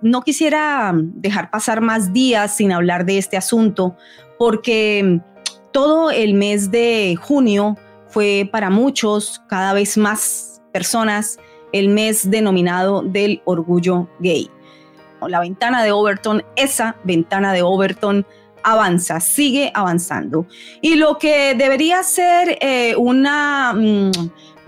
No 0.00 0.22
quisiera 0.22 0.92
dejar 0.94 1.50
pasar 1.50 1.80
más 1.80 2.12
días 2.12 2.56
sin 2.56 2.72
hablar 2.72 3.04
de 3.04 3.18
este 3.18 3.36
asunto 3.36 3.96
porque 4.38 5.20
todo 5.72 6.10
el 6.10 6.34
mes 6.34 6.70
de 6.70 7.16
junio 7.20 7.76
fue 8.08 8.48
para 8.50 8.70
muchos, 8.70 9.42
cada 9.48 9.72
vez 9.72 9.98
más 9.98 10.62
personas, 10.72 11.38
el 11.72 11.88
mes 11.88 12.30
denominado 12.30 13.02
del 13.02 13.42
orgullo 13.44 14.08
gay. 14.20 14.50
La 15.26 15.40
ventana 15.40 15.82
de 15.82 15.92
Overton, 15.92 16.44
esa 16.56 16.96
ventana 17.04 17.52
de 17.52 17.62
Overton 17.62 18.24
avanza, 18.62 19.20
sigue 19.20 19.70
avanzando. 19.74 20.46
Y 20.80 20.96
lo 20.96 21.18
que 21.18 21.54
debería 21.54 22.02
ser 22.02 22.58
eh, 22.60 22.94
una, 22.96 23.72
mm, 23.74 24.10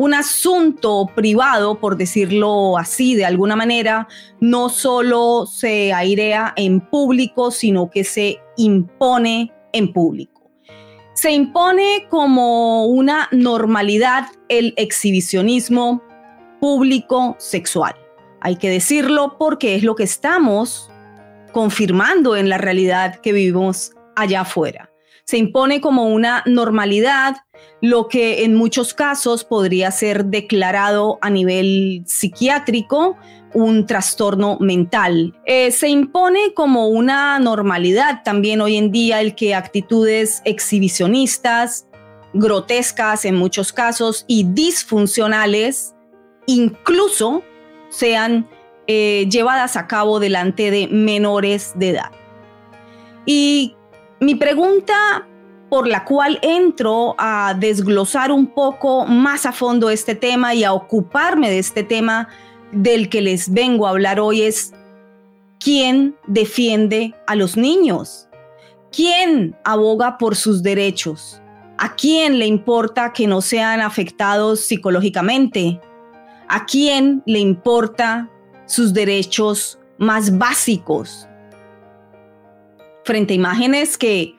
un 0.01 0.15
asunto 0.15 1.11
privado, 1.15 1.79
por 1.79 1.99
decirlo 1.99 2.79
así, 2.79 3.15
de 3.15 3.27
alguna 3.27 3.55
manera, 3.55 4.09
no 4.41 4.71
solo 4.71 5.45
se 5.45 5.93
airea 5.93 6.55
en 6.57 6.81
público, 6.81 7.51
sino 7.51 7.91
que 7.91 8.05
se 8.05 8.39
impone 8.57 9.53
en 9.75 9.93
público. 9.93 10.51
Se 11.13 11.33
impone 11.33 12.07
como 12.09 12.87
una 12.87 13.29
normalidad 13.31 14.29
el 14.49 14.73
exhibicionismo 14.79 16.03
público 16.63 17.37
sexual. 17.39 17.95
Hay 18.41 18.57
que 18.57 18.71
decirlo 18.71 19.37
porque 19.39 19.75
es 19.75 19.83
lo 19.83 19.97
que 19.97 20.05
estamos 20.05 20.91
confirmando 21.53 22.37
en 22.37 22.49
la 22.49 22.57
realidad 22.57 23.17
que 23.17 23.35
vivimos 23.35 23.93
allá 24.17 24.41
afuera. 24.41 24.90
Se 25.31 25.37
impone 25.37 25.81
como 25.81 26.09
una 26.09 26.43
normalidad 26.45 27.37
lo 27.81 28.09
que 28.09 28.43
en 28.43 28.57
muchos 28.57 28.95
casos 28.95 29.45
podría 29.45 29.93
ser 29.93 30.25
declarado 30.25 31.21
a 31.23 31.31
nivel 31.31 32.03
psiquiátrico 32.05 33.17
un 33.55 33.87
trastorno 33.87 34.59
mental. 34.59 35.33
Eh, 35.47 35.71
se 35.71 35.89
impone 35.89 36.53
como 36.53 36.89
una 36.89 37.39
normalidad 37.39 38.25
también 38.25 38.61
hoy 38.61 38.77
en 38.77 38.91
día 38.91 39.21
el 39.21 39.37
que 39.37 39.55
actitudes 39.55 40.43
exhibicionistas, 40.45 41.87
grotescas 42.35 43.25
en 43.25 43.37
muchos 43.37 43.73
casos 43.73 44.25
y 44.27 44.49
disfuncionales 44.53 45.95
incluso 46.49 47.45
sean 47.89 48.51
eh, 48.89 49.29
llevadas 49.31 49.77
a 49.77 49.87
cabo 49.87 50.19
delante 50.19 50.73
de 50.73 50.89
menores 50.89 51.73
de 51.77 51.91
edad. 51.91 52.11
Y 53.27 53.77
mi 54.21 54.35
pregunta 54.35 55.27
por 55.71 55.87
la 55.87 56.05
cual 56.05 56.39
entro 56.43 57.15
a 57.19 57.55
desglosar 57.59 58.31
un 58.31 58.49
poco 58.49 59.07
más 59.07 59.47
a 59.47 59.53
fondo 59.53 59.89
este 59.89 60.15
tema 60.15 60.55
y 60.55 60.65
a 60.65 60.73
ocuparme 60.73 61.49
de 61.49 61.59
este 61.59 61.83
tema 61.83 62.29
del 62.73 63.09
que 63.09 63.23
les 63.23 63.53
vengo 63.53 63.87
a 63.87 63.91
hablar 63.91 64.21
hoy 64.21 64.43
es 64.43 64.75
quién 65.59 66.17
defiende 66.27 67.15
a 67.27 67.35
los 67.35 67.57
niños, 67.57 68.29
quién 68.93 69.57
aboga 69.65 70.19
por 70.19 70.37
sus 70.37 70.63
derechos, 70.63 71.41
a 71.79 71.95
quién 71.95 72.39
le 72.39 72.47
importa 72.47 73.13
que 73.13 73.27
no 73.27 73.41
sean 73.41 73.81
afectados 73.81 74.61
psicológicamente, 74.61 75.81
a 76.49 76.67
quién 76.67 77.23
le 77.27 77.39
importa 77.39 78.29
sus 78.67 78.93
derechos 78.93 79.79
más 79.99 80.37
básicos. 80.37 81.27
Frente 83.11 83.33
a 83.33 83.37
imágenes 83.37 83.99
que 83.99 84.37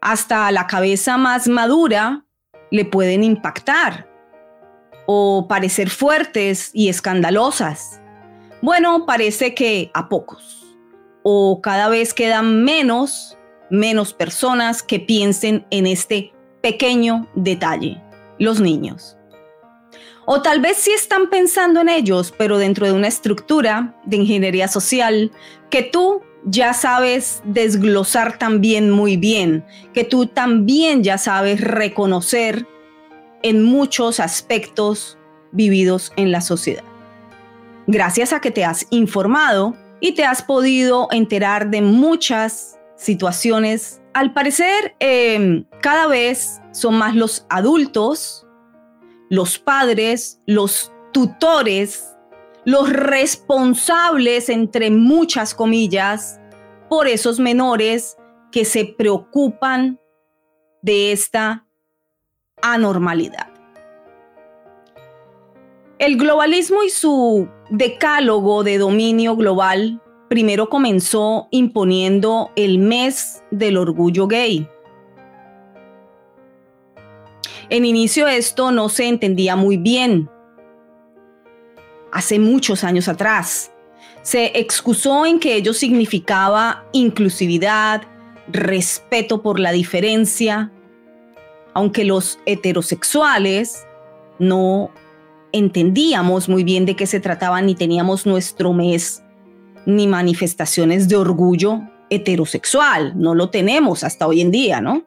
hasta 0.00 0.48
la 0.52 0.68
cabeza 0.68 1.16
más 1.16 1.48
madura 1.48 2.24
le 2.70 2.84
pueden 2.84 3.24
impactar 3.24 4.08
o 5.08 5.48
parecer 5.48 5.90
fuertes 5.90 6.70
y 6.72 6.88
escandalosas. 6.88 8.00
Bueno, 8.62 9.06
parece 9.06 9.56
que 9.56 9.90
a 9.92 10.08
pocos. 10.08 10.76
O 11.24 11.60
cada 11.60 11.88
vez 11.88 12.14
quedan 12.14 12.62
menos, 12.62 13.36
menos 13.70 14.14
personas 14.14 14.84
que 14.84 15.00
piensen 15.00 15.66
en 15.70 15.88
este 15.88 16.32
pequeño 16.60 17.26
detalle, 17.34 18.00
los 18.38 18.60
niños. 18.60 19.16
O 20.26 20.42
tal 20.42 20.60
vez 20.60 20.76
sí 20.76 20.92
están 20.92 21.28
pensando 21.28 21.80
en 21.80 21.88
ellos, 21.88 22.32
pero 22.38 22.58
dentro 22.58 22.86
de 22.86 22.92
una 22.92 23.08
estructura 23.08 23.96
de 24.04 24.18
ingeniería 24.18 24.68
social 24.68 25.32
que 25.70 25.82
tú 25.82 26.22
ya 26.46 26.72
sabes 26.72 27.42
desglosar 27.44 28.38
también 28.38 28.90
muy 28.90 29.18
bien, 29.18 29.64
que 29.92 30.04
tú 30.04 30.26
también 30.26 31.02
ya 31.02 31.18
sabes 31.18 31.60
reconocer 31.60 32.66
en 33.42 33.62
muchos 33.62 34.18
aspectos 34.18 35.18
vividos 35.52 36.12
en 36.16 36.32
la 36.32 36.40
sociedad. 36.40 36.84
Gracias 37.86 38.32
a 38.32 38.40
que 38.40 38.50
te 38.50 38.64
has 38.64 38.86
informado 38.90 39.76
y 40.00 40.12
te 40.12 40.24
has 40.24 40.42
podido 40.42 41.08
enterar 41.10 41.70
de 41.70 41.82
muchas 41.82 42.78
situaciones, 42.96 44.00
al 44.14 44.32
parecer 44.32 44.96
em, 44.98 45.66
cada 45.82 46.06
vez 46.06 46.60
son 46.72 46.96
más 46.96 47.14
los 47.14 47.44
adultos 47.50 48.46
los 49.28 49.58
padres, 49.58 50.40
los 50.46 50.92
tutores, 51.12 52.15
los 52.66 52.92
responsables, 52.92 54.50
entre 54.50 54.90
muchas 54.90 55.54
comillas, 55.54 56.38
por 56.90 57.08
esos 57.08 57.40
menores 57.40 58.18
que 58.52 58.66
se 58.66 58.84
preocupan 58.84 59.98
de 60.82 61.12
esta 61.12 61.66
anormalidad. 62.60 63.48
El 65.98 66.18
globalismo 66.18 66.82
y 66.82 66.90
su 66.90 67.48
decálogo 67.70 68.62
de 68.62 68.76
dominio 68.76 69.34
global 69.34 70.02
primero 70.28 70.68
comenzó 70.68 71.48
imponiendo 71.50 72.50
el 72.54 72.78
mes 72.78 73.42
del 73.50 73.78
orgullo 73.78 74.26
gay 74.26 74.68
en 77.68 77.84
inicio 77.84 78.28
esto 78.28 78.70
no 78.70 78.88
se 78.88 79.08
entendía 79.08 79.56
muy 79.56 79.76
bien. 79.76 80.30
Hace 82.12 82.38
muchos 82.38 82.84
años 82.84 83.08
atrás. 83.08 83.72
Se 84.22 84.58
excusó 84.58 85.26
en 85.26 85.38
que 85.38 85.54
ello 85.54 85.72
significaba 85.72 86.84
inclusividad, 86.92 88.02
respeto 88.48 89.42
por 89.42 89.60
la 89.60 89.72
diferencia, 89.72 90.72
aunque 91.74 92.04
los 92.04 92.38
heterosexuales 92.46 93.86
no 94.38 94.90
entendíamos 95.52 96.48
muy 96.48 96.64
bien 96.64 96.86
de 96.86 96.96
qué 96.96 97.06
se 97.06 97.20
trataba 97.20 97.60
ni 97.62 97.74
teníamos 97.74 98.26
nuestro 98.26 98.72
mes 98.72 99.22
ni 99.84 100.06
manifestaciones 100.06 101.08
de 101.08 101.16
orgullo 101.16 101.82
heterosexual. 102.10 103.12
No 103.16 103.34
lo 103.34 103.50
tenemos 103.50 104.04
hasta 104.04 104.26
hoy 104.26 104.40
en 104.40 104.50
día, 104.50 104.80
¿no? 104.80 105.04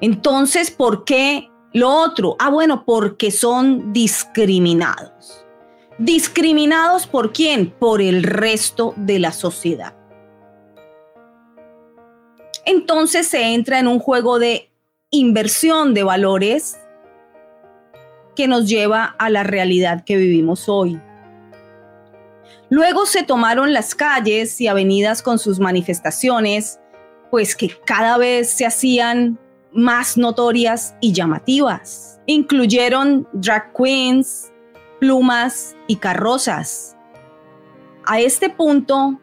Entonces, 0.00 0.70
¿por 0.70 1.04
qué 1.04 1.49
lo 1.72 1.88
otro? 1.88 2.36
Ah, 2.38 2.50
bueno, 2.50 2.84
porque 2.84 3.30
son 3.30 3.92
discriminados. 3.92 5.44
¿Discriminados 5.98 7.06
por 7.06 7.32
quién? 7.32 7.70
Por 7.70 8.00
el 8.00 8.22
resto 8.22 8.94
de 8.96 9.18
la 9.18 9.32
sociedad. 9.32 9.94
Entonces 12.64 13.28
se 13.28 13.54
entra 13.54 13.78
en 13.78 13.86
un 13.86 13.98
juego 13.98 14.38
de 14.38 14.70
inversión 15.10 15.94
de 15.94 16.02
valores 16.02 16.78
que 18.34 18.48
nos 18.48 18.68
lleva 18.68 19.04
a 19.18 19.28
la 19.28 19.42
realidad 19.42 20.04
que 20.04 20.16
vivimos 20.16 20.68
hoy. 20.68 21.00
Luego 22.68 23.04
se 23.04 23.24
tomaron 23.24 23.72
las 23.72 23.94
calles 23.94 24.60
y 24.60 24.68
avenidas 24.68 25.22
con 25.22 25.38
sus 25.38 25.58
manifestaciones, 25.58 26.78
pues 27.30 27.56
que 27.56 27.70
cada 27.84 28.16
vez 28.16 28.50
se 28.50 28.64
hacían 28.64 29.38
más 29.72 30.16
notorias 30.16 30.94
y 31.00 31.12
llamativas. 31.12 32.20
Incluyeron 32.26 33.26
drag 33.32 33.72
queens, 33.72 34.52
plumas 34.98 35.76
y 35.86 35.96
carrozas. 35.96 36.96
A 38.04 38.20
este 38.20 38.50
punto, 38.50 39.18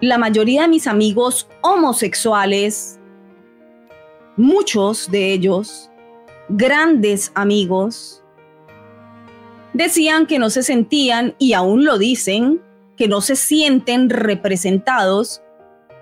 la 0.00 0.18
mayoría 0.18 0.62
de 0.62 0.68
mis 0.68 0.86
amigos 0.86 1.48
homosexuales, 1.62 2.98
muchos 4.36 5.10
de 5.10 5.32
ellos, 5.32 5.90
grandes 6.48 7.32
amigos, 7.34 8.22
decían 9.72 10.26
que 10.26 10.38
no 10.38 10.50
se 10.50 10.62
sentían, 10.62 11.34
y 11.38 11.52
aún 11.52 11.84
lo 11.84 11.98
dicen, 11.98 12.62
que 12.96 13.08
no 13.08 13.20
se 13.20 13.36
sienten 13.36 14.08
representados 14.08 15.42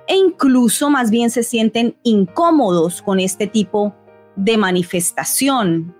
e 0.06 0.16
incluso 0.16 0.90
más 0.90 1.10
bien 1.10 1.30
se 1.30 1.42
sienten 1.42 1.96
incómodos 2.02 3.02
con 3.02 3.20
este 3.20 3.46
tipo 3.46 3.94
de 4.36 4.56
manifestación. 4.56 5.96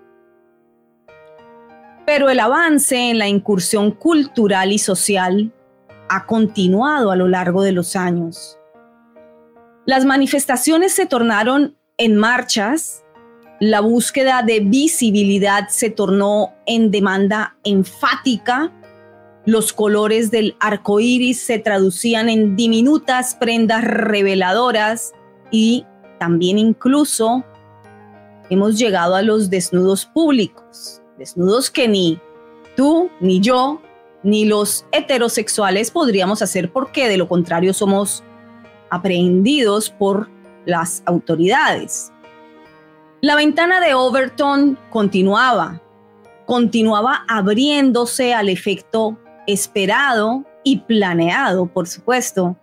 Pero 2.05 2.29
el 2.29 2.39
avance 2.39 3.09
en 3.09 3.17
la 3.17 3.27
incursión 3.27 3.91
cultural 3.91 4.71
y 4.71 4.77
social 4.77 5.51
ha 6.07 6.25
continuado 6.25 7.11
a 7.11 7.15
lo 7.15 7.27
largo 7.27 7.63
de 7.63 7.71
los 7.71 7.95
años. 7.95 8.59
Las 9.85 10.05
manifestaciones 10.05 10.93
se 10.93 11.05
tornaron 11.05 11.77
en 11.97 12.15
marchas, 12.15 13.03
la 13.59 13.79
búsqueda 13.81 14.43
de 14.43 14.59
visibilidad 14.59 15.69
se 15.69 15.89
tornó 15.89 16.53
en 16.65 16.91
demanda 16.91 17.57
enfática, 17.63 18.71
los 19.45 19.73
colores 19.73 20.31
del 20.31 20.55
arco 20.59 20.99
iris 20.99 21.39
se 21.39 21.59
traducían 21.59 22.29
en 22.29 22.55
diminutas 22.55 23.35
prendas 23.35 23.83
reveladoras 23.83 25.13
y 25.51 25.85
también 26.19 26.57
incluso 26.57 27.43
hemos 28.49 28.77
llegado 28.77 29.15
a 29.15 29.21
los 29.21 29.49
desnudos 29.49 30.05
públicos, 30.05 31.01
desnudos 31.17 31.69
que 31.69 31.87
ni 31.87 32.19
tú, 32.75 33.09
ni 33.19 33.39
yo, 33.39 33.81
ni 34.23 34.45
los 34.45 34.85
heterosexuales 34.91 35.91
podríamos 35.91 36.41
hacer 36.41 36.71
porque 36.71 37.07
de 37.07 37.17
lo 37.17 37.27
contrario 37.27 37.73
somos 37.73 38.23
aprehendidos 38.89 39.91
por 39.91 40.29
las 40.65 41.03
autoridades. 41.05 42.11
La 43.21 43.35
ventana 43.35 43.79
de 43.79 43.93
Overton 43.93 44.77
continuaba, 44.89 45.81
continuaba 46.45 47.23
abriéndose 47.27 48.33
al 48.33 48.49
efecto 48.49 49.17
esperado 49.47 50.45
y 50.63 50.79
planeado, 50.79 51.67
por 51.67 51.87
supuesto, 51.87 52.57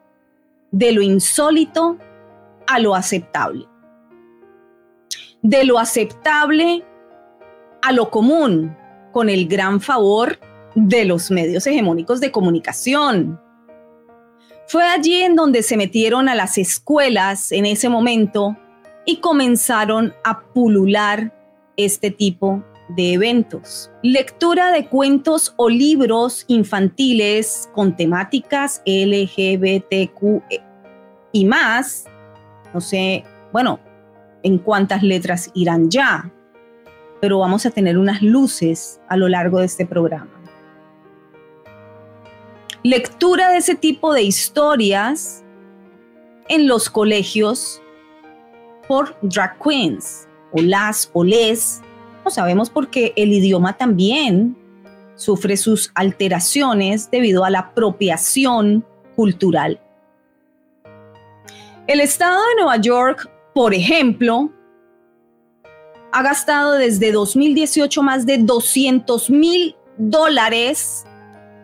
de 0.71 0.93
lo 0.93 1.03
insólito 1.03 1.99
a 2.67 2.79
lo 2.79 2.95
aceptable. 2.95 3.67
De 5.43 5.65
lo 5.65 5.79
aceptable 5.79 6.85
a 7.83 7.93
lo 7.93 8.11
común, 8.11 8.77
con 9.13 9.29
el 9.29 9.47
gran 9.47 9.81
favor 9.81 10.39
de 10.75 11.05
los 11.05 11.31
medios 11.31 11.67
hegemónicos 11.67 12.21
de 12.21 12.33
comunicación. 12.33 13.41
Fue 14.67 14.85
allí 14.85 15.23
en 15.23 15.37
donde 15.37 15.63
se 15.63 15.77
metieron 15.77 16.29
a 16.29 16.35
las 16.35 16.57
escuelas 16.59 17.53
en 17.53 17.67
ese 17.67 17.89
momento 17.89 18.57
y 19.05 19.19
comenzaron 19.19 20.15
a 20.25 20.41
pulular 20.41 21.33
este 21.77 22.11
tipo 22.11 22.65
de 22.97 23.15
eventos. 23.15 23.91
Lectura 24.03 24.73
de 24.73 24.87
cuentos 24.87 25.55
o 25.57 25.69
libros 25.69 26.45
infantiles 26.49 27.69
con 27.75 27.97
temáticas 27.97 28.83
LGBTQ 28.87 30.43
y 31.33 31.45
más. 31.45 32.05
No 32.73 32.81
sé, 32.81 33.25
bueno, 33.53 33.81
en 34.43 34.59
cuántas 34.59 35.03
letras 35.03 35.51
irán 35.55 35.91
ya, 35.91 36.33
pero 37.21 37.39
vamos 37.39 37.67
a 37.67 37.71
tener 37.71 37.99
unas 37.99 38.23
luces 38.23 39.01
a 39.09 39.17
lo 39.17 39.29
largo 39.29 39.59
de 39.59 39.67
este 39.67 39.87
programa 39.87 40.43
lectura 42.83 43.51
de 43.51 43.59
ese 43.59 43.75
tipo 43.75 44.13
de 44.13 44.23
historias 44.23 45.45
en 46.49 46.67
los 46.67 46.91
colegios 46.91 47.81
por 48.89 49.17
drag 49.23 49.59
queens 49.63 50.29
o 50.53 50.61
las 50.61 51.11
o 51.13 51.25
les. 51.25 51.82
Sabemos 52.31 52.71
porque 52.71 53.13
el 53.17 53.33
idioma 53.33 53.77
también 53.77 54.57
sufre 55.15 55.57
sus 55.57 55.91
alteraciones 55.95 57.11
debido 57.11 57.45
a 57.45 57.51
la 57.51 57.61
apropiación 57.61 58.85
cultural. 59.17 59.81
El 61.87 62.01
estado 62.01 62.39
de 62.41 62.55
Nueva 62.57 62.77
York, 62.79 63.31
por 63.55 63.75
ejemplo, 63.75 64.51
ha 66.13 66.23
gastado 66.23 66.73
desde 66.73 67.13
2018 67.13 68.03
más 68.03 68.27
de 68.27 68.39
200 68.39 69.31
mil 69.31 69.77
dólares 69.97 71.05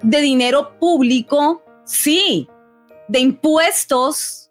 de 0.02 0.20
dinero 0.20 0.78
público, 0.78 1.62
sí, 1.84 2.48
de 3.08 3.20
impuestos 3.20 4.50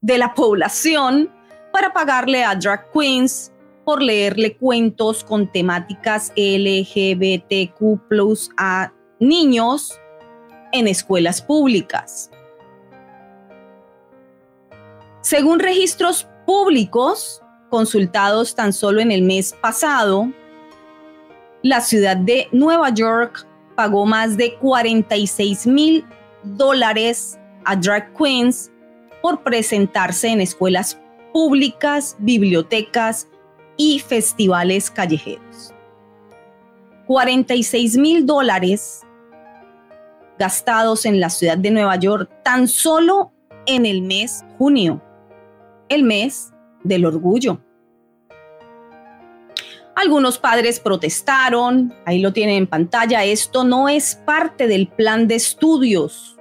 de 0.00 0.18
la 0.18 0.34
población 0.34 1.30
para 1.72 1.92
pagarle 1.92 2.44
a 2.44 2.54
drag 2.54 2.90
queens 2.92 3.50
por 3.84 4.02
leerle 4.02 4.56
cuentos 4.56 5.24
con 5.24 5.50
temáticas 5.50 6.32
LGBTQ 6.36 8.00
a 8.56 8.92
niños 9.20 9.98
en 10.72 10.88
escuelas 10.88 11.42
públicas. 11.42 12.30
Según 15.20 15.58
registros 15.58 16.28
públicos 16.46 17.40
consultados 17.70 18.54
tan 18.54 18.72
solo 18.72 19.00
en 19.00 19.10
el 19.10 19.22
mes 19.22 19.54
pasado, 19.60 20.30
la 21.62 21.80
ciudad 21.80 22.16
de 22.16 22.48
Nueva 22.52 22.90
York 22.90 23.46
pagó 23.74 24.04
más 24.04 24.36
de 24.36 24.54
46 24.56 25.66
mil 25.66 26.04
dólares 26.42 27.38
a 27.64 27.74
drag 27.74 28.12
queens 28.14 28.70
por 29.22 29.42
presentarse 29.42 30.28
en 30.28 30.40
escuelas 30.42 31.00
públicas, 31.32 32.16
bibliotecas 32.18 33.28
y 33.76 33.98
festivales 34.00 34.90
callejeros. 34.90 35.74
46 37.06 37.96
mil 37.96 38.24
dólares 38.24 39.02
gastados 40.38 41.06
en 41.06 41.20
la 41.20 41.30
ciudad 41.30 41.58
de 41.58 41.70
Nueva 41.70 41.96
York 41.96 42.30
tan 42.42 42.66
solo 42.66 43.32
en 43.66 43.86
el 43.86 44.02
mes 44.02 44.44
junio, 44.58 45.02
el 45.88 46.02
mes 46.02 46.52
del 46.82 47.04
orgullo. 47.04 47.60
Algunos 49.96 50.38
padres 50.38 50.80
protestaron, 50.80 51.94
ahí 52.04 52.20
lo 52.20 52.32
tienen 52.32 52.56
en 52.56 52.66
pantalla, 52.66 53.24
esto 53.24 53.62
no 53.62 53.88
es 53.88 54.16
parte 54.26 54.66
del 54.66 54.88
plan 54.88 55.28
de 55.28 55.36
estudios. 55.36 56.36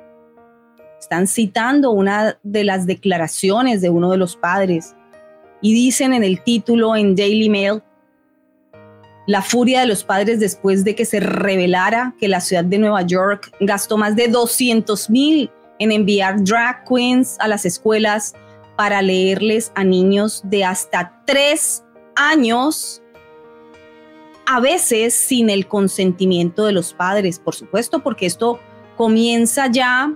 Están 1.00 1.28
citando 1.28 1.92
una 1.92 2.40
de 2.42 2.64
las 2.64 2.88
declaraciones 2.88 3.82
de 3.82 3.90
uno 3.90 4.10
de 4.10 4.18
los 4.18 4.36
padres 4.36 4.96
y 5.64 5.74
dicen 5.74 6.14
en 6.14 6.24
el 6.24 6.44
título 6.44 6.96
en 6.96 7.16
Daily 7.16 7.50
Mail, 7.50 7.82
la 9.26 9.42
furia 9.42 9.80
de 9.80 9.88
los 9.88 10.04
padres 10.04 10.42
después 10.42 10.84
de 10.84 10.94
que 10.94 11.06
se 11.06 11.22
revelara 11.22 12.14
que 12.20 12.28
la 12.28 12.42
ciudad 12.42 12.66
de 12.66 12.78
Nueva 12.78 13.02
York 13.04 13.50
gastó 13.62 13.98
más 13.98 14.16
de 14.18 14.28
200 14.28 15.10
mil 15.10 15.50
en 15.80 15.94
enviar 15.94 16.44
drag 16.44 16.84
queens 16.84 17.38
a 17.40 17.48
las 17.48 17.66
escuelas 17.66 18.34
para 18.76 19.02
leerles 19.02 19.72
a 19.76 19.86
niños 19.86 20.42
de 20.44 20.66
hasta 20.66 21.24
tres 21.26 21.84
años 22.16 23.02
a 24.46 24.60
veces 24.60 25.14
sin 25.14 25.50
el 25.50 25.68
consentimiento 25.68 26.66
de 26.66 26.74
los 26.74 26.94
padres, 26.94 27.40
por 27.40 27.56
supuesto, 27.56 28.04
porque 28.04 28.26
esto 28.26 28.60
comienza 28.98 29.68
ya 29.68 30.14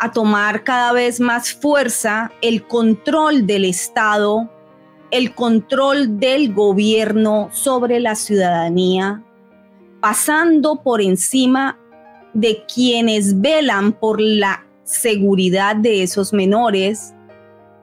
a 0.00 0.12
tomar 0.12 0.64
cada 0.64 0.92
vez 0.92 1.20
más 1.20 1.52
fuerza 1.52 2.32
el 2.40 2.66
control 2.66 3.46
del 3.46 3.66
Estado, 3.66 4.50
el 5.10 5.34
control 5.34 6.18
del 6.18 6.54
gobierno 6.54 7.50
sobre 7.52 8.00
la 8.00 8.14
ciudadanía, 8.14 9.22
pasando 10.00 10.82
por 10.82 11.02
encima 11.02 11.78
de 12.32 12.64
quienes 12.64 13.42
velan 13.42 13.92
por 13.92 14.22
la 14.22 14.66
seguridad 14.84 15.76
de 15.76 16.02
esos 16.02 16.32
menores, 16.32 17.14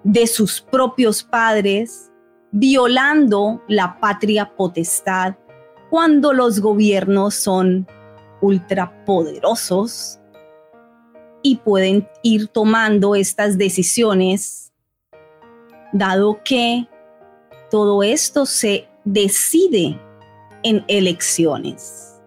de 0.03 0.25
sus 0.25 0.59
propios 0.59 1.21
padres, 1.21 2.11
violando 2.51 3.61
la 3.67 3.99
patria 3.99 4.55
potestad 4.55 5.35
cuando 5.91 6.33
los 6.33 6.61
gobiernos 6.61 7.35
son 7.35 7.85
ultrapoderosos 8.41 10.19
y 11.47 11.55
pueden 11.55 12.09
ir 12.23 12.49
tomando 12.49 13.15
estas 13.15 13.57
decisiones, 13.57 14.73
dado 15.93 16.41
que 16.43 16.89
todo 17.71 18.03
esto 18.03 18.45
se 18.45 18.89
decide 19.05 19.97
en 20.63 20.83
elecciones. 20.89 22.19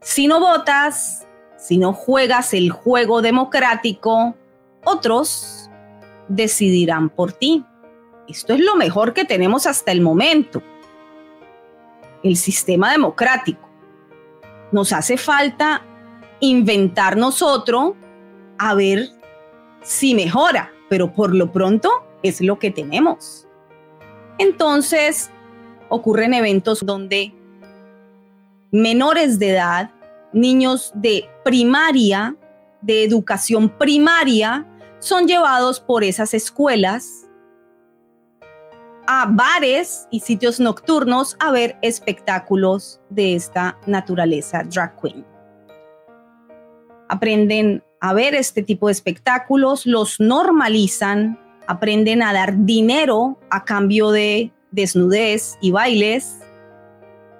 Si 0.00 0.28
no 0.28 0.38
votas, 0.38 1.26
si 1.56 1.78
no 1.78 1.92
juegas 1.92 2.54
el 2.54 2.70
juego 2.70 3.22
democrático, 3.22 4.36
otros 4.84 5.68
decidirán 6.28 7.10
por 7.10 7.32
ti. 7.32 7.64
Esto 8.28 8.54
es 8.54 8.60
lo 8.60 8.76
mejor 8.76 9.14
que 9.14 9.24
tenemos 9.24 9.66
hasta 9.66 9.90
el 9.90 10.00
momento. 10.00 10.62
El 12.22 12.36
sistema 12.36 12.92
democrático. 12.92 13.68
Nos 14.70 14.92
hace 14.92 15.16
falta 15.16 15.82
inventarnos 16.40 17.42
otro 17.42 17.96
a 18.58 18.74
ver 18.74 19.10
si 19.82 20.14
mejora, 20.14 20.72
pero 20.88 21.12
por 21.12 21.34
lo 21.34 21.52
pronto 21.52 21.90
es 22.22 22.40
lo 22.40 22.58
que 22.58 22.70
tenemos. 22.70 23.46
Entonces, 24.38 25.30
ocurren 25.88 26.34
eventos 26.34 26.84
donde 26.84 27.32
menores 28.70 29.38
de 29.38 29.50
edad, 29.50 29.90
niños 30.32 30.92
de 30.94 31.28
primaria, 31.44 32.36
de 32.80 33.04
educación 33.04 33.68
primaria, 33.68 34.66
son 34.98 35.26
llevados 35.26 35.80
por 35.80 36.04
esas 36.04 36.34
escuelas 36.34 37.28
a 39.06 39.26
bares 39.26 40.06
y 40.10 40.20
sitios 40.20 40.60
nocturnos 40.60 41.36
a 41.40 41.50
ver 41.50 41.78
espectáculos 41.80 43.00
de 43.08 43.34
esta 43.34 43.78
naturaleza 43.86 44.62
drag 44.64 45.00
queen. 45.00 45.37
Aprenden 47.08 47.82
a 48.00 48.12
ver 48.12 48.34
este 48.34 48.62
tipo 48.62 48.86
de 48.86 48.92
espectáculos, 48.92 49.86
los 49.86 50.20
normalizan, 50.20 51.38
aprenden 51.66 52.22
a 52.22 52.32
dar 52.32 52.64
dinero 52.64 53.38
a 53.50 53.64
cambio 53.64 54.10
de 54.10 54.52
desnudez 54.70 55.58
y 55.60 55.70
bailes, 55.70 56.38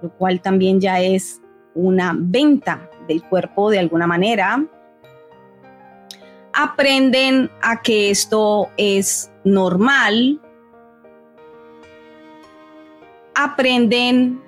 lo 0.02 0.10
cual 0.10 0.40
también 0.40 0.80
ya 0.80 1.00
es 1.00 1.40
una 1.74 2.14
venta 2.16 2.90
del 3.06 3.22
cuerpo 3.22 3.70
de 3.70 3.78
alguna 3.78 4.06
manera. 4.06 4.64
Aprenden 6.52 7.50
a 7.62 7.82
que 7.82 8.10
esto 8.10 8.68
es 8.76 9.30
normal. 9.44 10.40
Aprenden 13.34 14.42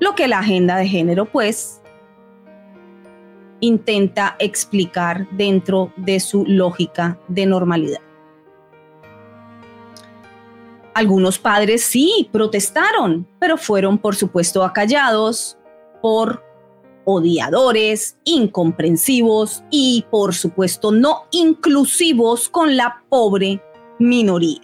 lo 0.00 0.14
que 0.14 0.26
la 0.26 0.38
agenda 0.38 0.76
de 0.76 0.88
género 0.88 1.26
pues 1.26 1.79
intenta 3.60 4.36
explicar 4.38 5.28
dentro 5.30 5.92
de 5.96 6.20
su 6.20 6.44
lógica 6.46 7.18
de 7.28 7.46
normalidad. 7.46 8.00
Algunos 10.94 11.38
padres 11.38 11.82
sí 11.84 12.28
protestaron, 12.32 13.26
pero 13.38 13.56
fueron 13.56 13.98
por 13.98 14.16
supuesto 14.16 14.64
acallados 14.64 15.56
por 16.02 16.42
odiadores, 17.04 18.18
incomprensivos 18.24 19.62
y 19.70 20.04
por 20.10 20.34
supuesto 20.34 20.90
no 20.90 21.26
inclusivos 21.30 22.48
con 22.48 22.76
la 22.76 23.02
pobre 23.08 23.62
minoría. 23.98 24.60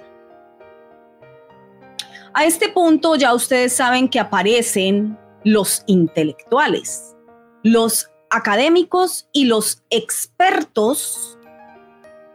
A 2.35 2.45
este 2.45 2.69
punto 2.69 3.17
ya 3.17 3.33
ustedes 3.33 3.73
saben 3.73 4.09
que 4.09 4.21
aparecen 4.21 5.19
los 5.45 5.83
intelectuales, 5.87 7.17
los 7.63 8.11
académicos 8.37 9.29
y 9.33 9.47
los 9.47 9.83
expertos 9.89 11.39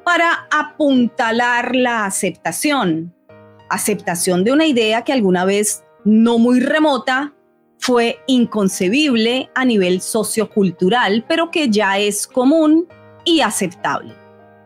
para 0.03 0.47
apuntalar 0.49 1.75
la 1.75 2.05
aceptación. 2.05 3.13
Aceptación 3.69 4.43
de 4.43 4.51
una 4.51 4.65
idea 4.65 5.03
que 5.03 5.13
alguna 5.13 5.45
vez 5.45 5.83
no 6.03 6.39
muy 6.39 6.59
remota 6.59 7.33
fue 7.77 8.19
inconcebible 8.25 9.51
a 9.53 9.63
nivel 9.63 10.01
sociocultural, 10.01 11.23
pero 11.27 11.51
que 11.51 11.69
ya 11.69 11.99
es 11.99 12.25
común 12.25 12.87
y 13.23 13.41
aceptable. 13.41 14.15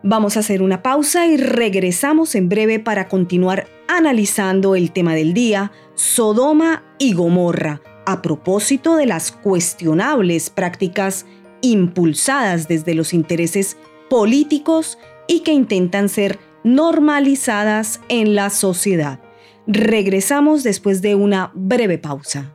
Vamos 0.02 0.36
a 0.36 0.40
hacer 0.40 0.62
una 0.62 0.82
pausa 0.82 1.26
y 1.26 1.36
regresamos 1.36 2.34
en 2.34 2.48
breve 2.48 2.80
para 2.80 3.08
continuar 3.08 3.68
analizando 3.88 4.74
el 4.74 4.90
tema 4.90 5.14
del 5.14 5.34
día, 5.34 5.70
Sodoma 5.94 6.82
y 6.98 7.12
Gomorra 7.12 7.82
a 8.06 8.22
propósito 8.22 8.96
de 8.96 9.06
las 9.06 9.32
cuestionables 9.32 10.48
prácticas 10.48 11.26
impulsadas 11.60 12.68
desde 12.68 12.94
los 12.94 13.12
intereses 13.12 13.76
políticos 14.08 14.98
y 15.26 15.40
que 15.40 15.52
intentan 15.52 16.08
ser 16.08 16.38
normalizadas 16.64 18.00
en 18.08 18.34
la 18.34 18.50
sociedad. 18.50 19.20
Regresamos 19.66 20.62
después 20.62 21.02
de 21.02 21.14
una 21.14 21.50
breve 21.54 21.98
pausa. 21.98 22.52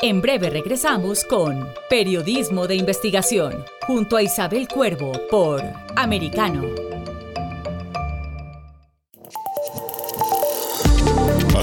En 0.00 0.20
breve 0.20 0.50
regresamos 0.50 1.24
con 1.24 1.68
Periodismo 1.90 2.68
de 2.68 2.76
Investigación, 2.76 3.64
junto 3.86 4.16
a 4.16 4.22
Isabel 4.22 4.68
Cuervo 4.68 5.12
por 5.28 5.60
Americano. 5.96 6.97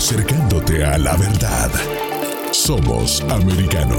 Acercándote 0.06 0.86
a 0.86 1.00
la 1.00 1.18
verdad. 1.18 1.72
Somos 2.52 3.22
americano. 3.22 3.98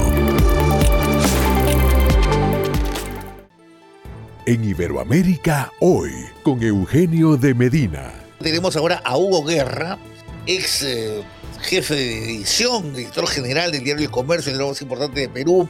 En 4.45 4.63
Iberoamérica 4.63 5.73
hoy, 5.81 6.11
con 6.43 6.63
Eugenio 6.63 7.35
de 7.35 7.53
Medina. 7.53 8.13
Tenemos 8.39 8.77
ahora 8.77 9.01
a 9.03 9.17
Hugo 9.17 9.43
Guerra, 9.43 9.97
ex 10.45 10.83
eh, 10.83 11.23
jefe 11.59 11.95
de 11.95 12.23
edición, 12.23 12.95
director 12.95 13.27
general 13.27 13.73
del 13.73 13.83
diario 13.83 14.05
El 14.05 14.11
Comercio, 14.11 14.53
el 14.53 14.65
más 14.65 14.81
importante 14.81 15.19
de 15.19 15.27
Perú. 15.27 15.67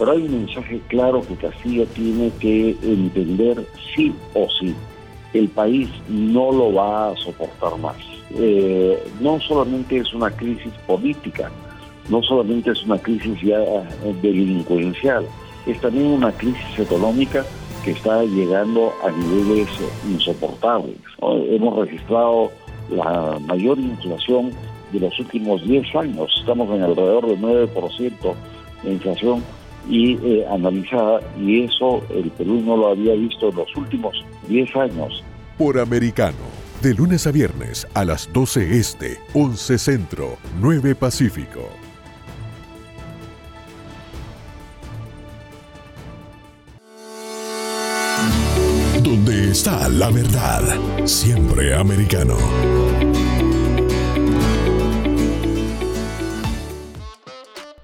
Pero 0.00 0.10
hay 0.10 0.22
un 0.22 0.46
mensaje 0.46 0.82
claro 0.88 1.24
que 1.24 1.36
Castilla 1.36 1.86
tiene 1.94 2.32
que 2.40 2.70
entender 2.82 3.64
sí 3.94 4.12
o 4.34 4.48
sí. 4.58 4.74
El 5.32 5.48
país 5.48 5.88
no 6.08 6.50
lo 6.50 6.72
va 6.72 7.12
a 7.12 7.16
soportar 7.16 7.78
más 7.78 8.17
eh, 8.34 9.02
no 9.20 9.40
solamente 9.40 9.98
es 9.98 10.12
una 10.12 10.30
crisis 10.30 10.72
política, 10.86 11.50
no 12.08 12.22
solamente 12.22 12.70
es 12.70 12.82
una 12.84 12.98
crisis 12.98 13.40
ya 13.42 13.58
eh, 13.58 14.14
delincuencial, 14.22 15.26
es 15.66 15.80
también 15.80 16.06
una 16.06 16.32
crisis 16.32 16.78
económica 16.78 17.44
que 17.84 17.92
está 17.92 18.22
llegando 18.24 18.92
a 19.04 19.10
niveles 19.10 19.68
insoportables. 20.08 20.96
Hemos 21.20 21.78
registrado 21.78 22.50
la 22.90 23.38
mayor 23.46 23.78
inflación 23.78 24.50
de 24.92 25.00
los 25.00 25.18
últimos 25.18 25.62
10 25.66 25.94
años, 25.96 26.30
estamos 26.38 26.74
en 26.74 26.82
alrededor 26.82 27.26
del 27.26 27.40
9% 27.40 28.34
de 28.82 28.90
inflación 28.90 29.42
y 29.88 30.14
eh, 30.22 30.46
analizada, 30.50 31.20
y 31.38 31.64
eso 31.64 32.02
el 32.10 32.30
Perú 32.30 32.62
no 32.64 32.76
lo 32.76 32.88
había 32.88 33.14
visto 33.14 33.48
en 33.48 33.56
los 33.56 33.76
últimos 33.76 34.24
10 34.48 34.76
años. 34.76 35.24
Por 35.56 35.78
americano 35.78 36.67
de 36.82 36.94
lunes 36.94 37.26
a 37.26 37.32
viernes 37.32 37.86
a 37.94 38.04
las 38.04 38.32
12 38.32 38.78
Este, 38.78 39.18
11 39.34 39.78
Centro, 39.78 40.38
9 40.60 40.94
Pacífico. 40.94 41.68
Donde 49.02 49.50
está 49.50 49.88
la 49.88 50.10
verdad, 50.10 50.62
siempre 51.04 51.74
americano. 51.74 52.36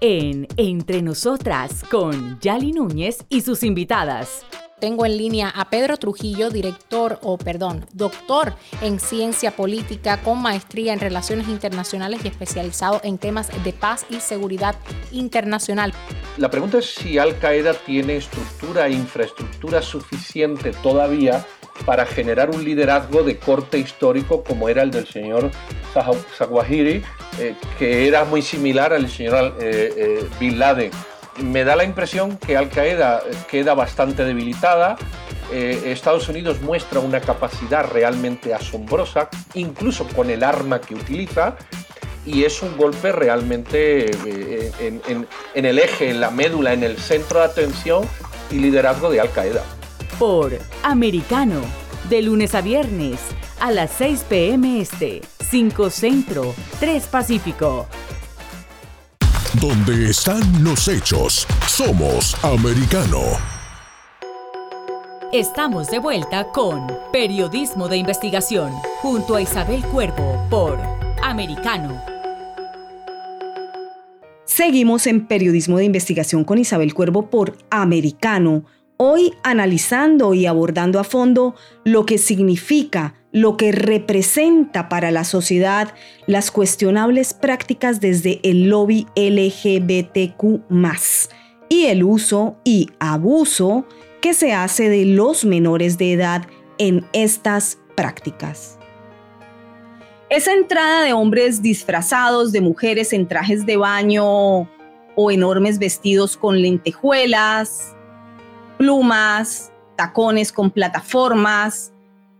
En 0.01 0.47
Entre 0.57 1.03
Nosotras 1.03 1.83
con 1.91 2.39
Yali 2.41 2.73
Núñez 2.73 3.25
y 3.29 3.41
sus 3.41 3.63
invitadas 3.63 4.45
tengo 4.85 5.07
en 5.07 5.17
línea 5.17 5.49
a 5.49 5.71
Pedro 5.71 5.97
Trujillo, 5.97 6.51
director 6.51 7.19
o 7.23 7.39
perdón, 7.39 7.87
doctor 7.95 8.53
en 8.83 9.01
ciencia 9.01 9.53
política 9.53 10.21
con 10.21 10.43
maestría 10.43 10.93
en 10.93 11.01
relaciones 11.01 11.49
internacionales 11.49 12.21
y 12.23 12.29
especializado 12.29 13.01
en 13.03 13.17
temas 13.17 13.49
de 13.65 13.73
paz 13.73 14.05
y 14.11 14.21
seguridad 14.21 14.77
internacional. 15.11 15.95
La 16.37 16.51
pregunta 16.51 16.81
es 16.81 16.97
si 16.97 17.17
Al 17.17 17.39
Qaeda 17.39 17.73
tiene 17.73 18.17
estructura 18.17 18.87
e 18.87 18.93
infraestructura 18.93 19.81
suficiente 19.81 20.73
todavía 20.83 21.47
para 21.87 22.05
generar 22.05 22.51
un 22.51 22.63
liderazgo 22.63 23.23
de 23.23 23.39
corte 23.39 23.79
histórico 23.79 24.45
como 24.45 24.69
era 24.69 24.83
el 24.83 24.91
del 24.91 25.07
señor 25.07 25.51
Zawahiri, 25.95 27.03
eh, 27.41 27.55
que 27.79 28.07
era 28.07 28.27
muy 28.27 28.43
similar 28.43 28.93
al 28.93 29.09
señor 29.09 29.57
eh, 29.59 29.95
eh, 29.97 30.29
Bin 30.39 30.59
Laden 30.59 30.91
me 31.43 31.65
da 31.65 31.77
la 31.77 31.85
impresión 31.85 32.37
que 32.37 32.57
Al 32.57 32.69
Qaeda 32.69 33.23
queda 33.51 33.75
bastante 33.75 34.25
debilitada. 34.25 34.97
Eh, 35.53 35.83
Estados 35.87 36.29
Unidos 36.29 36.61
muestra 36.63 37.01
una 37.01 37.21
capacidad 37.21 37.89
realmente 37.91 38.55
asombrosa, 38.55 39.29
incluso 39.55 40.07
con 40.09 40.31
el 40.31 40.43
arma 40.43 40.81
que 40.81 40.95
utiliza, 40.95 41.57
y 42.25 42.45
es 42.45 42.63
un 42.63 42.77
golpe 42.77 43.13
realmente 43.13 44.07
eh, 44.27 44.73
en, 44.81 45.27
en 45.55 45.65
el 45.65 45.79
eje, 45.79 46.11
en 46.11 46.21
la 46.21 46.31
médula, 46.31 46.73
en 46.73 46.83
el 46.83 46.97
centro 46.97 47.41
de 47.41 47.47
atención 47.47 48.09
y 48.51 48.57
liderazgo 48.57 49.11
de 49.11 49.21
Al 49.21 49.31
Qaeda. 49.31 49.63
Por 50.19 50.53
Americano, 50.83 51.61
de 52.09 52.23
lunes 52.23 52.55
a 52.55 52.61
viernes, 52.61 53.21
a 53.61 53.71
las 53.73 53.91
6 53.93 54.25
p.m. 54.29 54.81
Este, 54.81 55.23
5 55.51 55.91
Centro, 55.91 56.55
3 56.81 57.07
Pacífico 57.07 57.87
Donde 59.61 60.11
están 60.11 60.65
los 60.65 60.89
hechos, 60.89 61.47
somos 61.69 62.35
americano. 62.43 63.21
Estamos 65.33 65.87
de 65.93 66.01
vuelta 66.01 66.51
con 66.51 66.89
Periodismo 67.13 67.89
de 67.89 67.97
Investigación, 67.99 68.73
junto 69.01 69.37
a 69.37 69.43
Isabel 69.43 69.85
Cuervo 69.85 70.45
por 70.51 70.81
Americano. 71.23 72.03
Seguimos 74.45 75.07
en 75.07 75.29
Periodismo 75.29 75.79
de 75.79 75.85
Investigación 75.85 76.43
con 76.43 76.59
Isabel 76.59 76.93
Cuervo 76.93 77.31
por 77.31 77.57
Americano, 77.71 78.65
hoy 78.97 79.35
analizando 79.45 80.35
y 80.35 80.47
abordando 80.47 80.99
a 80.99 81.05
fondo 81.05 81.55
lo 81.85 82.07
que 82.07 82.19
significa, 82.19 83.15
lo 83.35 83.57
que 83.57 83.73
representa 83.73 84.89
para 84.89 85.11
la 85.11 85.25
sociedad 85.25 85.93
las 86.27 86.53
cuestionables 86.53 87.35
prácticas 87.35 88.01
desde 88.01 88.39
el 88.45 88.69
lobby 88.69 89.09
LGBTQ 89.17 90.63
y 91.69 91.87
el 91.87 92.05
uso 92.05 92.57
y 92.63 92.91
abuso 93.01 93.87
que 94.23 94.35
se 94.35 94.53
hace 94.53 94.89
de 94.89 95.05
los 95.05 95.45
menores 95.45 95.99
de 95.99 96.13
edad 96.13 96.47
en 96.79 97.05
estas 97.13 97.79
prácticas. 97.97 98.79
Esa 100.31 100.53
entrada 100.53 101.03
de 101.03 101.13
hombres 101.13 101.61
disfrazados 101.61 102.53
de 102.53 102.61
mujeres 102.61 103.13
en 103.13 103.27
trajes 103.27 103.67
de 103.67 103.77
baño 103.77 104.25
o 105.17 105.31
enormes 105.31 105.81
vestidos 105.81 106.37
con 106.37 106.63
lentejuelas, 106.63 107.97
plumas, 108.79 109.73
tacones 109.97 110.53
con 110.53 110.71
plataformas 110.71 111.94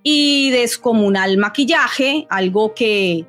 y 0.05 0.51
descomunal 0.51 1.39
maquillaje, 1.39 2.29
algo 2.31 2.75
que 2.75 3.27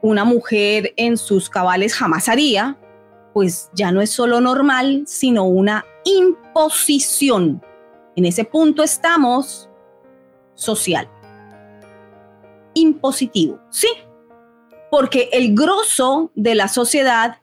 una 0.00 0.24
mujer 0.24 0.94
en 0.96 1.18
sus 1.18 1.50
cabales 1.50 1.94
jamás 1.94 2.30
haría, 2.30 2.78
pues 3.34 3.68
ya 3.74 3.92
no 3.92 4.00
es 4.00 4.08
solo 4.08 4.40
normal, 4.40 5.02
sino 5.06 5.44
una 5.44 5.84
imposición 6.04 7.60
en 8.16 8.24
ese 8.24 8.44
punto 8.44 8.82
estamos 8.82 9.68
social. 10.54 11.08
Impositivo, 12.72 13.60
sí, 13.70 13.88
porque 14.90 15.28
el 15.32 15.54
grosso 15.54 16.30
de 16.34 16.54
la 16.54 16.68
sociedad 16.68 17.40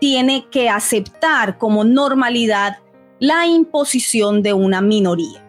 tiene 0.00 0.48
que 0.50 0.70
aceptar 0.70 1.58
como 1.58 1.84
normalidad 1.84 2.78
la 3.20 3.46
imposición 3.46 4.42
de 4.42 4.54
una 4.54 4.80
minoría. 4.80 5.43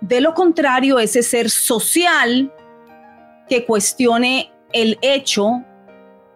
De 0.00 0.20
lo 0.20 0.34
contrario, 0.34 0.98
ese 0.98 1.22
ser 1.22 1.50
social 1.50 2.52
que 3.48 3.64
cuestione 3.64 4.52
el 4.72 4.98
hecho 5.02 5.64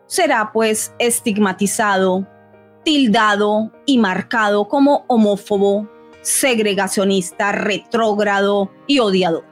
será 0.07 0.51
pues 0.53 0.95
estigmatizado, 0.99 2.27
tildado 2.85 3.73
y 3.87 3.99
marcado 3.99 4.69
como 4.69 5.05
homófobo, 5.07 5.89
segregacionista, 6.23 7.53
retrógrado 7.53 8.71
y 8.87 8.99
odiador. 8.99 9.45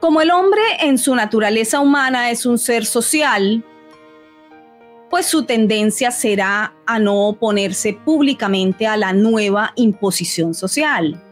Como 0.00 0.20
el 0.20 0.32
hombre 0.32 0.62
en 0.80 0.98
su 0.98 1.14
naturaleza 1.14 1.78
humana 1.78 2.30
es 2.30 2.44
un 2.44 2.58
ser 2.58 2.84
social, 2.84 3.64
pues 5.12 5.26
su 5.26 5.44
tendencia 5.44 6.10
será 6.10 6.72
a 6.86 6.98
no 6.98 7.28
oponerse 7.28 7.92
públicamente 7.92 8.86
a 8.86 8.96
la 8.96 9.12
nueva 9.12 9.74
imposición 9.76 10.54
social, 10.54 11.22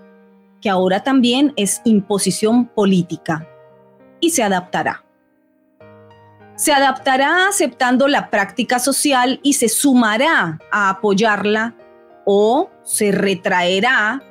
que 0.60 0.68
ahora 0.68 1.02
también 1.02 1.54
es 1.56 1.80
imposición 1.87 2.66
política, 2.66 3.49
y 4.20 4.32
se 4.32 4.42
adaptará. 4.42 5.02
Se 6.56 6.75
adaptará 6.75 7.49
aceptando 7.49 8.06
la 8.06 8.28
práctica 8.28 8.78
social 8.80 9.40
y 9.42 9.54
se 9.54 9.70
sumará 9.70 10.58
a 10.70 10.90
apoyarla 10.90 11.75
o 12.26 12.68
se 12.82 13.12
retraerá 13.12 14.22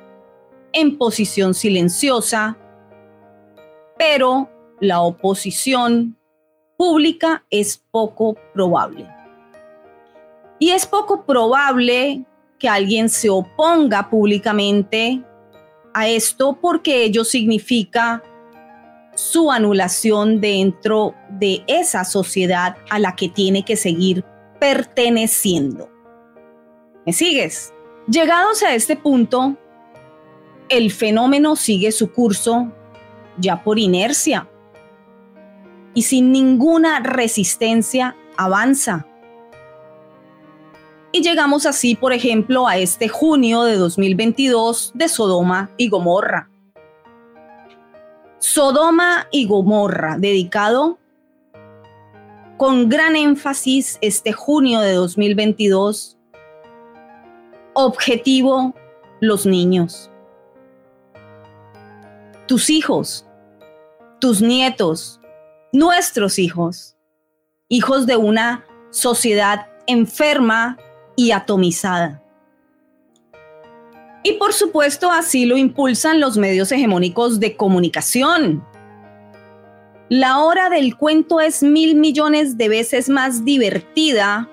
en 0.72 0.96
posición 0.96 1.54
silenciosa, 1.54 2.56
pero 3.98 4.48
la 4.78 5.00
oposición 5.00 6.16
pública 6.76 7.44
es 7.50 7.82
poco 7.90 8.36
probable. 8.54 9.19
Y 10.60 10.70
es 10.70 10.86
poco 10.86 11.24
probable 11.24 12.24
que 12.60 12.68
alguien 12.68 13.08
se 13.08 13.28
oponga 13.28 14.08
públicamente 14.08 15.24
a 15.92 16.06
esto 16.06 16.56
porque 16.60 17.02
ello 17.02 17.24
significa 17.24 18.22
su 19.14 19.50
anulación 19.50 20.40
dentro 20.40 21.14
de 21.30 21.64
esa 21.66 22.04
sociedad 22.04 22.76
a 22.90 22.98
la 22.98 23.16
que 23.16 23.28
tiene 23.28 23.64
que 23.64 23.76
seguir 23.76 24.24
perteneciendo. 24.60 25.90
¿Me 27.06 27.12
sigues? 27.12 27.72
Llegados 28.06 28.62
a 28.62 28.74
este 28.74 28.96
punto, 28.96 29.56
el 30.68 30.92
fenómeno 30.92 31.56
sigue 31.56 31.90
su 31.90 32.12
curso 32.12 32.70
ya 33.38 33.64
por 33.64 33.78
inercia 33.78 34.48
y 35.94 36.02
sin 36.02 36.32
ninguna 36.32 37.00
resistencia 37.00 38.16
avanza. 38.36 39.06
Y 41.12 41.22
llegamos 41.22 41.66
así, 41.66 41.96
por 41.96 42.12
ejemplo, 42.12 42.68
a 42.68 42.78
este 42.78 43.08
junio 43.08 43.64
de 43.64 43.76
2022 43.76 44.92
de 44.94 45.08
Sodoma 45.08 45.70
y 45.76 45.88
Gomorra. 45.88 46.48
Sodoma 48.38 49.26
y 49.32 49.46
Gomorra, 49.46 50.16
dedicado 50.18 50.98
con 52.56 52.88
gran 52.88 53.16
énfasis 53.16 53.98
este 54.00 54.32
junio 54.32 54.80
de 54.80 54.92
2022 54.92 56.16
objetivo 57.72 58.74
los 59.20 59.46
niños. 59.46 60.10
Tus 62.46 62.70
hijos, 62.70 63.26
tus 64.20 64.42
nietos, 64.42 65.20
nuestros 65.72 66.38
hijos, 66.38 66.96
hijos 67.68 68.06
de 68.06 68.16
una 68.16 68.64
sociedad 68.90 69.66
enferma 69.86 70.78
y 71.16 71.32
atomizada. 71.32 72.22
Y 74.22 74.32
por 74.32 74.52
supuesto 74.52 75.10
así 75.10 75.46
lo 75.46 75.56
impulsan 75.56 76.20
los 76.20 76.36
medios 76.36 76.70
hegemónicos 76.72 77.40
de 77.40 77.56
comunicación. 77.56 78.62
La 80.10 80.40
hora 80.40 80.68
del 80.68 80.96
cuento 80.96 81.40
es 81.40 81.62
mil 81.62 81.94
millones 81.94 82.58
de 82.58 82.68
veces 82.68 83.08
más 83.08 83.44
divertida 83.44 84.48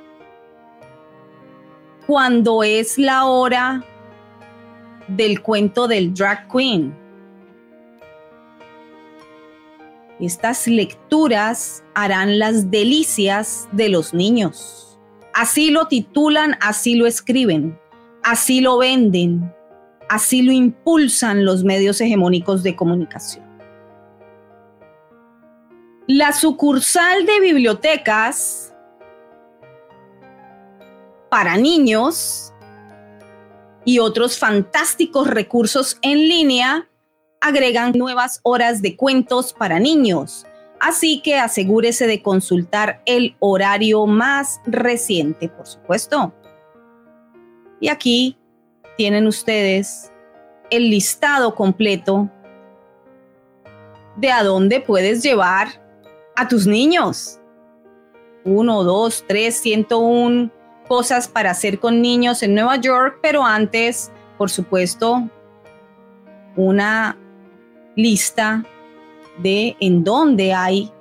cuando 2.06 2.64
es 2.64 2.98
la 2.98 3.26
hora 3.26 3.84
del 5.08 5.42
cuento 5.42 5.88
del 5.88 6.14
drag 6.14 6.48
queen. 6.50 6.96
Estas 10.20 10.68
lecturas 10.68 11.84
harán 11.94 12.40
las 12.40 12.72
delicias 12.72 13.68
de 13.72 13.90
los 13.90 14.14
niños. 14.14 14.87
Así 15.38 15.70
lo 15.70 15.86
titulan, 15.86 16.58
así 16.62 16.96
lo 16.96 17.06
escriben, 17.06 17.80
así 18.24 18.60
lo 18.60 18.80
venden, 18.80 19.54
así 20.10 20.42
lo 20.42 20.52
impulsan 20.52 21.46
los 21.46 21.64
medios 21.64 22.02
hegemónicos 22.02 22.64
de 22.64 22.76
comunicación. 22.76 23.46
La 26.08 26.34
sucursal 26.34 27.28
de 27.28 27.40
bibliotecas 27.40 28.74
para 31.30 31.56
niños 31.56 32.52
y 33.86 34.00
otros 34.00 34.40
fantásticos 34.40 35.28
recursos 35.28 36.00
en 36.02 36.18
línea 36.18 36.90
agregan 37.42 37.92
nuevas 37.92 38.40
horas 38.42 38.82
de 38.82 38.96
cuentos 38.96 39.54
para 39.54 39.80
niños. 39.80 40.48
Así 40.80 41.22
que 41.22 41.40
asegúrese 41.40 42.08
de 42.08 42.22
consultar 42.22 43.02
el 43.06 43.36
horario 43.40 44.06
más 44.06 44.62
reciente, 44.66 45.50
por 45.50 45.66
supuesto. 45.66 46.34
Y 47.80 47.90
aquí 47.90 48.38
tienen 48.96 49.28
ustedes 49.28 50.12
el 50.70 50.90
listado 50.90 51.56
completo 51.56 52.30
de 54.18 54.32
a 54.32 54.44
dónde 54.44 54.82
puedes 54.82 55.24
llevar 55.24 55.68
a 56.36 56.48
tus 56.48 56.68
niños. 56.68 57.40
1, 58.46 58.84
2, 58.84 59.26
3, 59.28 59.56
101 59.56 60.52
cosas 60.88 61.28
para 61.28 61.52
hacer 61.52 61.80
con 61.80 62.02
niños 62.02 62.44
en 62.44 62.56
Nueva 62.56 62.78
York, 62.78 63.20
pero 63.22 63.44
antes, 63.44 64.12
por 64.38 64.50
supuesto, 64.50 65.30
una 66.56 67.18
lista 67.96 68.64
de 69.40 69.76
en 69.80 70.04
dónde 70.04 70.54
hay 70.54 70.92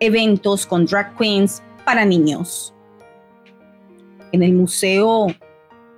eventos 0.00 0.66
con 0.66 0.86
drag 0.86 1.16
queens 1.16 1.62
para 1.84 2.04
niños. 2.04 2.74
En 4.32 4.42
el 4.42 4.52
Museo 4.52 5.28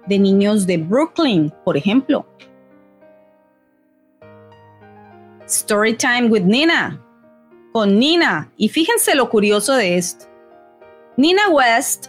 de 0.06 0.18
Niños 0.18 0.66
de 0.66 0.78
Brooklyn, 0.78 1.52
por 1.64 1.76
ejemplo. 1.76 2.26
Storytime 5.48 6.28
with 6.28 6.42
Nina, 6.42 7.00
con 7.72 7.98
Nina. 7.98 8.50
Y 8.56 8.68
fíjense 8.68 9.14
lo 9.14 9.28
curioso 9.28 9.74
de 9.74 9.96
esto. 9.96 10.26
Nina 11.16 11.48
West, 11.48 12.08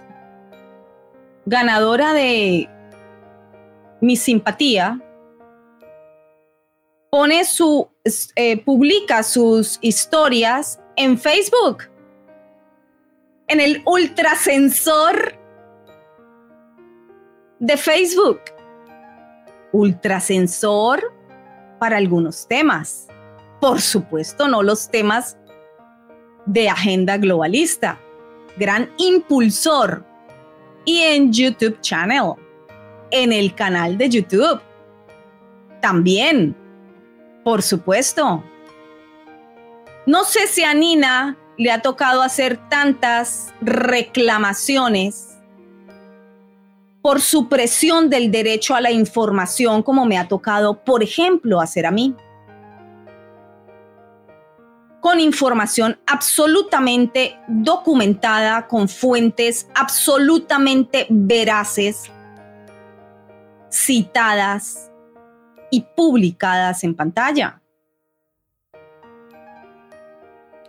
ganadora 1.45 2.13
de 2.13 2.69
mi 4.01 4.15
simpatía, 4.15 4.99
pone 7.11 7.45
su, 7.45 7.87
eh, 8.35 8.63
publica 8.63 9.23
sus 9.23 9.79
historias 9.81 10.79
en 10.95 11.17
Facebook, 11.17 11.89
en 13.47 13.59
el 13.59 13.81
ultrasensor 13.85 15.33
de 17.59 17.77
Facebook. 17.77 18.41
Ultrasensor 19.71 21.13
para 21.79 21.97
algunos 21.97 22.47
temas. 22.47 23.07
Por 23.59 23.81
supuesto, 23.81 24.47
no 24.47 24.61
los 24.61 24.89
temas 24.89 25.37
de 26.45 26.69
agenda 26.69 27.17
globalista. 27.17 27.99
Gran 28.57 28.89
impulsor. 28.97 30.05
Y 30.85 30.99
en 30.99 31.33
YouTube 31.33 31.81
Channel, 31.81 32.33
en 33.09 33.33
el 33.33 33.55
canal 33.55 33.97
de 33.97 34.09
YouTube. 34.09 34.61
También, 35.81 36.55
por 37.45 37.61
supuesto. 37.61 38.43
No 40.07 40.23
sé 40.23 40.47
si 40.47 40.63
a 40.63 40.73
Nina 40.73 41.37
le 41.59 41.71
ha 41.71 41.79
tocado 41.79 42.23
hacer 42.23 42.57
tantas 42.69 43.53
reclamaciones 43.61 45.37
por 47.03 47.21
supresión 47.21 48.09
del 48.09 48.31
derecho 48.31 48.73
a 48.73 48.81
la 48.81 48.89
información 48.89 49.83
como 49.83 50.05
me 50.05 50.17
ha 50.17 50.27
tocado, 50.27 50.83
por 50.83 51.03
ejemplo, 51.03 51.61
hacer 51.61 51.85
a 51.85 51.91
mí. 51.91 52.15
Con 54.99 55.19
información 55.19 55.99
absolutamente 56.07 57.37
documentada, 57.47 58.65
con 58.65 58.89
fuentes 58.89 59.67
absolutamente 59.75 61.05
veraces, 61.11 62.11
citadas 63.69 64.89
publicadas 65.81 66.83
en 66.83 66.95
pantalla. 66.95 67.61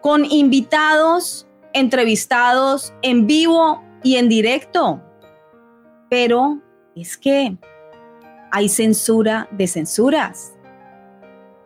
Con 0.00 0.24
invitados, 0.24 1.46
entrevistados 1.72 2.92
en 3.02 3.26
vivo 3.26 3.82
y 4.02 4.16
en 4.16 4.28
directo 4.28 5.02
pero 6.08 6.60
es 6.94 7.16
que 7.16 7.56
hay 8.50 8.68
censura 8.68 9.48
de 9.50 9.66
censuras. 9.66 10.54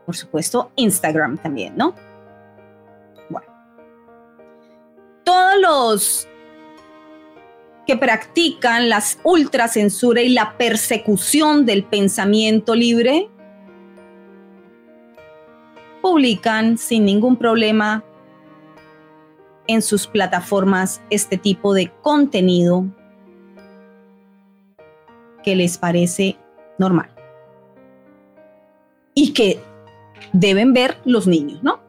Por 0.07 0.17
supuesto, 0.17 0.73
Instagram 0.77 1.39
también, 1.39 1.77
¿no? 1.77 1.95
Bueno. 3.29 3.47
Todos 5.25 5.61
los 5.61 6.29
que 7.91 7.97
practican 7.97 8.89
la 8.89 9.03
ultracensura 9.25 10.23
y 10.23 10.29
la 10.29 10.57
persecución 10.57 11.67
del 11.67 11.83
pensamiento 11.83 12.77
libre 12.77 13.29
publican 16.01 16.79
sin 16.79 17.05
ningún 17.05 17.35
problema 17.35 18.05
en 19.67 19.83
sus 19.83 20.07
plataformas 20.07 21.01
este 21.11 21.37
tipo 21.37 21.75
de 21.75 21.91
contenido 22.01 22.87
que 25.43 25.57
les 25.57 25.77
parece 25.77 26.37
normal 26.79 27.11
y 29.15 29.33
que 29.33 29.59
deben 30.33 30.73
ver 30.75 30.97
los 31.05 31.27
niños, 31.27 31.61
¿no? 31.65 31.80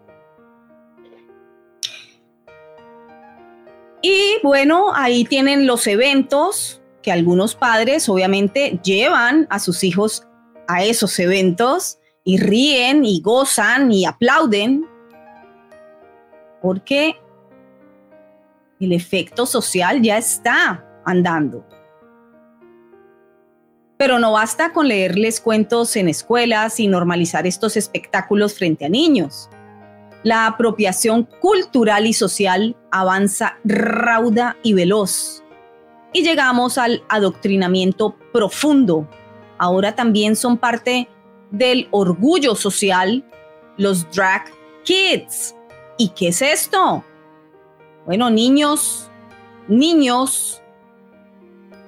Bueno, 4.43 4.93
ahí 4.93 5.23
tienen 5.23 5.67
los 5.67 5.87
eventos 5.87 6.81
que 7.01 7.11
algunos 7.11 7.55
padres 7.55 8.07
obviamente 8.09 8.79
llevan 8.83 9.47
a 9.49 9.59
sus 9.59 9.83
hijos 9.83 10.27
a 10.67 10.83
esos 10.83 11.17
eventos 11.19 11.97
y 12.23 12.37
ríen 12.37 13.03
y 13.03 13.21
gozan 13.21 13.91
y 13.91 14.05
aplauden 14.05 14.85
porque 16.61 17.15
el 18.79 18.93
efecto 18.93 19.45
social 19.45 20.01
ya 20.01 20.17
está 20.17 20.85
andando. 21.05 21.65
Pero 23.97 24.17
no 24.17 24.31
basta 24.31 24.73
con 24.73 24.87
leerles 24.87 25.41
cuentos 25.41 25.95
en 25.95 26.09
escuelas 26.09 26.79
y 26.79 26.87
normalizar 26.87 27.45
estos 27.45 27.77
espectáculos 27.77 28.55
frente 28.55 28.85
a 28.85 28.89
niños. 28.89 29.49
La 30.23 30.45
apropiación 30.45 31.27
cultural 31.39 32.05
y 32.05 32.13
social 32.13 32.75
avanza 32.91 33.57
rauda 33.63 34.57
y 34.63 34.73
veloz. 34.73 35.43
Y 36.13 36.23
llegamos 36.23 36.77
al 36.77 37.03
adoctrinamiento 37.09 38.15
profundo. 38.31 39.07
Ahora 39.57 39.95
también 39.95 40.35
son 40.35 40.57
parte 40.57 41.07
del 41.51 41.87
orgullo 41.91 42.55
social 42.55 43.23
los 43.77 44.09
drag 44.11 44.45
kids. 44.83 45.55
¿Y 45.97 46.09
qué 46.09 46.29
es 46.29 46.41
esto? 46.41 47.03
Bueno, 48.05 48.29
niños, 48.29 49.09
niños 49.67 50.61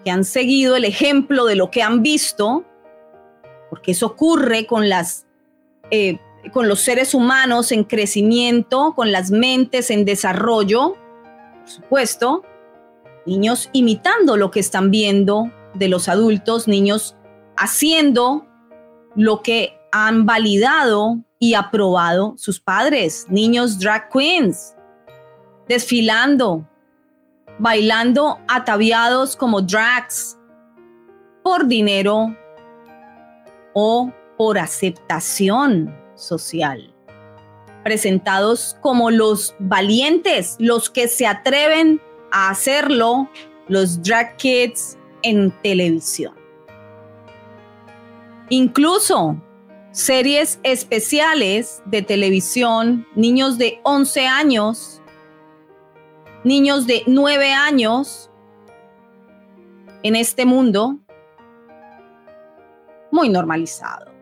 que 0.04 0.12
han 0.12 0.26
seguido 0.26 0.76
el 0.76 0.86
ejemplo 0.86 1.46
de 1.46 1.56
lo 1.56 1.72
que 1.72 1.82
han 1.82 2.02
visto, 2.02 2.64
porque 3.70 3.92
eso 3.92 4.08
ocurre 4.08 4.66
con 4.66 4.90
las 4.90 5.26
eh, 5.92 6.20
con 6.52 6.68
los 6.68 6.82
seres 6.82 7.14
humanos 7.14 7.72
en 7.72 7.84
crecimiento, 7.84 8.94
con 8.96 9.12
las 9.12 9.32
mentes 9.32 9.90
en 9.90 10.06
desarrollo, 10.06 10.96
por 11.60 11.70
supuesto, 11.70 12.44
niños 13.26 13.70
imitando 13.72 14.36
lo 14.36 14.52
que 14.52 14.60
están 14.60 14.92
viendo 14.92 15.52
de 15.74 15.88
los 15.88 16.10
adultos, 16.10 16.68
niños 16.68 17.16
haciendo 17.56 18.46
lo 19.16 19.42
que 19.42 19.80
han 19.92 20.26
validado 20.26 21.20
y 21.40 21.54
aprobado 21.54 22.34
sus 22.38 22.60
padres, 22.60 23.28
niños 23.30 23.80
drag 23.80 24.10
queens, 24.10 24.76
desfilando, 25.68 26.68
bailando 27.60 28.40
ataviados 28.48 29.36
como 29.36 29.62
drags 29.62 30.38
por 31.44 31.68
dinero 31.68 32.36
o 33.74 34.12
por 34.38 34.58
aceptación 34.58 36.03
social. 36.24 36.94
Presentados 37.84 38.78
como 38.82 39.12
los 39.12 39.56
valientes, 39.60 40.56
los 40.60 40.90
que 40.90 41.08
se 41.08 41.28
atreven 41.28 42.02
a 42.32 42.50
hacerlo, 42.50 43.30
los 43.68 44.02
drag 44.02 44.38
kids 44.38 44.98
en 45.22 45.52
televisión. 45.62 46.34
Incluso 48.50 49.42
series 49.92 50.60
especiales 50.64 51.82
de 51.86 52.02
televisión, 52.02 53.06
niños 53.16 53.58
de 53.58 53.80
11 53.84 54.28
años 54.28 55.04
niños 56.44 56.86
de 56.86 57.04
nueve 57.08 57.54
años 57.54 58.30
en 60.04 60.16
este 60.16 60.46
mundo 60.46 61.00
muy 63.12 63.30
normalizado. 63.30 64.13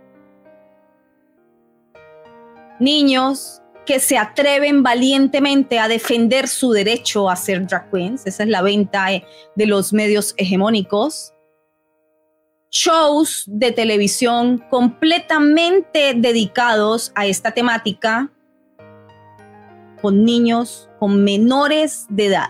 Niños 2.81 3.61
que 3.85 3.99
se 3.99 4.17
atreven 4.17 4.81
valientemente 4.81 5.77
a 5.77 5.87
defender 5.87 6.47
su 6.47 6.71
derecho 6.71 7.29
a 7.29 7.35
ser 7.35 7.67
drag 7.67 7.91
queens, 7.91 8.25
esa 8.25 8.41
es 8.41 8.49
la 8.49 8.63
venta 8.63 9.13
eh, 9.13 9.23
de 9.55 9.67
los 9.67 9.93
medios 9.93 10.33
hegemónicos. 10.35 11.31
Shows 12.71 13.43
de 13.45 13.71
televisión 13.71 14.63
completamente 14.71 16.15
dedicados 16.15 17.11
a 17.13 17.27
esta 17.27 17.51
temática 17.51 18.31
con 20.01 20.25
niños, 20.25 20.89
con 20.97 21.23
menores 21.23 22.07
de 22.09 22.25
edad. 22.25 22.49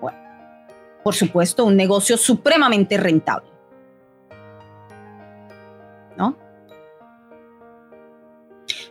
Bueno, 0.00 0.18
por 1.04 1.14
supuesto, 1.14 1.66
un 1.66 1.76
negocio 1.76 2.16
supremamente 2.16 2.96
rentable. 2.96 3.50
¿No? 6.16 6.38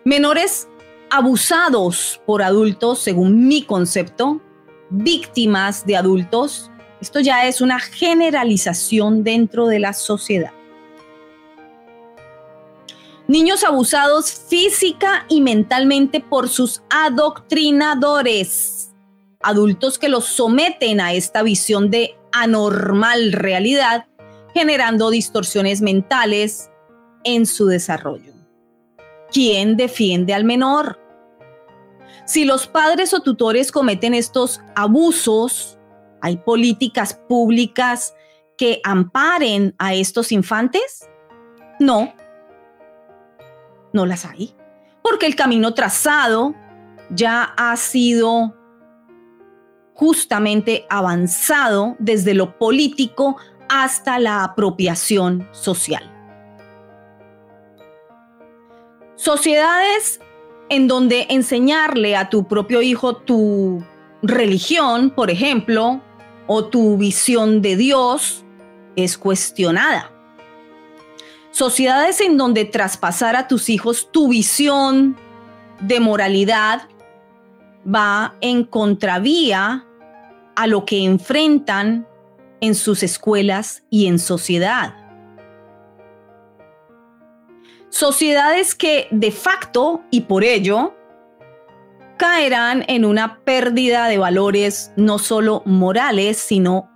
Menores 0.03 0.67
abusados 1.09 2.21
por 2.25 2.41
adultos, 2.41 2.99
según 2.99 3.47
mi 3.47 3.63
concepto, 3.63 4.41
víctimas 4.89 5.85
de 5.85 5.97
adultos. 5.97 6.71
Esto 7.01 7.19
ya 7.19 7.47
es 7.47 7.61
una 7.61 7.79
generalización 7.79 9.23
dentro 9.23 9.67
de 9.67 9.79
la 9.79 9.93
sociedad 9.93 10.53
niños 13.31 13.63
abusados 13.63 14.29
física 14.49 15.25
y 15.29 15.39
mentalmente 15.39 16.19
por 16.19 16.49
sus 16.49 16.83
adoctrinadores, 16.89 18.91
adultos 19.41 19.97
que 19.97 20.09
los 20.09 20.25
someten 20.25 20.99
a 20.99 21.13
esta 21.13 21.41
visión 21.41 21.89
de 21.89 22.17
anormal 22.33 23.31
realidad, 23.31 24.07
generando 24.53 25.09
distorsiones 25.09 25.81
mentales 25.81 26.69
en 27.23 27.45
su 27.45 27.67
desarrollo. 27.67 28.30
¿Quién 29.31 29.77
defiende 29.77 30.33
al 30.33 30.43
menor? 30.43 30.99
Si 32.25 32.45
los 32.45 32.67
padres 32.67 33.13
o 33.13 33.21
tutores 33.21 33.71
cometen 33.71 34.13
estos 34.13 34.61
abusos, 34.75 35.79
¿hay 36.21 36.37
políticas 36.37 37.13
públicas 37.27 38.13
que 38.57 38.79
amparen 38.83 39.73
a 39.79 39.93
estos 39.93 40.31
infantes? 40.31 41.09
No, 41.79 42.13
no 43.93 44.05
las 44.05 44.25
hay, 44.25 44.55
porque 45.01 45.25
el 45.25 45.35
camino 45.35 45.73
trazado 45.73 46.53
ya 47.09 47.43
ha 47.57 47.75
sido 47.77 48.55
justamente 49.93 50.85
avanzado 50.89 51.95
desde 51.99 52.33
lo 52.33 52.57
político 52.57 53.37
hasta 53.69 54.19
la 54.19 54.43
apropiación 54.43 55.47
social. 55.51 56.10
Sociedades 59.21 60.19
en 60.69 60.87
donde 60.87 61.27
enseñarle 61.29 62.15
a 62.15 62.31
tu 62.31 62.47
propio 62.47 62.81
hijo 62.81 63.17
tu 63.17 63.83
religión, 64.23 65.11
por 65.11 65.29
ejemplo, 65.29 66.01
o 66.47 66.65
tu 66.65 66.97
visión 66.97 67.61
de 67.61 67.75
Dios, 67.75 68.43
es 68.95 69.19
cuestionada. 69.19 70.11
Sociedades 71.51 72.19
en 72.19 72.35
donde 72.35 72.65
traspasar 72.65 73.35
a 73.35 73.47
tus 73.47 73.69
hijos 73.69 74.11
tu 74.11 74.27
visión 74.29 75.15
de 75.81 75.99
moralidad 75.99 76.89
va 77.85 78.33
en 78.41 78.63
contravía 78.63 79.85
a 80.55 80.65
lo 80.65 80.83
que 80.83 81.03
enfrentan 81.03 82.07
en 82.59 82.73
sus 82.73 83.03
escuelas 83.03 83.83
y 83.91 84.07
en 84.07 84.17
sociedad. 84.17 85.00
Sociedades 87.91 88.73
que 88.73 89.09
de 89.11 89.31
facto 89.31 90.01
y 90.11 90.21
por 90.21 90.45
ello 90.45 90.95
caerán 92.17 92.85
en 92.87 93.03
una 93.03 93.43
pérdida 93.43 94.07
de 94.07 94.17
valores 94.17 94.93
no 94.95 95.19
solo 95.19 95.61
morales, 95.65 96.37
sino 96.37 96.89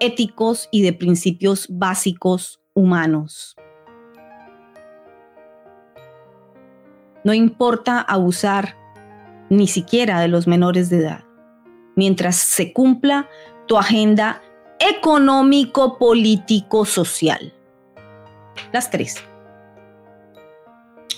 éticos 0.00 0.68
y 0.70 0.82
de 0.82 0.92
principios 0.92 1.66
básicos 1.70 2.60
humanos. 2.74 3.56
No 7.24 7.32
importa 7.32 8.02
abusar 8.02 8.76
ni 9.48 9.66
siquiera 9.66 10.20
de 10.20 10.28
los 10.28 10.46
menores 10.46 10.90
de 10.90 10.98
edad, 10.98 11.24
mientras 11.96 12.36
se 12.36 12.74
cumpla 12.74 13.30
tu 13.66 13.78
agenda 13.78 14.42
económico, 14.78 15.96
político, 15.96 16.84
social. 16.84 17.54
Las 18.72 18.90
tres. 18.90 19.24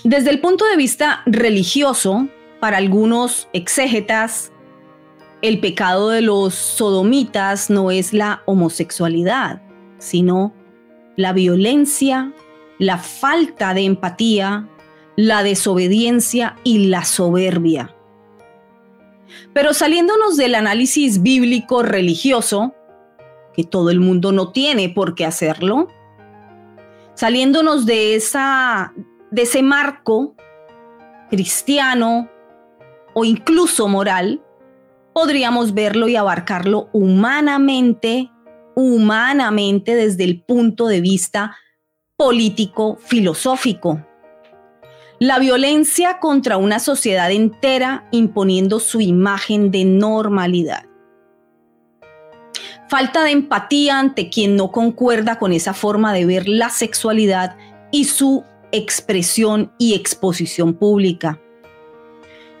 Desde 0.03 0.29
el 0.29 0.39
punto 0.39 0.65
de 0.65 0.77
vista 0.77 1.21
religioso, 1.25 2.27
para 2.59 2.77
algunos 2.77 3.47
exégetas, 3.53 4.51
el 5.41 5.59
pecado 5.59 6.09
de 6.09 6.21
los 6.21 6.53
sodomitas 6.53 7.69
no 7.69 7.91
es 7.91 8.13
la 8.13 8.41
homosexualidad, 8.45 9.61
sino 9.97 10.53
la 11.15 11.33
violencia, 11.33 12.33
la 12.79 12.97
falta 12.97 13.73
de 13.73 13.85
empatía, 13.85 14.67
la 15.15 15.43
desobediencia 15.43 16.55
y 16.63 16.87
la 16.87 17.05
soberbia. 17.05 17.95
Pero 19.53 19.73
saliéndonos 19.73 20.37
del 20.37 20.55
análisis 20.55 21.21
bíblico 21.21 21.83
religioso, 21.83 22.73
que 23.53 23.63
todo 23.63 23.89
el 23.89 23.99
mundo 23.99 24.31
no 24.31 24.51
tiene 24.51 24.89
por 24.89 25.15
qué 25.15 25.25
hacerlo, 25.25 25.87
saliéndonos 27.15 27.85
de, 27.85 28.15
esa, 28.15 28.93
de 29.31 29.41
ese 29.41 29.61
marco 29.61 30.35
cristiano 31.29 32.29
o 33.13 33.25
incluso 33.25 33.87
moral, 33.87 34.41
podríamos 35.13 35.73
verlo 35.73 36.07
y 36.07 36.15
abarcarlo 36.15 36.89
humanamente, 36.93 38.29
humanamente 38.75 39.95
desde 39.95 40.23
el 40.23 40.41
punto 40.43 40.87
de 40.87 41.01
vista 41.01 41.57
político, 42.15 42.97
filosófico. 42.99 44.05
La 45.19 45.39
violencia 45.39 46.19
contra 46.19 46.57
una 46.57 46.79
sociedad 46.79 47.31
entera 47.31 48.07
imponiendo 48.11 48.79
su 48.79 49.01
imagen 49.01 49.71
de 49.71 49.85
normalidad. 49.85 50.85
Falta 52.87 53.23
de 53.23 53.31
empatía 53.31 53.99
ante 53.99 54.29
quien 54.29 54.55
no 54.55 54.71
concuerda 54.71 55.39
con 55.39 55.51
esa 55.51 55.73
forma 55.73 56.13
de 56.13 56.25
ver 56.25 56.47
la 56.47 56.69
sexualidad 56.69 57.57
y 57.91 58.05
su 58.05 58.43
expresión 58.71 59.71
y 59.77 59.93
exposición 59.93 60.73
pública 60.73 61.39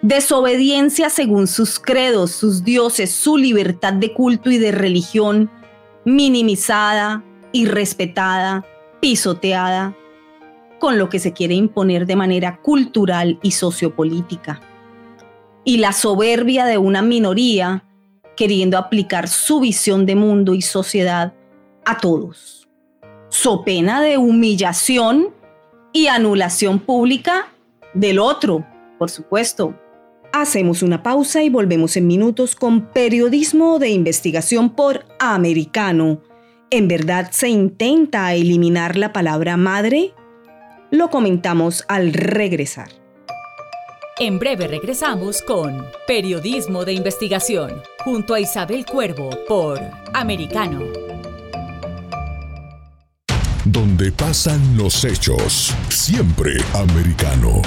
desobediencia 0.01 1.09
según 1.09 1.47
sus 1.47 1.79
credos, 1.79 2.31
sus 2.31 2.63
dioses, 2.63 3.11
su 3.11 3.37
libertad 3.37 3.93
de 3.93 4.13
culto 4.13 4.51
y 4.51 4.57
de 4.57 4.71
religión, 4.71 5.49
minimizada, 6.05 7.23
irrespetada, 7.51 8.65
pisoteada, 9.01 9.95
con 10.79 10.97
lo 10.99 11.09
que 11.09 11.19
se 11.19 11.33
quiere 11.33 11.55
imponer 11.55 12.05
de 12.05 12.15
manera 12.15 12.61
cultural 12.61 13.39
y 13.41 13.51
sociopolítica. 13.51 14.61
Y 15.63 15.77
la 15.77 15.91
soberbia 15.91 16.65
de 16.65 16.77
una 16.77 17.01
minoría 17.01 17.83
queriendo 18.35 18.77
aplicar 18.77 19.27
su 19.27 19.59
visión 19.59 20.05
de 20.05 20.15
mundo 20.15 20.53
y 20.53 20.61
sociedad 20.61 21.33
a 21.85 21.97
todos. 21.97 22.69
So 23.29 23.63
pena 23.65 24.01
de 24.01 24.17
humillación 24.17 25.29
y 25.97 26.07
anulación 26.07 26.77
pública 26.79 27.47
del 27.95 28.19
otro, 28.19 28.63
por 28.99 29.09
supuesto, 29.09 29.73
Hacemos 30.33 30.83
una 30.83 31.03
pausa 31.03 31.41
y 31.41 31.49
volvemos 31.49 31.95
en 31.95 32.05
minutos 32.05 32.53
con 32.53 32.91
periodismo 32.91 33.79
de 33.79 33.89
investigación 33.89 34.69
por 34.69 35.05
americano. 35.19 36.21
¿En 36.69 36.89
verdad 36.89 37.29
se 37.31 37.47
intenta 37.47 38.33
eliminar 38.33 38.97
la 38.97 39.13
palabra 39.13 39.55
madre? 39.55 40.13
Lo 40.91 41.09
comentamos 41.09 41.85
al 41.87 42.11
regresar. 42.11 42.89
En 44.19 44.37
breve 44.37 44.67
regresamos 44.67 45.41
con 45.41 45.85
Periodismo 46.05 46.83
de 46.83 46.93
Investigación 46.93 47.81
junto 48.03 48.33
a 48.33 48.41
Isabel 48.41 48.85
Cuervo 48.85 49.29
por 49.47 49.79
Americano. 50.13 50.81
Donde 53.71 54.13
pasan 54.13 54.77
los 54.77 55.03
hechos, 55.03 55.75
siempre 55.89 56.53
americano 56.73 57.61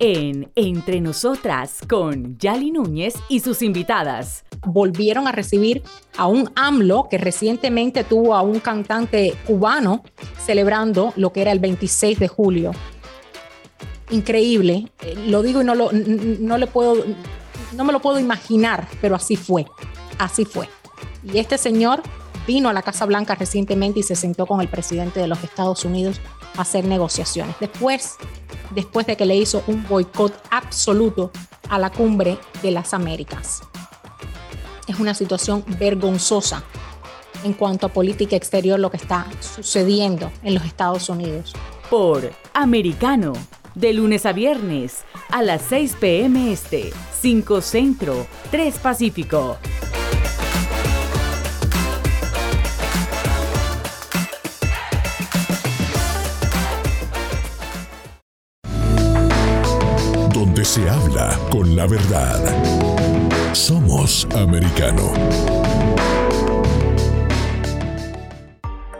en 0.00 0.50
Entre 0.56 1.00
Nosotras 1.00 1.80
con 1.88 2.38
Yali 2.38 2.72
Núñez 2.72 3.14
y 3.28 3.40
sus 3.40 3.62
invitadas. 3.62 4.44
Volvieron 4.66 5.28
a 5.28 5.32
recibir 5.32 5.82
a 6.16 6.26
un 6.26 6.50
AMLO 6.56 7.08
que 7.08 7.18
recientemente 7.18 8.02
tuvo 8.02 8.34
a 8.34 8.40
un 8.40 8.60
cantante 8.60 9.34
cubano 9.46 10.02
celebrando 10.44 11.12
lo 11.16 11.32
que 11.32 11.42
era 11.42 11.52
el 11.52 11.60
26 11.60 12.18
de 12.18 12.28
julio. 12.28 12.72
Increíble, 14.10 14.90
eh, 15.02 15.14
lo 15.26 15.42
digo 15.42 15.60
y 15.60 15.64
no, 15.64 15.74
lo, 15.74 15.92
no, 15.92 16.56
le 16.56 16.66
puedo, 16.66 17.04
no 17.74 17.84
me 17.84 17.92
lo 17.92 18.00
puedo 18.00 18.18
imaginar, 18.18 18.88
pero 19.02 19.14
así 19.14 19.36
fue, 19.36 19.66
así 20.18 20.46
fue. 20.46 20.66
Y 21.22 21.38
este 21.38 21.58
señor 21.58 22.02
vino 22.50 22.68
a 22.68 22.72
la 22.72 22.82
Casa 22.82 23.06
Blanca 23.06 23.36
recientemente 23.36 24.00
y 24.00 24.02
se 24.02 24.16
sentó 24.16 24.44
con 24.44 24.60
el 24.60 24.66
presidente 24.66 25.20
de 25.20 25.28
los 25.28 25.44
Estados 25.44 25.84
Unidos 25.84 26.20
a 26.56 26.62
hacer 26.62 26.84
negociaciones. 26.84 27.54
Después 27.60 28.16
después 28.74 29.06
de 29.06 29.16
que 29.16 29.24
le 29.24 29.36
hizo 29.36 29.62
un 29.68 29.86
boicot 29.86 30.32
absoluto 30.50 31.30
a 31.68 31.78
la 31.78 31.90
cumbre 31.90 32.38
de 32.60 32.72
las 32.72 32.92
Américas. 32.92 33.62
Es 34.88 34.98
una 34.98 35.14
situación 35.14 35.64
vergonzosa 35.78 36.64
en 37.44 37.52
cuanto 37.52 37.86
a 37.86 37.92
política 37.92 38.34
exterior 38.34 38.80
lo 38.80 38.90
que 38.90 38.96
está 38.96 39.26
sucediendo 39.40 40.32
en 40.42 40.54
los 40.54 40.64
Estados 40.64 41.08
Unidos. 41.08 41.52
Por 41.88 42.32
Americano, 42.52 43.34
de 43.76 43.92
lunes 43.92 44.26
a 44.26 44.32
viernes, 44.32 45.04
a 45.30 45.42
las 45.42 45.62
6 45.68 45.96
p.m. 46.00 46.52
Este, 46.52 46.92
5 47.20 47.60
Centro, 47.60 48.26
3 48.50 48.78
Pacífico. 48.80 49.56
Se 60.70 60.88
habla 60.88 61.36
con 61.50 61.74
la 61.74 61.84
verdad. 61.84 62.38
Somos 63.52 64.24
americano. 64.36 65.12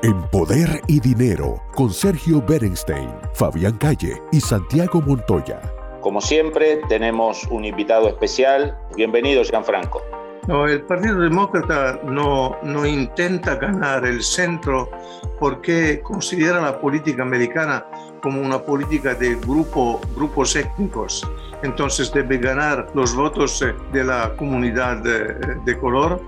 En 0.02 0.20
Poder 0.32 0.80
y 0.88 0.98
Dinero, 0.98 1.62
con 1.76 1.92
Sergio 1.92 2.42
Berenstein, 2.42 3.08
Fabián 3.34 3.78
Calle 3.78 4.20
y 4.32 4.40
Santiago 4.40 5.00
Montoya. 5.00 5.60
Como 6.00 6.20
siempre, 6.20 6.80
tenemos 6.88 7.46
un 7.52 7.64
invitado 7.64 8.08
especial. 8.08 8.76
Bienvenido, 8.96 9.44
Gianfranco. 9.44 10.02
El 10.50 10.82
Partido 10.82 11.20
Demócrata 11.20 12.00
no, 12.02 12.58
intenta 12.84 13.54
ganar 13.54 14.04
el 14.04 14.20
centro 14.20 14.90
porque 15.38 16.00
considera 16.02 16.60
la 16.60 16.80
política 16.80 17.22
americana 17.22 17.86
como 18.20 18.42
una 18.42 18.58
política 18.58 19.14
de 19.14 19.36
grupo, 19.36 20.00
grupos 20.16 20.56
étnicos. 20.56 21.24
Entonces 21.62 22.12
debe 22.12 22.38
ganar 22.38 22.88
los 22.94 23.14
votos 23.14 23.62
eh, 23.62 23.72
de 23.92 24.02
la 24.02 24.34
comunidad 24.36 24.96
de, 24.98 25.78
color, 25.78 26.20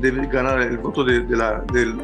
debe 0.00 0.26
ganar 0.26 0.62
el 0.62 0.78
voto 0.78 1.04
de, 1.04 1.20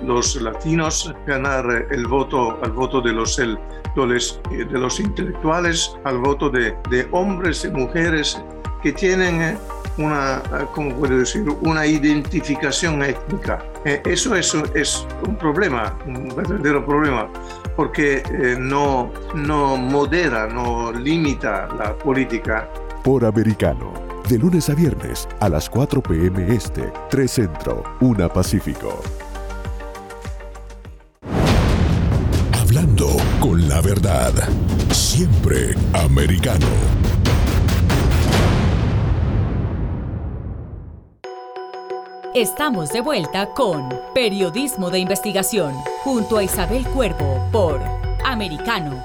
los 0.05 0.37
latinos, 0.43 1.15
ganar 1.27 1.87
el 1.91 2.07
voto, 2.07 2.59
al 2.63 2.73
voto 2.73 3.01
de 3.01 3.15
los, 3.15 3.37
de 3.39 4.79
los 4.79 5.01
intelectuales, 5.01 5.97
al 6.05 6.19
voto 6.19 6.51
de 6.51 7.09
hombres 7.13 7.65
y 7.65 7.71
mujeres 7.71 8.43
que 8.83 8.93
tienen 8.93 9.57
una, 9.99 10.43
¿cómo 10.75 10.95
puedo 10.97 11.19
decir? 11.19 11.45
una 11.63 11.87
identificación 11.87 13.03
étnica. 13.03 13.65
Eh, 13.85 14.03
eso 14.07 14.35
es, 14.35 14.55
es 14.75 15.07
un 15.27 15.37
problema, 15.37 15.97
un 16.07 16.35
verdadero 16.35 16.85
problema, 16.85 17.29
porque 17.77 18.23
eh, 18.31 18.57
no, 18.59 19.11
no 19.35 19.77
modera, 19.77 20.47
no 20.47 20.93
limita 20.93 21.69
la 21.79 21.97
política. 21.97 22.69
Por 23.05 23.25
americano, 23.25 23.93
de 24.29 24.39
lunes 24.39 24.69
a 24.71 24.75
viernes 24.75 25.29
a 25.41 25.49
las 25.49 25.69
4 25.69 26.03
p.m. 26.03 26.55
Este, 26.55 26.93
3 27.11 27.31
Centro, 27.31 27.83
1 28.01 28.29
Pacífico. 28.33 29.01
Hablando 32.53 33.09
con 33.41 33.69
la 33.69 33.81
verdad, 33.83 34.33
siempre 34.91 35.75
americano. 35.93 37.12
Estamos 42.35 42.89
de 42.89 43.03
vuelta 43.03 43.51
con 43.53 43.91
Periodismo 44.15 44.89
de 44.89 44.99
Investigación 44.99 45.75
junto 46.03 46.39
a 46.39 46.43
Isabel 46.43 46.83
Cuervo 46.89 47.47
por 47.53 47.79
Americano. 48.25 49.05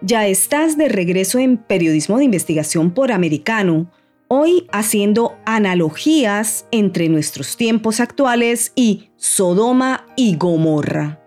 Ya 0.00 0.26
estás 0.26 0.76
de 0.76 0.88
regreso 0.88 1.38
en 1.38 1.56
Periodismo 1.56 2.18
de 2.18 2.24
Investigación 2.24 2.90
por 2.90 3.12
Americano, 3.12 3.88
hoy 4.26 4.66
haciendo 4.72 5.38
analogías 5.46 6.66
entre 6.72 7.08
nuestros 7.08 7.56
tiempos 7.56 8.00
actuales 8.00 8.72
y 8.74 9.10
Sodoma 9.14 10.04
y 10.16 10.34
Gomorra. 10.34 11.20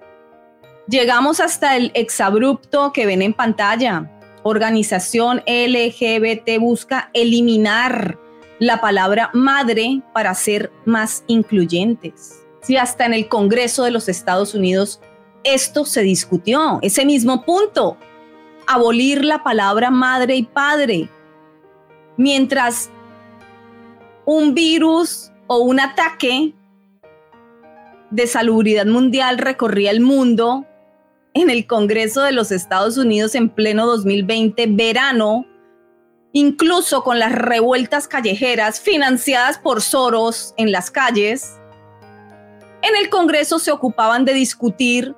Llegamos 0.89 1.39
hasta 1.39 1.77
el 1.77 1.91
exabrupto 1.93 2.91
que 2.91 3.05
ven 3.05 3.21
en 3.21 3.33
pantalla. 3.33 4.11
Organización 4.43 5.41
LGBT 5.47 6.59
busca 6.59 7.09
eliminar 7.13 8.17
la 8.61 8.79
palabra 8.79 9.31
madre 9.33 10.03
para 10.13 10.35
ser 10.35 10.71
más 10.85 11.23
incluyentes. 11.25 12.45
Si 12.61 12.77
hasta 12.77 13.07
en 13.07 13.15
el 13.15 13.27
Congreso 13.27 13.83
de 13.83 13.89
los 13.89 14.07
Estados 14.07 14.53
Unidos 14.53 15.01
esto 15.43 15.83
se 15.83 16.03
discutió, 16.03 16.77
ese 16.83 17.03
mismo 17.03 17.43
punto, 17.43 17.97
abolir 18.67 19.25
la 19.25 19.41
palabra 19.41 19.89
madre 19.89 20.35
y 20.35 20.43
padre, 20.43 21.09
mientras 22.17 22.91
un 24.25 24.53
virus 24.53 25.31
o 25.47 25.57
un 25.61 25.79
ataque 25.79 26.53
de 28.11 28.27
salubridad 28.27 28.85
mundial 28.85 29.39
recorría 29.39 29.89
el 29.89 30.01
mundo, 30.01 30.67
en 31.33 31.49
el 31.49 31.65
Congreso 31.65 32.21
de 32.21 32.31
los 32.31 32.51
Estados 32.51 32.95
Unidos 32.99 33.33
en 33.33 33.49
pleno 33.49 33.87
2020, 33.87 34.67
verano, 34.67 35.47
incluso 36.33 37.03
con 37.03 37.19
las 37.19 37.31
revueltas 37.31 38.07
callejeras 38.07 38.79
financiadas 38.79 39.57
por 39.57 39.81
Soros 39.81 40.53
en 40.57 40.71
las 40.71 40.91
calles, 40.91 41.59
en 42.81 42.95
el 42.95 43.09
Congreso 43.09 43.59
se 43.59 43.71
ocupaban 43.71 44.25
de 44.25 44.33
discutir 44.33 45.15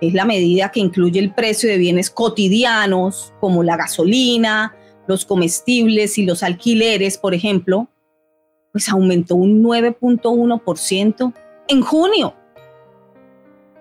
es 0.00 0.14
la 0.14 0.24
medida 0.24 0.70
que 0.70 0.80
incluye 0.80 1.20
el 1.20 1.32
precio 1.32 1.70
de 1.70 1.78
bienes 1.78 2.10
cotidianos 2.10 3.32
como 3.40 3.62
la 3.62 3.76
gasolina, 3.76 4.74
los 5.06 5.24
comestibles 5.24 6.18
y 6.18 6.24
los 6.24 6.42
alquileres, 6.42 7.18
por 7.18 7.34
ejemplo, 7.34 7.88
pues 8.72 8.88
aumentó 8.88 9.36
un 9.36 9.62
9.1% 9.62 11.32
en 11.68 11.82
junio. 11.82 12.34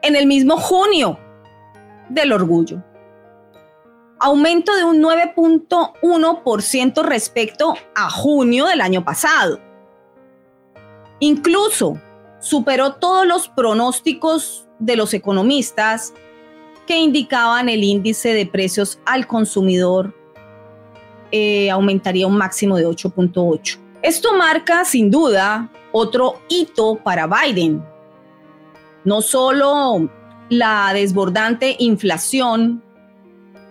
En 0.02 0.16
el 0.16 0.28
mismo 0.28 0.58
junio, 0.58 1.18
del 2.10 2.32
orgullo. 2.32 2.84
Aumento 4.20 4.76
de 4.76 4.84
un 4.84 5.02
9.1% 5.02 7.04
respecto 7.04 7.76
a 7.96 8.10
junio 8.10 8.66
del 8.66 8.82
año 8.82 9.04
pasado. 9.04 9.60
Incluso 11.20 12.00
superó 12.40 12.96
todos 12.96 13.26
los 13.26 13.50
pronósticos 13.50 14.68
de 14.80 14.96
los 14.96 15.14
economistas 15.14 16.14
que 16.86 16.98
indicaban 16.98 17.70
el 17.70 17.84
índice 17.84 18.34
de 18.34 18.46
precios 18.46 19.00
al 19.06 19.28
consumidor 19.28 20.14
eh, 21.32 21.72
aumentaría 21.72 22.28
un 22.28 22.38
máximo 22.38 22.78
de 22.78 22.88
8.8. 22.88 23.80
Esto 24.04 24.34
marca 24.34 24.86
sin 24.86 25.10
duda 25.10 25.72
otro 25.92 26.42
hito 26.48 27.00
para 27.04 27.26
Biden. 27.26 27.84
No 29.04 29.22
solo 29.22 30.10
la 30.50 30.92
desbordante 30.94 31.76
inflación 31.80 32.84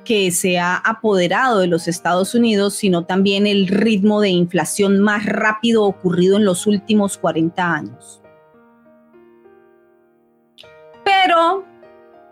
que 0.05 0.31
se 0.33 0.59
ha 0.59 0.77
apoderado 0.77 1.61
de 1.61 1.69
los 1.69 1.87
Estados 1.87 2.35
Unidos, 2.35 2.75
sino 2.75 3.05
también 3.05 3.47
el 3.47 3.69
ritmo 3.69 4.21
de 4.21 4.31
inflación 4.31 5.01
más 5.01 5.27
rápido 5.27 5.85
ocurrido 5.85 6.37
en 6.37 6.45
los 6.45 6.67
últimos 6.67 7.19
40 7.19 7.73
años. 7.73 8.21
Pero, 11.05 11.65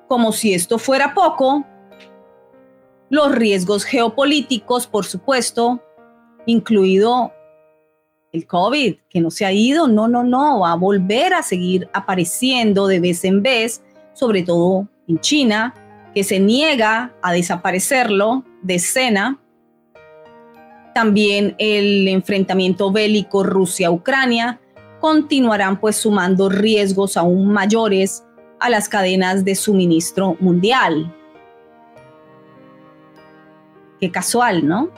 como 0.08 0.32
si 0.32 0.52
esto 0.52 0.78
fuera 0.78 1.14
poco, 1.14 1.64
los 3.08 3.32
riesgos 3.32 3.84
geopolíticos, 3.84 4.86
por 4.86 5.04
supuesto, 5.04 5.80
incluido 6.46 7.32
el 8.32 8.46
COVID, 8.46 8.96
que 9.08 9.20
no 9.20 9.30
se 9.30 9.44
ha 9.44 9.52
ido, 9.52 9.88
no, 9.88 10.06
no, 10.06 10.22
no, 10.22 10.60
va 10.60 10.72
a 10.72 10.76
volver 10.76 11.34
a 11.34 11.42
seguir 11.42 11.88
apareciendo 11.92 12.86
de 12.86 13.00
vez 13.00 13.24
en 13.24 13.42
vez, 13.42 13.82
sobre 14.20 14.42
todo 14.42 14.86
en 15.08 15.18
China, 15.18 15.74
que 16.14 16.24
se 16.24 16.38
niega 16.38 17.14
a 17.22 17.32
desaparecerlo 17.32 18.44
de 18.60 18.74
escena. 18.74 19.40
También 20.94 21.54
el 21.56 22.06
enfrentamiento 22.06 22.92
bélico 22.92 23.42
Rusia-Ucrania 23.44 24.60
continuarán 25.00 25.80
pues 25.80 25.96
sumando 25.96 26.50
riesgos 26.50 27.16
aún 27.16 27.50
mayores 27.50 28.22
a 28.58 28.68
las 28.68 28.90
cadenas 28.90 29.42
de 29.42 29.54
suministro 29.54 30.36
mundial. 30.38 31.16
Qué 34.02 34.10
casual, 34.10 34.68
¿no? 34.68 34.90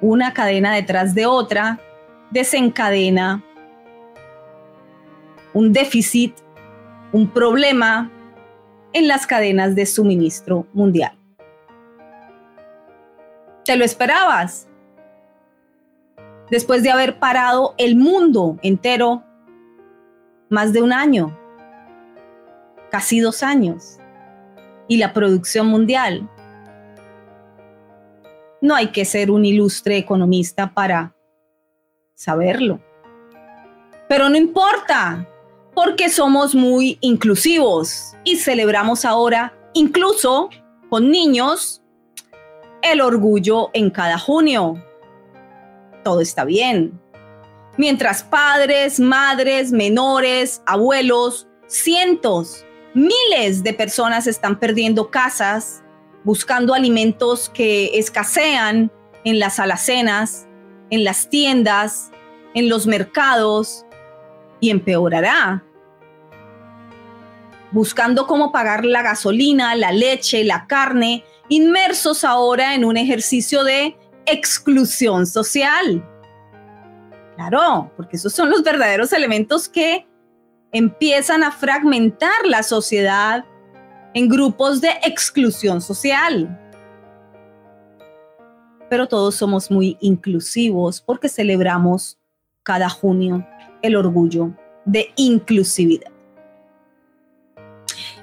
Una 0.00 0.32
cadena 0.34 0.74
detrás 0.74 1.14
de 1.14 1.26
otra 1.26 1.80
desencadena 2.32 3.44
un 5.54 5.72
déficit, 5.72 6.34
un 7.12 7.28
problema 7.28 8.10
en 8.92 9.08
las 9.08 9.26
cadenas 9.26 9.74
de 9.74 9.86
suministro 9.86 10.66
mundial. 10.72 11.16
¿Te 13.64 13.76
lo 13.76 13.84
esperabas? 13.84 14.68
Después 16.50 16.82
de 16.82 16.90
haber 16.90 17.18
parado 17.18 17.74
el 17.78 17.96
mundo 17.96 18.58
entero 18.62 19.22
más 20.48 20.72
de 20.72 20.82
un 20.82 20.92
año, 20.92 21.38
casi 22.90 23.20
dos 23.20 23.42
años, 23.42 23.98
y 24.88 24.96
la 24.98 25.12
producción 25.12 25.68
mundial 25.68 26.28
no 28.60 28.74
hay 28.74 28.88
que 28.88 29.04
ser 29.04 29.30
un 29.30 29.44
ilustre 29.44 29.96
economista 29.96 30.72
para 30.74 31.14
saberlo. 32.14 32.80
Pero 34.08 34.28
no 34.28 34.36
importa, 34.36 35.26
porque 35.74 36.10
somos 36.10 36.54
muy 36.54 36.98
inclusivos 37.00 38.14
y 38.24 38.36
celebramos 38.36 39.04
ahora, 39.04 39.54
incluso 39.72 40.50
con 40.90 41.10
niños, 41.10 41.82
el 42.82 43.00
orgullo 43.00 43.70
en 43.72 43.90
cada 43.90 44.18
junio. 44.18 44.84
Todo 46.04 46.20
está 46.20 46.44
bien. 46.44 47.00
Mientras 47.78 48.22
padres, 48.22 49.00
madres, 49.00 49.72
menores, 49.72 50.62
abuelos, 50.66 51.48
cientos, 51.68 52.66
miles 52.92 53.62
de 53.62 53.72
personas 53.72 54.26
están 54.26 54.58
perdiendo 54.58 55.10
casas, 55.10 55.82
buscando 56.24 56.74
alimentos 56.74 57.48
que 57.48 57.98
escasean 57.98 58.92
en 59.24 59.38
las 59.38 59.58
alacenas, 59.58 60.46
en 60.90 61.04
las 61.04 61.30
tiendas, 61.30 62.10
en 62.54 62.68
los 62.68 62.86
mercados 62.86 63.86
y 64.62 64.70
empeorará. 64.70 65.62
Buscando 67.72 68.26
cómo 68.26 68.52
pagar 68.52 68.84
la 68.84 69.02
gasolina, 69.02 69.74
la 69.74 69.90
leche, 69.90 70.44
la 70.44 70.66
carne, 70.68 71.24
inmersos 71.48 72.22
ahora 72.22 72.74
en 72.74 72.84
un 72.84 72.96
ejercicio 72.96 73.64
de 73.64 73.96
exclusión 74.24 75.26
social. 75.26 76.08
Claro, 77.34 77.90
porque 77.96 78.16
esos 78.16 78.32
son 78.32 78.50
los 78.50 78.62
verdaderos 78.62 79.12
elementos 79.12 79.68
que 79.68 80.06
empiezan 80.70 81.42
a 81.42 81.50
fragmentar 81.50 82.46
la 82.46 82.62
sociedad 82.62 83.44
en 84.14 84.28
grupos 84.28 84.80
de 84.80 84.90
exclusión 85.04 85.80
social. 85.80 86.56
Pero 88.88 89.08
todos 89.08 89.34
somos 89.34 89.72
muy 89.72 89.96
inclusivos 90.00 91.00
porque 91.00 91.28
celebramos 91.28 92.20
cada 92.62 92.88
junio 92.88 93.44
el 93.82 93.96
orgullo 93.96 94.50
de 94.84 95.12
inclusividad. 95.16 96.10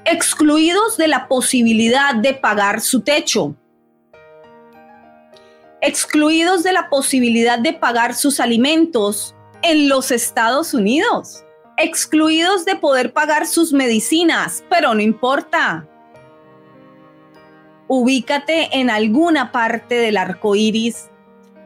Excluidos 0.05 0.97
de 0.97 1.07
la 1.07 1.27
posibilidad 1.27 2.15
de 2.15 2.33
pagar 2.33 2.81
su 2.81 3.01
techo. 3.01 3.55
Excluidos 5.81 6.63
de 6.63 6.73
la 6.73 6.89
posibilidad 6.89 7.59
de 7.59 7.73
pagar 7.73 8.15
sus 8.15 8.39
alimentos 8.39 9.35
en 9.61 9.87
los 9.87 10.11
Estados 10.11 10.73
Unidos 10.73 11.43
excluidos 11.79 12.65
de 12.65 12.75
poder 12.75 13.13
pagar 13.13 13.47
sus 13.47 13.71
medicinas, 13.71 14.63
pero 14.69 14.93
no 14.93 15.01
importa. 15.01 15.87
Ubícate 17.87 18.77
en 18.77 18.89
alguna 18.89 19.51
parte 19.51 19.95
del 19.95 20.17
arco 20.17 20.55
iris 20.55 21.09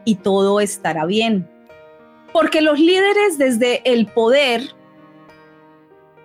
y 0.04 0.14
todo 0.16 0.60
estará 0.60 1.04
bien. 1.04 1.50
Porque 2.34 2.60
los 2.62 2.80
líderes 2.80 3.38
desde 3.38 3.80
el 3.84 4.08
poder, 4.08 4.74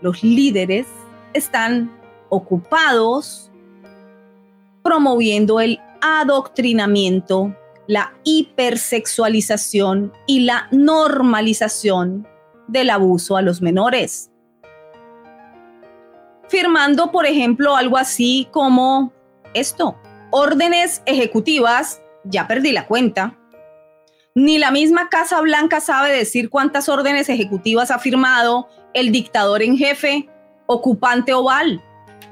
los 0.01 0.23
líderes 0.23 0.87
están 1.33 1.91
ocupados 2.29 3.51
promoviendo 4.81 5.59
el 5.59 5.79
adoctrinamiento, 6.01 7.55
la 7.85 8.11
hipersexualización 8.23 10.11
y 10.25 10.39
la 10.39 10.67
normalización 10.71 12.27
del 12.67 12.89
abuso 12.89 13.37
a 13.37 13.43
los 13.43 13.61
menores. 13.61 14.31
Firmando, 16.47 17.11
por 17.11 17.27
ejemplo, 17.27 17.75
algo 17.75 17.97
así 17.97 18.47
como 18.49 19.13
esto, 19.53 19.95
órdenes 20.31 21.03
ejecutivas, 21.05 22.01
ya 22.23 22.47
perdí 22.47 22.71
la 22.71 22.87
cuenta. 22.87 23.38
Ni 24.39 24.57
la 24.57 24.71
misma 24.71 25.09
Casa 25.09 25.41
Blanca 25.41 25.81
sabe 25.81 26.13
decir 26.13 26.49
cuántas 26.49 26.87
órdenes 26.87 27.27
ejecutivas 27.27 27.91
ha 27.91 27.99
firmado 27.99 28.69
el 28.93 29.11
dictador 29.11 29.61
en 29.61 29.77
jefe, 29.77 30.29
ocupante 30.65 31.33
oval. 31.33 31.83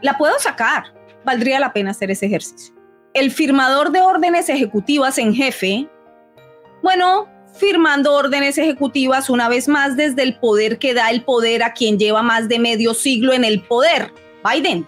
La 0.01 0.17
puedo 0.17 0.39
sacar, 0.39 0.85
valdría 1.25 1.59
la 1.59 1.73
pena 1.73 1.91
hacer 1.91 2.09
ese 2.09 2.27
ejercicio. 2.27 2.73
El 3.13 3.29
firmador 3.29 3.91
de 3.91 3.99
órdenes 3.99 4.47
ejecutivas 4.47 5.17
en 5.17 5.35
jefe, 5.35 5.89
bueno, 6.81 7.27
firmando 7.53 8.13
órdenes 8.13 8.57
ejecutivas 8.57 9.29
una 9.29 9.49
vez 9.49 9.67
más 9.67 9.97
desde 9.97 10.23
el 10.23 10.39
poder 10.39 10.79
que 10.79 10.93
da 10.93 11.09
el 11.09 11.25
poder 11.25 11.61
a 11.61 11.73
quien 11.73 11.99
lleva 11.99 12.21
más 12.21 12.47
de 12.47 12.57
medio 12.57 12.93
siglo 12.93 13.33
en 13.33 13.43
el 13.43 13.63
poder, 13.63 14.13
Biden. 14.49 14.87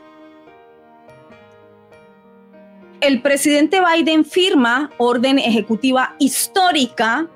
El 3.01 3.21
presidente 3.21 3.79
Biden 3.79 4.25
firma 4.25 4.91
orden 4.97 5.39
ejecutiva 5.39 6.15
histórica 6.19 7.29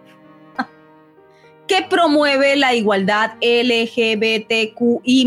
que 1.68 1.82
promueve 1.90 2.58
la 2.58 2.74
igualdad 2.74 3.36
LGBTQI 3.42 5.26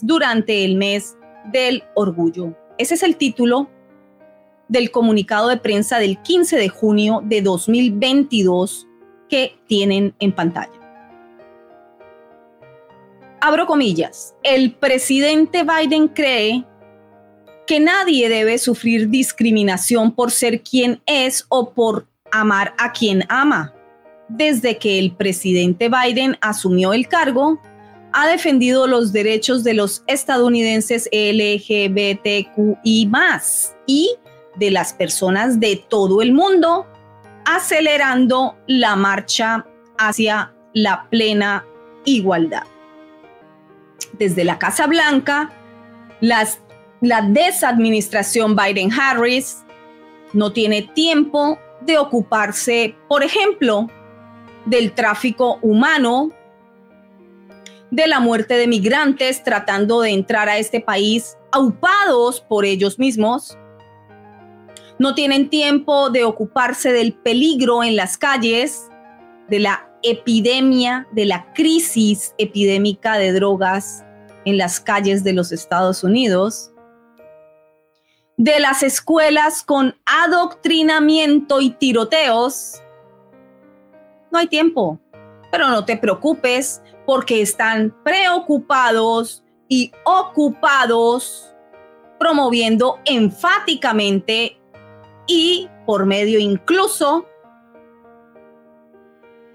durante 0.00 0.64
el 0.64 0.76
mes 0.76 1.18
del 1.52 1.84
orgullo. 1.94 2.56
Ese 2.78 2.94
es 2.94 3.02
el 3.02 3.16
título 3.16 3.68
del 4.68 4.90
comunicado 4.90 5.48
de 5.48 5.58
prensa 5.58 5.98
del 5.98 6.16
15 6.22 6.56
de 6.56 6.68
junio 6.70 7.20
de 7.24 7.42
2022 7.42 8.86
que 9.28 9.58
tienen 9.66 10.14
en 10.18 10.32
pantalla. 10.32 10.72
Abro 13.42 13.66
comillas, 13.66 14.34
el 14.42 14.72
presidente 14.72 15.62
Biden 15.62 16.08
cree 16.08 16.64
que 17.68 17.78
nadie 17.80 18.28
debe 18.30 18.56
sufrir 18.56 19.10
discriminación 19.10 20.12
por 20.12 20.30
ser 20.30 20.62
quien 20.62 21.02
es 21.04 21.44
o 21.50 21.74
por 21.74 22.08
amar 22.32 22.74
a 22.78 22.92
quien 22.92 23.24
ama. 23.28 23.74
Desde 24.30 24.78
que 24.78 24.98
el 24.98 25.14
presidente 25.14 25.90
Biden 25.90 26.38
asumió 26.40 26.94
el 26.94 27.08
cargo, 27.08 27.60
ha 28.14 28.26
defendido 28.26 28.86
los 28.86 29.12
derechos 29.12 29.64
de 29.64 29.74
los 29.74 30.02
estadounidenses 30.06 31.10
LGBTQI 31.12 33.10
y 33.86 34.16
de 34.56 34.70
las 34.70 34.94
personas 34.94 35.60
de 35.60 35.76
todo 35.76 36.22
el 36.22 36.32
mundo 36.32 36.86
acelerando 37.44 38.56
la 38.66 38.96
marcha 38.96 39.66
hacia 39.98 40.54
la 40.72 41.06
plena 41.10 41.66
igualdad. 42.06 42.64
Desde 44.18 44.44
la 44.44 44.58
Casa 44.58 44.86
Blanca, 44.86 45.50
las, 46.20 46.60
la 47.00 47.22
desadministración 47.22 48.56
Biden-Harris 48.56 49.64
no 50.32 50.52
tiene 50.52 50.82
tiempo 50.82 51.58
de 51.80 51.98
ocuparse, 51.98 52.96
por 53.08 53.22
ejemplo, 53.22 53.88
del 54.66 54.92
tráfico 54.92 55.58
humano, 55.62 56.30
de 57.90 58.06
la 58.06 58.20
muerte 58.20 58.54
de 58.54 58.66
migrantes 58.66 59.42
tratando 59.42 60.02
de 60.02 60.10
entrar 60.10 60.48
a 60.48 60.58
este 60.58 60.80
país 60.80 61.38
aupados 61.52 62.40
por 62.40 62.66
ellos 62.66 62.98
mismos, 62.98 63.56
no 64.98 65.14
tienen 65.14 65.48
tiempo 65.48 66.10
de 66.10 66.24
ocuparse 66.24 66.92
del 66.92 67.14
peligro 67.14 67.84
en 67.84 67.96
las 67.96 68.18
calles, 68.18 68.88
de 69.48 69.60
la 69.60 69.88
epidemia, 70.02 71.06
de 71.12 71.24
la 71.24 71.52
crisis 71.54 72.34
epidémica 72.36 73.16
de 73.16 73.32
drogas 73.32 74.04
en 74.44 74.58
las 74.58 74.80
calles 74.80 75.24
de 75.24 75.32
los 75.32 75.52
Estados 75.52 76.04
Unidos, 76.04 76.72
de 78.38 78.60
las 78.60 78.84
escuelas 78.84 79.64
con 79.64 79.96
adoctrinamiento 80.06 81.60
y 81.60 81.70
tiroteos, 81.70 82.80
no 84.30 84.38
hay 84.38 84.46
tiempo. 84.46 84.98
Pero 85.50 85.68
no 85.68 85.84
te 85.84 85.96
preocupes 85.96 86.80
porque 87.04 87.42
están 87.42 87.94
preocupados 88.04 89.42
y 89.68 89.92
ocupados 90.04 91.52
promoviendo 92.18 93.00
enfáticamente 93.04 94.58
y 95.26 95.68
por 95.84 96.06
medio 96.06 96.38
incluso 96.38 97.26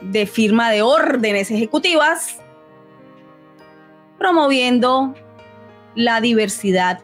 de 0.01 0.25
firma 0.25 0.71
de 0.71 0.81
órdenes 0.81 1.51
ejecutivas, 1.51 2.39
promoviendo 4.17 5.13
la 5.95 6.19
diversidad 6.19 7.01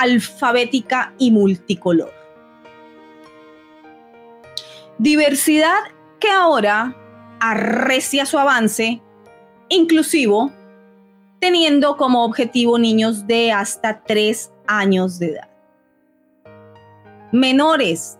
alfabética 0.00 1.14
y 1.18 1.30
multicolor. 1.30 2.12
Diversidad 4.98 5.78
que 6.18 6.30
ahora 6.30 6.96
arrecia 7.38 8.24
su 8.24 8.38
avance 8.38 9.00
inclusivo, 9.68 10.52
teniendo 11.38 11.96
como 11.96 12.24
objetivo 12.24 12.78
niños 12.78 13.26
de 13.26 13.52
hasta 13.52 14.02
3 14.02 14.50
años 14.66 15.18
de 15.18 15.26
edad. 15.28 15.48
Menores, 17.32 18.18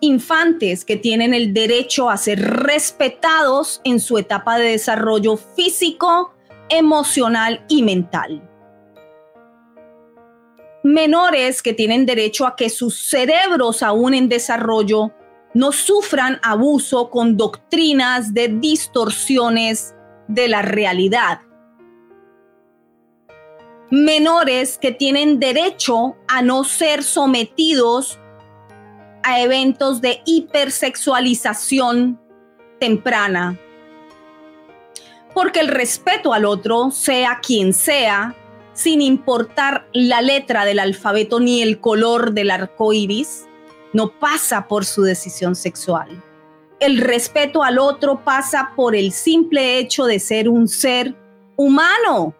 infantes 0.00 0.84
que 0.84 0.96
tienen 0.96 1.34
el 1.34 1.54
derecho 1.54 2.10
a 2.10 2.16
ser 2.16 2.40
respetados 2.40 3.80
en 3.84 3.98
su 3.98 4.18
etapa 4.18 4.58
de 4.58 4.70
desarrollo 4.70 5.36
físico, 5.36 6.34
emocional 6.68 7.64
y 7.68 7.82
mental. 7.82 8.42
Menores 10.84 11.62
que 11.62 11.72
tienen 11.72 12.04
derecho 12.04 12.46
a 12.46 12.56
que 12.56 12.68
sus 12.68 13.08
cerebros 13.08 13.82
aún 13.82 14.12
en 14.12 14.28
desarrollo 14.28 15.12
no 15.54 15.72
sufran 15.72 16.38
abuso 16.42 17.08
con 17.08 17.38
doctrinas 17.38 18.34
de 18.34 18.48
distorsiones 18.48 19.94
de 20.28 20.46
la 20.48 20.60
realidad. 20.60 21.40
Menores 23.90 24.76
que 24.76 24.92
tienen 24.92 25.40
derecho 25.40 26.16
a 26.28 26.42
no 26.42 26.64
ser 26.64 27.02
sometidos 27.02 28.20
a 29.22 29.40
eventos 29.40 30.02
de 30.02 30.20
hipersexualización 30.26 32.20
temprana. 32.78 33.58
Porque 35.32 35.60
el 35.60 35.68
respeto 35.68 36.34
al 36.34 36.44
otro, 36.44 36.90
sea 36.90 37.40
quien 37.42 37.72
sea, 37.72 38.36
sin 38.74 39.00
importar 39.00 39.88
la 39.92 40.20
letra 40.20 40.64
del 40.64 40.80
alfabeto 40.80 41.40
ni 41.40 41.62
el 41.62 41.80
color 41.80 42.32
del 42.32 42.50
arco 42.50 42.92
iris, 42.92 43.46
no 43.92 44.10
pasa 44.18 44.66
por 44.68 44.84
su 44.84 45.02
decisión 45.02 45.54
sexual. 45.54 46.22
El 46.80 46.98
respeto 46.98 47.62
al 47.62 47.78
otro 47.78 48.24
pasa 48.24 48.72
por 48.76 48.96
el 48.96 49.12
simple 49.12 49.78
hecho 49.78 50.04
de 50.04 50.18
ser 50.18 50.48
un 50.48 50.68
ser 50.68 51.14
humano. 51.56 52.34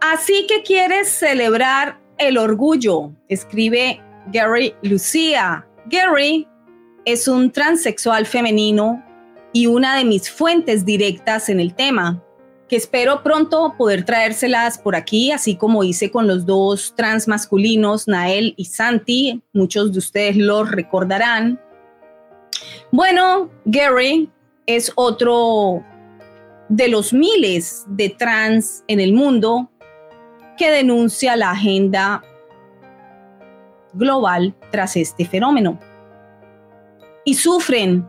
Así 0.00 0.46
que 0.48 0.62
quieres 0.62 1.08
celebrar 1.08 2.00
el 2.18 2.36
orgullo, 2.36 3.12
escribe 3.28 4.00
Gary 4.32 4.74
Lucía. 4.82 5.66
Gary 5.86 6.48
es 7.04 7.28
un 7.28 7.52
transexual 7.52 8.26
femenino 8.26 9.02
y 9.52 9.66
una 9.66 9.96
de 9.96 10.04
mis 10.04 10.28
fuentes 10.28 10.84
directas 10.84 11.48
en 11.48 11.60
el 11.60 11.74
tema 11.74 12.20
que 12.72 12.76
espero 12.76 13.22
pronto 13.22 13.74
poder 13.76 14.06
traérselas 14.06 14.78
por 14.78 14.96
aquí, 14.96 15.30
así 15.30 15.56
como 15.56 15.84
hice 15.84 16.10
con 16.10 16.26
los 16.26 16.46
dos 16.46 16.94
trans 16.96 17.28
masculinos, 17.28 18.08
Nael 18.08 18.54
y 18.56 18.64
Santi. 18.64 19.42
Muchos 19.52 19.92
de 19.92 19.98
ustedes 19.98 20.38
lo 20.38 20.64
recordarán. 20.64 21.60
Bueno, 22.90 23.50
Gary 23.66 24.30
es 24.64 24.90
otro 24.94 25.84
de 26.70 26.88
los 26.88 27.12
miles 27.12 27.84
de 27.88 28.08
trans 28.08 28.82
en 28.88 29.00
el 29.00 29.12
mundo 29.12 29.70
que 30.56 30.70
denuncia 30.70 31.36
la 31.36 31.50
agenda 31.50 32.24
global 33.92 34.54
tras 34.70 34.96
este 34.96 35.26
fenómeno. 35.26 35.78
Y 37.26 37.34
sufren 37.34 38.08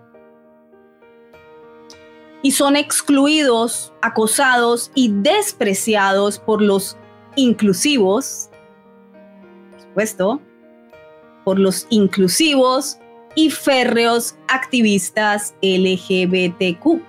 y 2.43 2.51
son 2.51 2.75
excluidos, 2.75 3.93
acosados 4.03 4.91
y 4.93 5.09
despreciados 5.11 6.37
por 6.37 6.61
los 6.61 6.97
inclusivos, 7.35 8.49
por 9.71 9.81
supuesto, 9.81 10.41
por 11.45 11.57
los 11.57 11.87
inclusivos 11.89 12.99
y 13.35 13.49
férreos 13.49 14.35
activistas 14.47 15.55
LGBTQ. 15.61 17.01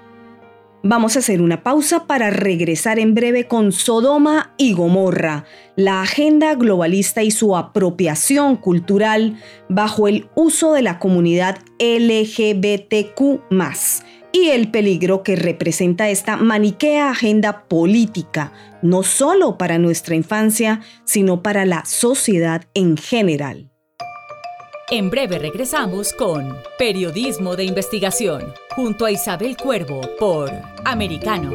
Vamos 0.86 1.16
a 1.16 1.20
hacer 1.20 1.40
una 1.40 1.62
pausa 1.62 2.06
para 2.06 2.28
regresar 2.28 2.98
en 2.98 3.14
breve 3.14 3.48
con 3.48 3.72
Sodoma 3.72 4.52
y 4.58 4.74
Gomorra, 4.74 5.46
la 5.76 6.02
agenda 6.02 6.54
globalista 6.54 7.22
y 7.22 7.30
su 7.30 7.56
apropiación 7.56 8.56
cultural 8.56 9.40
bajo 9.70 10.08
el 10.08 10.28
uso 10.34 10.74
de 10.74 10.82
la 10.82 10.98
comunidad 10.98 11.58
LGBTQ 11.78 13.50
y 14.34 14.50
el 14.50 14.68
peligro 14.68 15.22
que 15.22 15.36
representa 15.36 16.10
esta 16.10 16.36
maniquea 16.36 17.10
agenda 17.10 17.68
política, 17.68 18.50
no 18.82 19.04
solo 19.04 19.56
para 19.56 19.78
nuestra 19.78 20.16
infancia, 20.16 20.80
sino 21.04 21.40
para 21.40 21.64
la 21.64 21.84
sociedad 21.84 22.64
en 22.74 22.96
general. 22.96 23.70
En 24.90 25.08
breve 25.08 25.38
regresamos 25.38 26.12
con 26.12 26.52
Periodismo 26.76 27.54
de 27.54 27.62
Investigación, 27.62 28.52
junto 28.74 29.04
a 29.04 29.12
Isabel 29.12 29.56
Cuervo 29.56 30.00
por 30.18 30.50
Americano. 30.84 31.52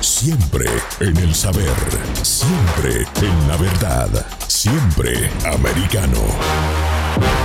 Siempre 0.00 0.66
en 1.00 1.16
el 1.16 1.34
saber, 1.34 1.72
siempre 2.20 3.06
en 3.22 3.48
la 3.48 3.56
verdad, 3.56 4.26
siempre 4.46 5.30
americano 5.46 7.41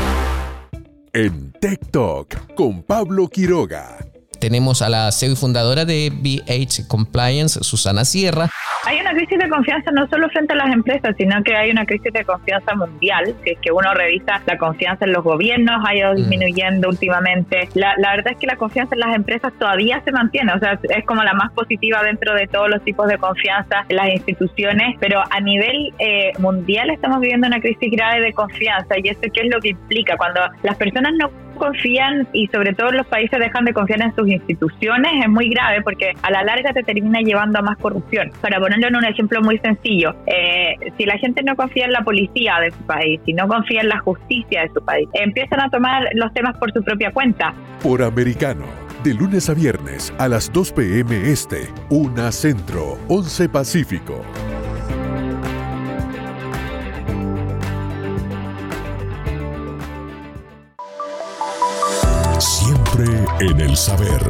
en 1.17 1.51
Talk 1.91 2.53
con 2.53 2.83
Pablo 2.83 3.27
Quiroga. 3.27 4.16
Tenemos 4.39 4.81
a 4.81 4.89
la 4.89 5.11
CEO 5.11 5.33
y 5.33 5.35
fundadora 5.35 5.85
de 5.85 6.11
BH 6.13 6.87
Compliance, 6.87 7.63
Susana 7.63 8.05
Sierra. 8.05 8.49
Hay 8.85 8.99
una 9.01 9.11
crisis 9.11 9.37
de 9.37 9.49
confianza 9.49 9.91
no 9.91 10.07
solo 10.07 10.29
frente 10.29 10.53
a 10.53 10.55
las 10.55 10.71
empresas, 10.71 11.13
sino 11.17 11.43
que 11.43 11.55
hay 11.55 11.71
una 11.71 11.85
crisis 11.85 12.13
de 12.13 12.23
confianza 12.23 12.73
mundial. 12.75 13.35
Si 13.43 13.49
es 13.49 13.59
que 13.59 13.71
uno 13.71 13.93
revisa 13.93 14.41
la 14.45 14.57
confianza 14.57 15.05
en 15.05 15.11
los 15.11 15.23
gobiernos, 15.23 15.83
ha 15.85 15.93
ido 15.95 16.13
mm. 16.13 16.15
disminuyendo 16.15 16.89
últimamente. 16.89 17.67
La, 17.73 17.95
verdad 17.97 18.31
es 18.31 18.37
que 18.37 18.47
la 18.47 18.55
confianza 18.55 18.95
en 18.95 19.01
las 19.01 19.15
empresas 19.15 19.51
todavía 19.59 20.01
se 20.05 20.11
mantiene, 20.11 20.53
o 20.53 20.59
sea, 20.59 20.79
es 20.83 21.05
como 21.05 21.23
la 21.23 21.33
más 21.33 21.51
positiva 21.51 22.01
dentro 22.03 22.33
de 22.33 22.47
todos 22.47 22.69
los 22.69 22.81
tipos 22.83 23.07
de 23.07 23.17
confianza 23.17 23.85
en 23.89 23.95
las 23.95 24.09
instituciones, 24.09 24.95
pero 24.99 25.21
a 25.29 25.39
nivel 25.41 25.93
eh, 25.99 26.31
mundial 26.39 26.89
estamos 26.89 27.19
viviendo 27.19 27.47
una 27.47 27.59
crisis 27.59 27.91
grave 27.91 28.21
de 28.21 28.33
confianza 28.33 28.95
y 29.03 29.09
eso 29.09 29.19
qué 29.21 29.41
es 29.41 29.53
lo 29.53 29.59
que 29.59 29.69
implica 29.69 30.15
cuando 30.15 30.39
las 30.63 30.77
personas 30.77 31.13
no 31.17 31.29
confían 31.57 32.27
y 32.33 32.47
sobre 32.47 32.73
todo 32.73 32.91
los 32.91 33.05
países 33.07 33.39
dejan 33.39 33.65
de 33.65 33.73
confiar 33.73 34.01
en 34.01 34.15
sus 34.15 34.27
instituciones 34.27 35.11
es 35.23 35.29
muy 35.29 35.49
grave 35.49 35.81
porque 35.81 36.13
a 36.21 36.31
la 36.31 36.43
larga 36.43 36.73
te 36.73 36.83
termina 36.83 37.19
llevando 37.21 37.59
a 37.59 37.61
más 37.61 37.77
corrupción. 37.77 38.31
Para 38.41 38.59
ponerlo 38.59 38.87
en 38.87 38.95
un 38.95 39.05
ejemplo 39.05 39.41
muy 39.41 39.57
sencillo, 39.59 40.15
eh, 40.25 40.75
si 40.97 41.05
la 41.05 41.17
gente 41.17 41.43
no 41.43 41.55
confía 41.55 41.85
en 41.85 41.91
la 41.91 42.01
policía 42.01 42.59
de 42.61 42.71
su 42.71 42.83
país, 42.85 43.19
si 43.25 43.33
no 43.33 43.47
confía 43.47 43.81
en 43.81 43.89
la 43.89 43.99
justicia 43.99 44.61
de 44.61 44.69
su 44.73 44.83
país, 44.83 45.07
empiezan 45.13 45.61
a 45.61 45.69
tomar 45.69 46.09
los 46.13 46.33
temas 46.33 46.57
por 46.57 46.71
su 46.71 46.83
propia 46.83 47.11
cuenta. 47.11 47.53
Por 47.81 48.01
americano. 48.01 48.65
De 49.03 49.13
lunes 49.13 49.49
a 49.49 49.53
viernes 49.53 50.13
a 50.17 50.27
las 50.27 50.51
2 50.51 50.71
p.m. 50.73 51.31
Este, 51.31 51.69
1 51.89 52.31
Centro, 52.31 52.97
11 53.07 53.49
Pacífico. 53.49 54.25
En 63.39 63.61
el 63.61 63.75
saber. 63.75 64.21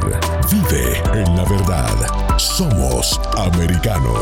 Vive 0.50 0.98
en 1.14 1.36
la 1.36 1.44
verdad. 1.44 2.38
Somos 2.38 3.18
americano. 3.36 4.12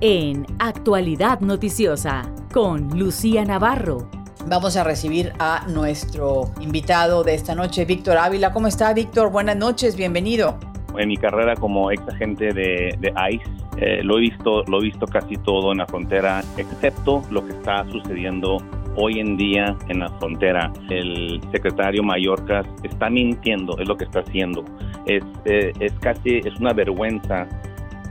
En 0.00 0.46
Actualidad 0.58 1.40
Noticiosa, 1.40 2.22
con 2.52 2.98
Lucía 2.98 3.44
Navarro. 3.44 4.10
Vamos 4.46 4.76
a 4.76 4.82
recibir 4.82 5.32
a 5.38 5.64
nuestro 5.68 6.50
invitado 6.60 7.22
de 7.22 7.34
esta 7.34 7.54
noche, 7.54 7.84
Víctor 7.84 8.16
Ávila. 8.16 8.52
¿Cómo 8.52 8.66
está, 8.66 8.92
Víctor? 8.92 9.30
Buenas 9.30 9.56
noches, 9.56 9.94
bienvenido. 9.94 10.58
En 10.98 11.08
mi 11.08 11.16
carrera 11.16 11.54
como 11.54 11.92
ex 11.92 12.02
agente 12.08 12.52
de, 12.52 12.96
de 12.98 13.14
ICE, 13.30 13.44
eh, 13.76 14.02
lo, 14.02 14.18
he 14.18 14.22
visto, 14.22 14.64
lo 14.64 14.80
he 14.80 14.84
visto 14.84 15.06
casi 15.06 15.36
todo 15.36 15.72
en 15.72 15.78
la 15.78 15.86
frontera, 15.86 16.40
excepto 16.56 17.22
lo 17.30 17.44
que 17.44 17.52
está 17.52 17.84
sucediendo 17.90 18.58
hoy 18.96 19.20
en 19.20 19.36
día 19.36 19.76
en 19.88 20.00
la 20.00 20.08
frontera. 20.18 20.72
El 20.88 21.40
secretario 21.52 22.02
Mallorca 22.02 22.64
está 22.82 23.08
mintiendo, 23.08 23.78
es 23.78 23.88
lo 23.88 23.96
que 23.96 24.04
está 24.04 24.20
haciendo. 24.20 24.64
Es, 25.06 25.24
eh, 25.44 25.72
es 25.80 25.92
casi, 26.00 26.38
es 26.38 26.58
una 26.60 26.72
vergüenza 26.72 27.46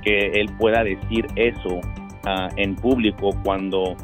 que 0.01 0.32
él 0.32 0.49
pueda 0.57 0.84
decir 0.84 1.28
eso 1.36 1.82
ah, 2.26 2.49
en 2.55 2.76
público 2.76 3.32
cuando 3.43 3.95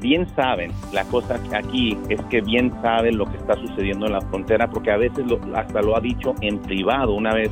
bien 0.00 0.26
saben, 0.36 0.70
la 0.92 1.04
cosa 1.04 1.40
aquí 1.54 1.96
es 2.10 2.20
que 2.24 2.42
bien 2.42 2.70
saben 2.82 3.16
lo 3.16 3.24
que 3.24 3.38
está 3.38 3.54
sucediendo 3.56 4.06
en 4.06 4.12
la 4.12 4.20
frontera, 4.20 4.68
porque 4.68 4.90
a 4.90 4.98
veces 4.98 5.24
hasta 5.54 5.80
lo 5.80 5.96
ha 5.96 6.00
dicho 6.00 6.34
en 6.42 6.58
privado. 6.60 7.14
Una 7.14 7.32
vez 7.32 7.50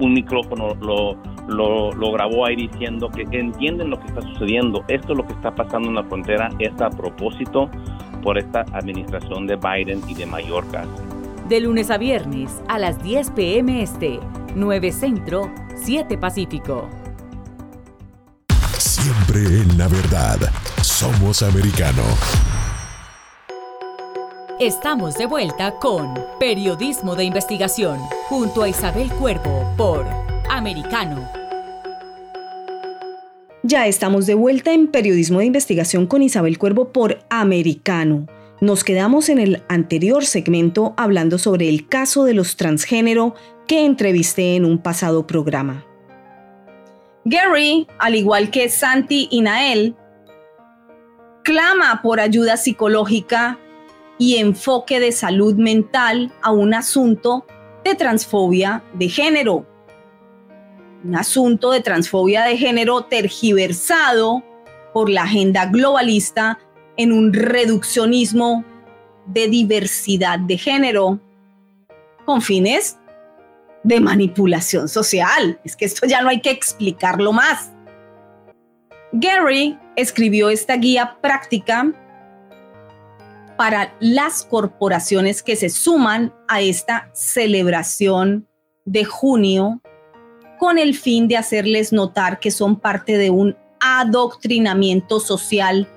un 0.00 0.12
micrófono 0.12 0.74
lo, 0.80 1.16
lo, 1.48 1.92
lo, 1.92 2.12
grabó 2.12 2.46
ahí 2.46 2.56
diciendo 2.56 3.08
que 3.08 3.22
entienden 3.32 3.90
lo 3.90 4.00
que 4.00 4.06
está 4.06 4.22
sucediendo. 4.22 4.84
Esto 4.88 5.14
lo 5.14 5.26
que 5.26 5.32
está 5.34 5.54
pasando 5.54 5.88
en 5.88 5.94
la 5.96 6.04
frontera 6.04 6.48
es 6.58 6.80
a 6.80 6.90
propósito 6.90 7.70
por 8.22 8.38
esta 8.38 8.64
administración 8.72 9.46
de 9.46 9.56
Biden 9.56 10.00
y 10.08 10.14
de 10.14 10.26
Mallorca. 10.26 10.84
De 11.48 11.60
lunes 11.60 11.90
a 11.90 11.98
viernes 11.98 12.62
a 12.68 12.78
las 12.78 13.02
10 13.02 13.30
pm 13.32 13.82
este, 13.82 14.18
9 14.54 14.92
Centro, 14.92 15.52
7 15.76 16.16
Pacífico. 16.16 16.88
Siempre 18.78 19.40
en 19.40 19.76
la 19.76 19.88
verdad. 19.88 20.38
Somos 20.80 21.42
americano. 21.42 22.02
Estamos 24.60 25.18
de 25.18 25.26
vuelta 25.26 25.78
con 25.80 26.14
Periodismo 26.38 27.16
de 27.16 27.24
Investigación 27.24 27.98
junto 28.28 28.62
a 28.62 28.68
Isabel 28.68 29.10
Cuervo 29.10 29.74
por 29.76 30.06
Americano. 30.50 31.28
Ya 33.62 33.86
estamos 33.86 34.26
de 34.26 34.34
vuelta 34.34 34.72
en 34.72 34.88
Periodismo 34.88 35.38
de 35.38 35.46
Investigación 35.46 36.06
con 36.06 36.22
Isabel 36.22 36.58
Cuervo 36.58 36.92
por 36.92 37.20
Americano. 37.30 38.26
Nos 38.60 38.84
quedamos 38.84 39.28
en 39.28 39.38
el 39.38 39.62
anterior 39.68 40.24
segmento 40.24 40.94
hablando 40.96 41.38
sobre 41.38 41.68
el 41.68 41.88
caso 41.88 42.24
de 42.24 42.34
los 42.34 42.56
transgénero 42.56 43.34
que 43.66 43.84
entrevisté 43.84 44.56
en 44.56 44.64
un 44.64 44.78
pasado 44.78 45.26
programa. 45.26 45.84
Gary, 47.24 47.86
al 47.98 48.14
igual 48.14 48.50
que 48.50 48.68
Santi 48.68 49.28
y 49.30 49.40
Nael, 49.40 49.96
clama 51.42 52.00
por 52.02 52.20
ayuda 52.20 52.56
psicológica 52.56 53.58
y 54.18 54.36
enfoque 54.36 55.00
de 55.00 55.12
salud 55.12 55.54
mental 55.54 56.32
a 56.42 56.52
un 56.52 56.74
asunto 56.74 57.46
de 57.84 57.94
transfobia 57.94 58.84
de 58.94 59.08
género. 59.08 59.73
Un 61.04 61.16
asunto 61.16 61.70
de 61.70 61.80
transfobia 61.80 62.44
de 62.44 62.56
género 62.56 63.04
tergiversado 63.04 64.42
por 64.94 65.10
la 65.10 65.24
agenda 65.24 65.66
globalista 65.66 66.58
en 66.96 67.12
un 67.12 67.32
reduccionismo 67.32 68.64
de 69.26 69.48
diversidad 69.48 70.38
de 70.38 70.56
género 70.56 71.20
con 72.24 72.40
fines 72.40 72.98
de 73.82 74.00
manipulación 74.00 74.88
social. 74.88 75.60
Es 75.64 75.76
que 75.76 75.84
esto 75.84 76.06
ya 76.06 76.22
no 76.22 76.30
hay 76.30 76.40
que 76.40 76.50
explicarlo 76.50 77.32
más. 77.32 77.70
Gary 79.12 79.78
escribió 79.96 80.48
esta 80.48 80.76
guía 80.76 81.18
práctica 81.20 81.92
para 83.56 83.94
las 84.00 84.42
corporaciones 84.42 85.42
que 85.42 85.54
se 85.54 85.68
suman 85.68 86.32
a 86.48 86.60
esta 86.60 87.10
celebración 87.12 88.48
de 88.84 89.04
junio 89.04 89.80
con 90.58 90.78
el 90.78 90.94
fin 90.94 91.28
de 91.28 91.36
hacerles 91.36 91.92
notar 91.92 92.40
que 92.40 92.50
son 92.50 92.78
parte 92.78 93.18
de 93.18 93.30
un 93.30 93.56
adoctrinamiento 93.80 95.20
social 95.20 95.88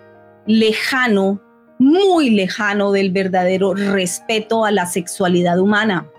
lejano, 0.45 1.41
muy 1.80 2.30
lejano 2.30 2.91
del 2.91 3.12
verdadero 3.12 3.74
respeto 3.74 4.66
a 4.66 4.72
la 4.72 4.86
sexualidad 4.86 5.60
humana. 5.60 6.10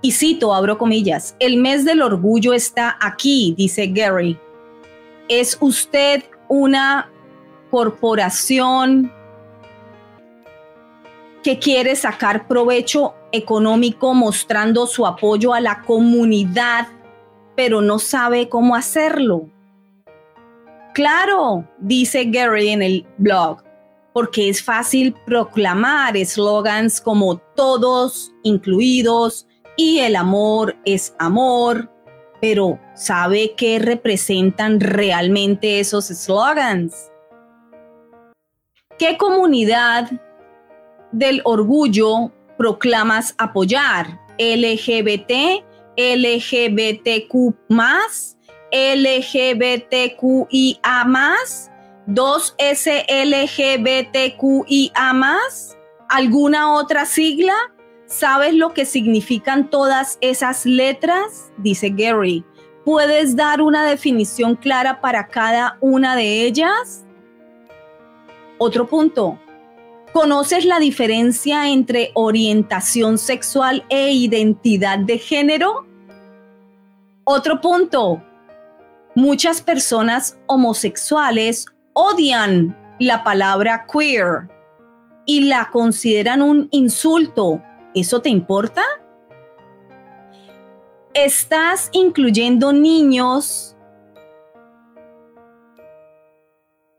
Y 0.00 0.12
cito, 0.12 0.54
abro 0.54 0.76
comillas, 0.76 1.34
el 1.38 1.56
mes 1.56 1.84
del 1.84 2.02
orgullo 2.02 2.52
está 2.52 2.98
aquí, 3.00 3.54
dice 3.56 3.86
Gary. 3.86 4.38
¿Es 5.28 5.56
usted 5.60 6.24
una 6.48 7.10
corporación 7.70 9.10
que 11.44 11.58
quiere 11.58 11.94
sacar 11.94 12.48
provecho 12.48 13.14
económico 13.30 14.14
mostrando 14.14 14.86
su 14.86 15.06
apoyo 15.06 15.52
a 15.52 15.60
la 15.60 15.82
comunidad, 15.82 16.88
pero 17.54 17.82
no 17.82 17.98
sabe 17.98 18.48
cómo 18.48 18.74
hacerlo? 18.74 19.50
Claro, 20.94 21.68
dice 21.78 22.24
Gary 22.24 22.70
en 22.70 22.82
el 22.82 23.06
blog, 23.18 23.62
porque 24.14 24.48
es 24.48 24.62
fácil 24.62 25.14
proclamar 25.26 26.16
eslogans 26.16 26.98
como 26.98 27.36
todos 27.36 28.32
incluidos, 28.42 29.46
y 29.76 29.98
el 29.98 30.16
amor 30.16 30.76
es 30.86 31.14
amor, 31.18 31.90
pero 32.40 32.78
¿sabe 32.94 33.54
qué 33.54 33.78
representan 33.78 34.80
realmente 34.80 35.78
esos 35.78 36.06
slogans? 36.06 37.10
¿Qué 38.98 39.18
comunidad 39.18 40.10
del 41.14 41.40
orgullo 41.44 42.30
proclamas 42.56 43.34
apoyar? 43.38 44.20
LGBT, 44.38 45.62
LGBTQ 45.96 47.54
LGBTQIA 48.74 50.24
más, 51.06 51.70
2SLGBTQIA 52.08 53.34
alguna 56.08 56.74
otra 56.74 57.06
sigla? 57.06 57.54
¿Sabes 58.06 58.54
lo 58.54 58.74
que 58.74 58.84
significan 58.84 59.70
todas 59.70 60.18
esas 60.20 60.66
letras? 60.66 61.52
Dice 61.58 61.90
Gary. 61.90 62.44
¿Puedes 62.84 63.34
dar 63.34 63.62
una 63.62 63.86
definición 63.86 64.56
clara 64.56 65.00
para 65.00 65.28
cada 65.28 65.78
una 65.80 66.16
de 66.16 66.44
ellas? 66.44 67.04
Otro 68.58 68.86
punto. 68.86 69.38
¿Conoces 70.14 70.64
la 70.64 70.78
diferencia 70.78 71.68
entre 71.68 72.12
orientación 72.14 73.18
sexual 73.18 73.84
e 73.88 74.12
identidad 74.12 75.00
de 75.00 75.18
género? 75.18 75.88
Otro 77.24 77.60
punto. 77.60 78.22
Muchas 79.16 79.60
personas 79.60 80.38
homosexuales 80.46 81.66
odian 81.94 82.78
la 83.00 83.24
palabra 83.24 83.86
queer 83.92 84.48
y 85.26 85.48
la 85.48 85.68
consideran 85.72 86.42
un 86.42 86.68
insulto 86.70 87.60
¿Eso 87.92 88.22
te 88.22 88.28
importa? 88.28 88.82
¿Estás 91.12 91.90
incluyendo 91.92 92.72
niños 92.72 93.76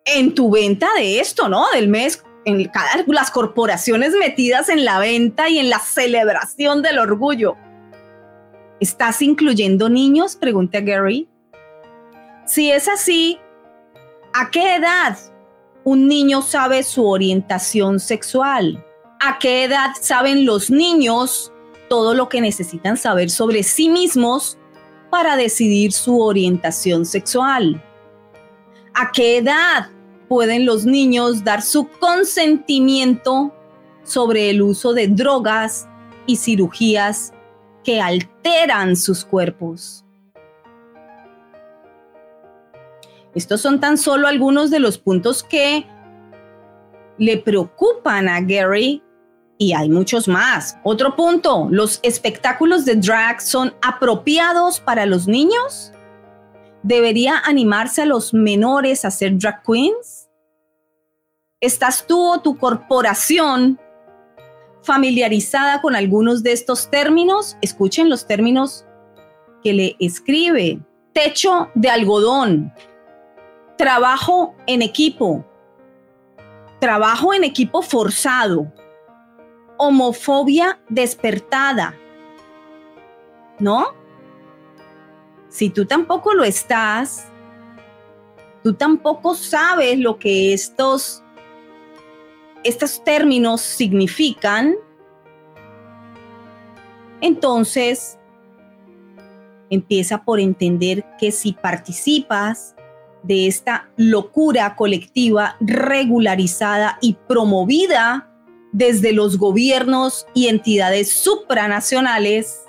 en 0.04 0.36
tu 0.36 0.52
venta 0.52 0.88
de 0.98 1.20
esto, 1.22 1.48
¿no? 1.48 1.66
Del 1.74 1.88
mes, 1.88 2.25
en 2.46 2.72
las 3.08 3.32
corporaciones 3.32 4.14
metidas 4.14 4.70
en 4.70 4.86
la 4.86 5.00
venta 5.00 5.50
y 5.50 5.60
en 5.60 5.70
la 5.70 5.80
celebración 5.80 6.82
del 6.82 7.00
orgullo. 7.00 7.56
¿Estás 8.80 9.22
incluyendo 9.22 9.90
niños? 9.90 10.36
Pregunta 10.36 10.80
Gary. 10.80 11.28
Si 12.46 12.72
es 12.72 12.88
así, 12.88 13.40
¿a 14.34 14.52
qué 14.52 14.76
edad 14.76 15.18
un 15.84 16.08
niño 16.08 16.42
sabe 16.42 16.84
su 16.84 17.08
orientación 17.08 18.00
sexual? 18.00 18.86
a 19.26 19.40
qué 19.40 19.64
edad 19.64 19.92
saben 20.00 20.46
los 20.46 20.70
niños 20.70 21.52
todo 21.90 22.14
lo 22.14 22.30
que 22.30 22.42
necesitan 22.42 22.96
saber 22.96 23.30
sobre 23.30 23.64
sí 23.64 23.90
mismos 23.90 24.58
para 25.10 25.36
decidir 25.36 25.94
su 25.94 26.22
orientación 26.22 27.06
sexual. 27.06 27.84
¿A 28.94 29.12
qué 29.12 29.38
edad 29.38 29.90
pueden 30.28 30.66
los 30.66 30.86
niños 30.86 31.44
dar 31.44 31.62
su 31.62 31.88
consentimiento 32.00 33.54
sobre 34.04 34.50
el 34.50 34.62
uso 34.62 34.94
de 34.94 35.08
drogas 35.08 35.88
y 36.26 36.38
cirugías 36.38 37.34
que 37.84 38.02
alteran 38.02 38.96
sus 38.96 39.26
cuerpos? 39.26 40.06
Estos 43.34 43.60
son 43.60 43.80
tan 43.80 43.98
solo 43.98 44.28
algunos 44.28 44.72
de 44.72 44.80
los 44.80 44.98
puntos 44.98 45.44
que 45.44 45.86
le 47.18 47.38
preocupan 47.38 48.30
a 48.30 48.40
Gary 48.42 49.04
y 49.58 49.74
hay 49.74 49.90
muchos 49.90 50.28
más. 50.28 50.78
Otro 50.84 51.16
punto, 51.16 51.68
¿los 51.70 52.00
espectáculos 52.04 52.86
de 52.86 52.96
drag 52.96 53.42
son 53.42 53.74
apropiados 53.82 54.80
para 54.80 55.06
los 55.06 55.28
niños? 55.28 55.92
¿Debería 56.86 57.42
animarse 57.44 58.04
a 58.04 58.06
los 58.06 58.32
menores 58.32 59.06
a 59.06 59.10
ser 59.10 59.40
drag 59.40 59.64
queens? 59.64 60.30
¿Estás 61.60 62.06
tú 62.06 62.34
o 62.34 62.42
tu 62.42 62.60
corporación 62.60 63.80
familiarizada 64.84 65.82
con 65.82 65.96
algunos 65.96 66.44
de 66.44 66.52
estos 66.52 66.92
términos? 66.92 67.58
Escuchen 67.64 68.08
los 68.08 68.28
términos 68.28 68.86
que 69.64 69.74
le 69.74 69.96
escribe. 70.00 70.80
Techo 71.12 71.72
de 71.74 71.90
algodón, 71.90 72.72
trabajo 73.80 74.54
en 74.68 74.84
equipo, 74.84 75.44
trabajo 76.80 77.34
en 77.34 77.46
equipo 77.46 77.82
forzado, 77.82 78.72
homofobia 79.78 80.80
despertada, 80.90 81.96
¿no? 83.58 84.05
Si 85.56 85.70
tú 85.70 85.86
tampoco 85.86 86.34
lo 86.34 86.44
estás, 86.44 87.28
tú 88.62 88.74
tampoco 88.74 89.36
sabes 89.36 89.98
lo 89.98 90.20
que 90.20 90.52
estos, 90.54 91.24
estos 92.66 93.02
términos 93.06 93.62
significan, 93.62 94.76
entonces 97.22 98.20
empieza 99.70 100.26
por 100.26 100.42
entender 100.42 101.06
que 101.18 101.32
si 101.32 101.54
participas 101.54 102.76
de 103.24 103.48
esta 103.48 103.90
locura 103.96 104.76
colectiva 104.76 105.56
regularizada 105.62 106.98
y 107.00 107.14
promovida 107.30 108.30
desde 108.74 109.14
los 109.14 109.38
gobiernos 109.38 110.28
y 110.34 110.50
entidades 110.50 111.14
supranacionales, 111.14 112.66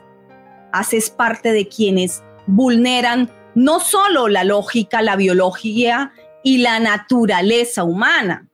haces 0.70 1.10
parte 1.10 1.52
de 1.52 1.66
quienes 1.66 2.22
vulneran 2.46 3.30
no 3.54 3.80
solo 3.80 4.28
la 4.28 4.44
lógica, 4.44 5.02
la 5.02 5.16
biología 5.16 6.12
y 6.42 6.58
la 6.58 6.78
naturaleza 6.78 7.84
humana, 7.84 8.48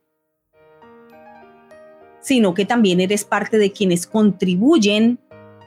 sino 2.19 2.53
que 2.53 2.65
también 2.65 3.01
eres 3.01 3.25
parte 3.25 3.57
de 3.57 3.71
quienes 3.71 4.07
contribuyen 4.07 5.19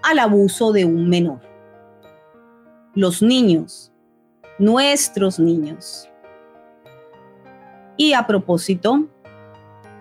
al 0.02 0.18
abuso 0.18 0.72
de 0.72 0.84
un 0.84 1.08
menor. 1.08 1.40
Los 2.94 3.20
niños, 3.20 3.92
nuestros 4.58 5.38
niños. 5.38 6.08
Y 7.98 8.14
a 8.14 8.26
propósito, 8.26 9.06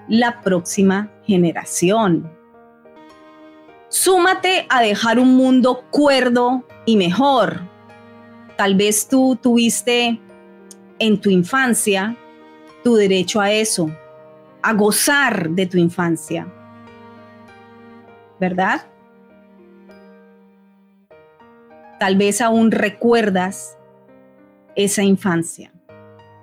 la 0.07 0.41
próxima 0.41 1.11
generación. 1.25 2.31
Súmate 3.89 4.65
a 4.69 4.81
dejar 4.81 5.19
un 5.19 5.35
mundo 5.35 5.83
cuerdo 5.91 6.63
y 6.85 6.97
mejor. 6.97 7.74
Tal 8.57 8.75
vez 8.75 9.07
tú 9.07 9.37
tuviste 9.41 10.19
en 10.99 11.19
tu 11.19 11.29
infancia 11.29 12.17
tu 12.83 12.95
derecho 12.95 13.41
a 13.41 13.51
eso, 13.51 13.89
a 14.61 14.73
gozar 14.73 15.49
de 15.49 15.65
tu 15.65 15.77
infancia. 15.77 16.47
¿Verdad? 18.39 18.85
Tal 21.99 22.15
vez 22.17 22.41
aún 22.41 22.71
recuerdas 22.71 23.77
esa 24.75 25.03
infancia. 25.03 25.71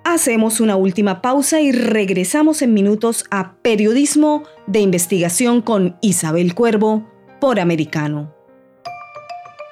Hacemos 0.03 0.59
una 0.59 0.75
última 0.75 1.21
pausa 1.21 1.61
y 1.61 1.71
regresamos 1.71 2.61
en 2.61 2.73
minutos 2.73 3.23
a 3.31 3.55
Periodismo 3.61 4.43
de 4.67 4.81
Investigación 4.81 5.61
con 5.61 5.97
Isabel 6.01 6.55
Cuervo 6.55 7.07
por 7.39 7.59
Americano. 7.59 8.35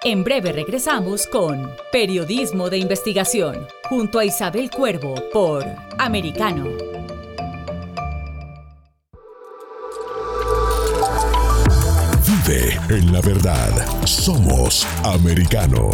En 0.03 0.23
breve 0.23 0.51
regresamos 0.51 1.27
con 1.27 1.69
Periodismo 1.91 2.71
de 2.71 2.79
Investigación 2.79 3.67
junto 3.87 4.17
a 4.17 4.25
Isabel 4.25 4.71
Cuervo 4.71 5.13
por 5.31 5.63
Americano. 5.99 6.65
Vive 12.25 12.79
en 12.89 13.13
la 13.13 13.21
verdad. 13.21 13.69
Somos 14.07 14.87
Americano. 15.03 15.91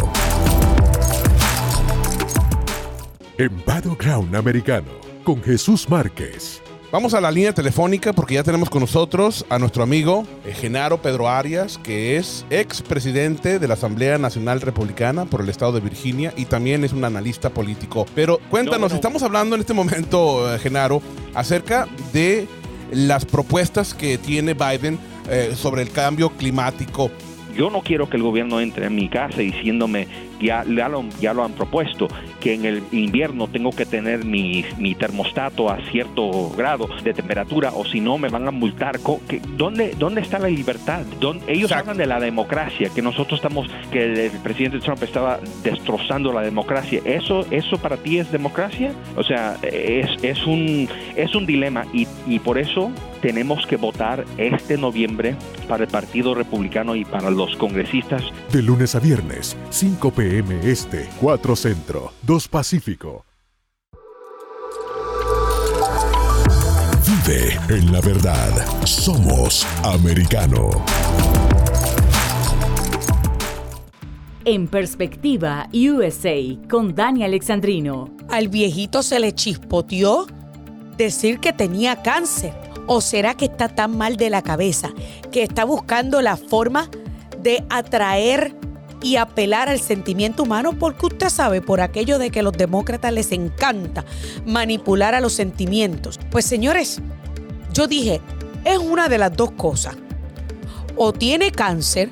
En 3.36 3.62
Battleground 3.66 4.34
Americano, 4.34 4.88
con 5.22 5.42
Jesús 5.42 5.86
Márquez. 5.86 6.62
Vamos 6.90 7.12
a 7.12 7.20
la 7.20 7.30
línea 7.30 7.52
telefónica 7.52 8.14
porque 8.14 8.32
ya 8.32 8.42
tenemos 8.42 8.70
con 8.70 8.80
nosotros 8.80 9.44
a 9.50 9.58
nuestro 9.58 9.82
amigo 9.82 10.26
eh, 10.46 10.54
Genaro 10.54 11.02
Pedro 11.02 11.28
Arias, 11.28 11.76
que 11.76 12.16
es 12.16 12.46
ex 12.48 12.80
presidente 12.80 13.58
de 13.58 13.68
la 13.68 13.74
Asamblea 13.74 14.16
Nacional 14.16 14.62
Republicana 14.62 15.26
por 15.26 15.42
el 15.42 15.50
estado 15.50 15.72
de 15.72 15.80
Virginia 15.80 16.32
y 16.34 16.46
también 16.46 16.84
es 16.84 16.94
un 16.94 17.04
analista 17.04 17.50
político. 17.50 18.06
Pero 18.14 18.38
cuéntanos, 18.48 18.94
estamos 18.94 19.22
hablando 19.22 19.54
en 19.54 19.60
este 19.60 19.74
momento, 19.74 20.54
eh, 20.54 20.58
Genaro, 20.58 21.02
acerca 21.34 21.86
de 22.14 22.48
las 22.90 23.26
propuestas 23.26 23.92
que 23.92 24.16
tiene 24.16 24.54
Biden 24.54 24.98
eh, 25.28 25.52
sobre 25.54 25.82
el 25.82 25.90
cambio 25.90 26.30
climático. 26.30 27.10
Yo 27.54 27.68
no 27.68 27.82
quiero 27.82 28.08
que 28.08 28.16
el 28.16 28.22
gobierno 28.22 28.60
entre 28.60 28.86
en 28.86 28.94
mi 28.94 29.10
casa 29.10 29.40
diciéndome 29.40 30.08
ya, 30.40 30.64
ya, 30.64 30.88
lo, 30.88 31.04
ya 31.20 31.34
lo 31.34 31.44
han 31.44 31.52
propuesto, 31.52 32.08
que 32.40 32.54
en 32.54 32.64
el 32.64 32.82
invierno 32.92 33.48
tengo 33.48 33.70
que 33.70 33.86
tener 33.86 34.24
mi, 34.24 34.64
mi 34.78 34.94
termostato 34.94 35.70
a 35.70 35.78
cierto 35.90 36.50
grado 36.50 36.88
de 37.02 37.14
temperatura 37.14 37.72
o 37.74 37.84
si 37.84 38.00
no 38.00 38.18
me 38.18 38.28
van 38.28 38.46
a 38.46 38.50
multar. 38.50 38.98
¿Dónde, 39.56 39.94
dónde 39.98 40.20
está 40.20 40.38
la 40.38 40.48
libertad? 40.48 41.02
¿Dónde, 41.20 41.52
ellos 41.52 41.72
hablan 41.72 41.96
de 41.96 42.06
la 42.06 42.20
democracia, 42.20 42.90
que 42.94 43.02
nosotros 43.02 43.38
estamos, 43.38 43.68
que 43.90 44.26
el, 44.26 44.30
presidente 44.42 44.78
Trump 44.78 45.02
estaba 45.02 45.40
destrozando 45.62 46.32
la 46.32 46.42
democracia. 46.42 47.00
¿Eso, 47.04 47.46
eso 47.50 47.78
para 47.78 47.96
ti 47.96 48.18
es 48.18 48.30
democracia? 48.30 48.92
O 49.16 49.22
sea, 49.22 49.56
es, 49.62 50.10
es, 50.22 50.46
un, 50.46 50.88
es 51.16 51.34
un 51.34 51.46
dilema 51.46 51.86
y, 51.92 52.06
y 52.26 52.38
por 52.38 52.58
eso 52.58 52.90
tenemos 53.20 53.66
que 53.66 53.76
votar 53.76 54.24
este 54.36 54.76
noviembre 54.76 55.36
para 55.68 55.84
el 55.84 55.90
Partido 55.90 56.34
Republicano 56.34 56.96
y 56.96 57.04
para 57.04 57.30
los 57.30 57.56
congresistas. 57.56 58.22
De 58.52 58.62
lunes 58.62 58.94
a 58.94 59.00
viernes, 59.00 59.56
5 59.70 60.10
pm 60.10 60.60
este, 60.62 61.08
4 61.20 61.56
centro, 61.56 62.12
2 62.22 62.48
pacífico. 62.48 63.24
Vive 67.06 67.58
en 67.68 67.92
la 67.92 68.00
verdad. 68.00 68.50
Somos 68.84 69.66
americano. 69.84 70.70
En 74.44 74.66
perspectiva, 74.66 75.68
USA 75.74 76.40
con 76.70 76.94
Dani 76.94 77.24
Alexandrino. 77.24 78.16
Al 78.30 78.48
viejito 78.48 79.02
se 79.02 79.20
le 79.20 79.34
chispoteó 79.34 80.26
decir 80.96 81.38
que 81.38 81.52
tenía 81.52 82.02
cáncer 82.02 82.67
¿O 82.90 83.02
será 83.02 83.34
que 83.34 83.44
está 83.44 83.68
tan 83.68 83.96
mal 83.98 84.16
de 84.16 84.30
la 84.30 84.40
cabeza 84.40 84.94
que 85.30 85.42
está 85.42 85.64
buscando 85.64 86.22
la 86.22 86.38
forma 86.38 86.88
de 87.42 87.62
atraer 87.68 88.56
y 89.02 89.16
apelar 89.16 89.68
al 89.68 89.78
sentimiento 89.78 90.44
humano? 90.44 90.72
Porque 90.78 91.04
usted 91.04 91.28
sabe, 91.28 91.60
por 91.60 91.82
aquello 91.82 92.18
de 92.18 92.30
que 92.30 92.40
a 92.40 92.42
los 92.42 92.54
demócratas 92.54 93.12
les 93.12 93.30
encanta 93.32 94.06
manipular 94.46 95.14
a 95.14 95.20
los 95.20 95.34
sentimientos. 95.34 96.18
Pues 96.30 96.46
señores, 96.46 97.02
yo 97.74 97.86
dije, 97.86 98.22
es 98.64 98.78
una 98.78 99.10
de 99.10 99.18
las 99.18 99.36
dos 99.36 99.50
cosas. 99.50 99.94
O 100.96 101.12
tiene 101.12 101.52
cáncer 101.52 102.08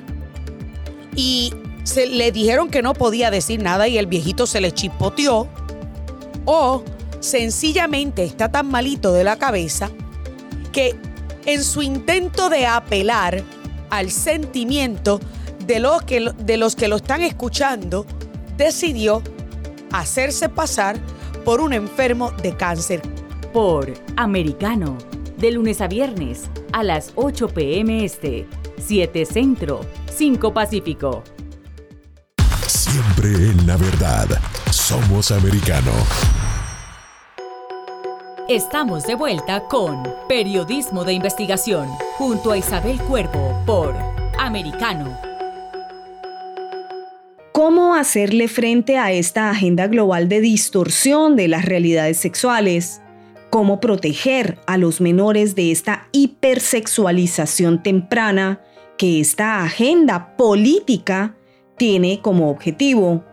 y 1.15 1.55
se 1.85 2.05
le 2.05 2.31
dijeron 2.31 2.69
que 2.69 2.83
no 2.83 2.93
podía 2.93 3.31
decir 3.31 3.63
nada 3.63 3.87
y 3.87 3.97
el 3.97 4.05
viejito 4.05 4.45
se 4.45 4.61
le 4.61 4.71
chipoteó. 4.71 5.47
O 6.45 6.83
sencillamente 7.19 8.23
está 8.23 8.51
tan 8.51 8.69
malito 8.69 9.11
de 9.11 9.23
la 9.23 9.37
cabeza 9.37 9.89
que 10.77 10.95
en 11.47 11.63
su 11.63 11.81
intento 11.81 12.49
de 12.49 12.67
apelar 12.67 13.41
al 13.89 14.11
sentimiento 14.11 15.19
de 15.65 15.79
los 15.79 16.03
que, 16.03 16.31
de 16.37 16.57
los, 16.57 16.75
que 16.75 16.87
lo 16.87 16.97
están 16.97 17.21
escuchando, 17.21 18.05
decidió 18.57 19.23
hacerse 19.91 20.49
pasar 20.49 20.99
por 21.43 21.61
un 21.61 21.73
enfermo 21.73 22.29
de 22.43 22.55
cáncer. 22.55 23.01
Por 23.51 23.91
Americano, 24.17 24.99
de 25.37 25.49
lunes 25.49 25.81
a 25.81 25.87
viernes 25.87 26.43
a 26.73 26.83
las 26.83 27.11
8 27.15 27.47
pm 27.47 28.05
este, 28.05 28.45
7 28.77 29.25
Centro, 29.25 29.81
5 30.15 30.53
Pacífico. 30.53 31.23
Siempre 32.67 33.29
en 33.29 33.65
la 33.65 33.77
verdad, 33.77 34.27
somos 34.69 35.31
americano. 35.31 35.91
Estamos 38.49 39.03
de 39.03 39.15
vuelta 39.15 39.65
con 39.67 40.03
Periodismo 40.29 41.03
de 41.03 41.11
Investigación 41.11 41.89
junto 42.17 42.51
a 42.51 42.57
Isabel 42.57 42.97
Cuervo 43.01 43.61
por 43.65 43.93
Americano. 44.39 45.19
¿Cómo 47.51 47.93
hacerle 47.93 48.47
frente 48.47 48.97
a 48.97 49.11
esta 49.11 49.49
agenda 49.49 49.87
global 49.87 50.29
de 50.29 50.39
distorsión 50.39 51.35
de 51.35 51.49
las 51.49 51.65
realidades 51.65 52.19
sexuales? 52.19 53.01
¿Cómo 53.49 53.81
proteger 53.81 54.59
a 54.65 54.77
los 54.77 55.01
menores 55.01 55.53
de 55.53 55.73
esta 55.73 56.07
hipersexualización 56.13 57.83
temprana 57.83 58.61
que 58.97 59.19
esta 59.19 59.61
agenda 59.61 60.37
política 60.37 61.35
tiene 61.75 62.21
como 62.21 62.49
objetivo? 62.49 63.25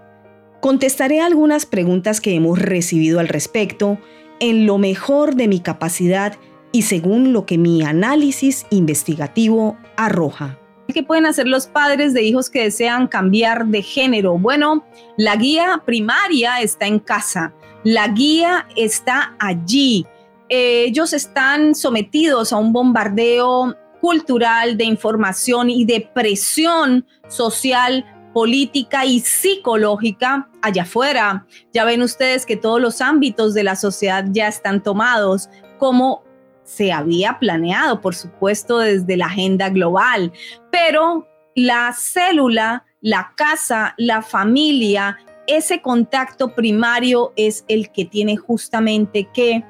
Contestaré 0.61 1.21
algunas 1.21 1.67
preguntas 1.67 2.21
que 2.21 2.35
hemos 2.35 2.59
recibido 2.59 3.21
al 3.21 3.29
respecto 3.29 3.99
en 4.41 4.67
lo 4.67 4.79
mejor 4.79 5.35
de 5.35 5.49
mi 5.49 5.61
capacidad 5.61 6.37
y 6.73 6.83
según 6.83 7.33
lo 7.33 7.47
que 7.47 7.57
mi 7.57 7.83
análisis 7.83 8.67
investigativo 8.71 9.77
arroja. 9.97 10.59
¿Qué 10.93 11.03
pueden 11.03 11.27
hacer 11.27 11.47
los 11.47 11.67
padres 11.67 12.13
de 12.13 12.23
hijos 12.23 12.51
que 12.51 12.65
desean 12.65 13.07
cambiar 13.07 13.67
de 13.67 13.83
género? 13.83 14.39
Bueno, 14.39 14.85
la 15.17 15.37
guía 15.37 15.83
primaria 15.85 16.61
está 16.61 16.87
en 16.87 16.99
casa, 16.99 17.55
la 17.85 18.09
guía 18.09 18.67
está 18.77 19.35
allí. 19.39 20.07
ellos 20.49 21.13
están 21.13 21.75
sometidos 21.75 22.53
a 22.53 22.59
un 22.59 22.73
bombardeo 22.73 23.75
cultural 24.01 24.77
de 24.77 24.85
información 24.85 25.71
y 25.71 25.87
de 25.87 26.01
presión 26.13 27.07
social 27.29 28.05
política 28.35 29.07
y 29.07 29.21
psicológica 29.21 30.51
allá 30.61 30.83
afuera. 30.83 31.47
Ya 31.73 31.85
ven 31.85 32.03
ustedes 32.03 32.45
que 32.45 32.57
todos 32.57 32.81
los 32.81 33.01
ámbitos 33.01 33.55
de 33.55 33.65
la 33.65 33.77
sociedad 33.77 34.27
ya 34.31 34.49
están 34.49 34.83
tomados 34.83 35.49
como 35.79 36.25
se 36.65 36.93
había 36.93 37.39
planeado, 37.39 38.01
por 38.01 38.15
supuesto, 38.15 38.79
desde 38.79 39.17
la 39.17 39.27
agenda 39.27 39.69
global, 39.71 40.33
pero 40.73 41.29
la 41.55 41.95
célula, 41.97 42.85
la 43.01 43.33
casa, 43.37 43.95
la 43.99 44.23
familia, 44.23 45.19
ese 45.47 45.81
contacto 45.81 46.55
primario 46.55 47.33
es 47.37 47.65
el 47.69 47.93
que 47.93 48.07
tiene 48.07 48.37
justamente 48.37 49.29
que 49.33 49.63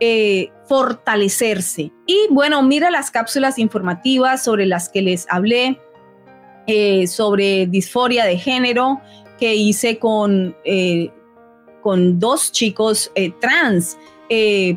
eh, 0.00 0.50
fortalecerse. 0.66 1.92
Y 2.06 2.26
bueno, 2.30 2.62
mira 2.62 2.90
las 2.90 3.10
cápsulas 3.10 3.58
informativas 3.58 4.42
sobre 4.42 4.64
las 4.64 4.88
que 4.88 5.02
les 5.02 5.26
hablé, 5.28 5.80
eh, 6.66 7.06
sobre 7.06 7.66
disforia 7.66 8.24
de 8.24 8.38
género, 8.38 9.00
que 9.38 9.54
hice 9.54 9.98
con, 9.98 10.56
eh, 10.64 11.10
con 11.82 12.18
dos 12.18 12.52
chicos 12.52 13.10
trans. 13.40 13.96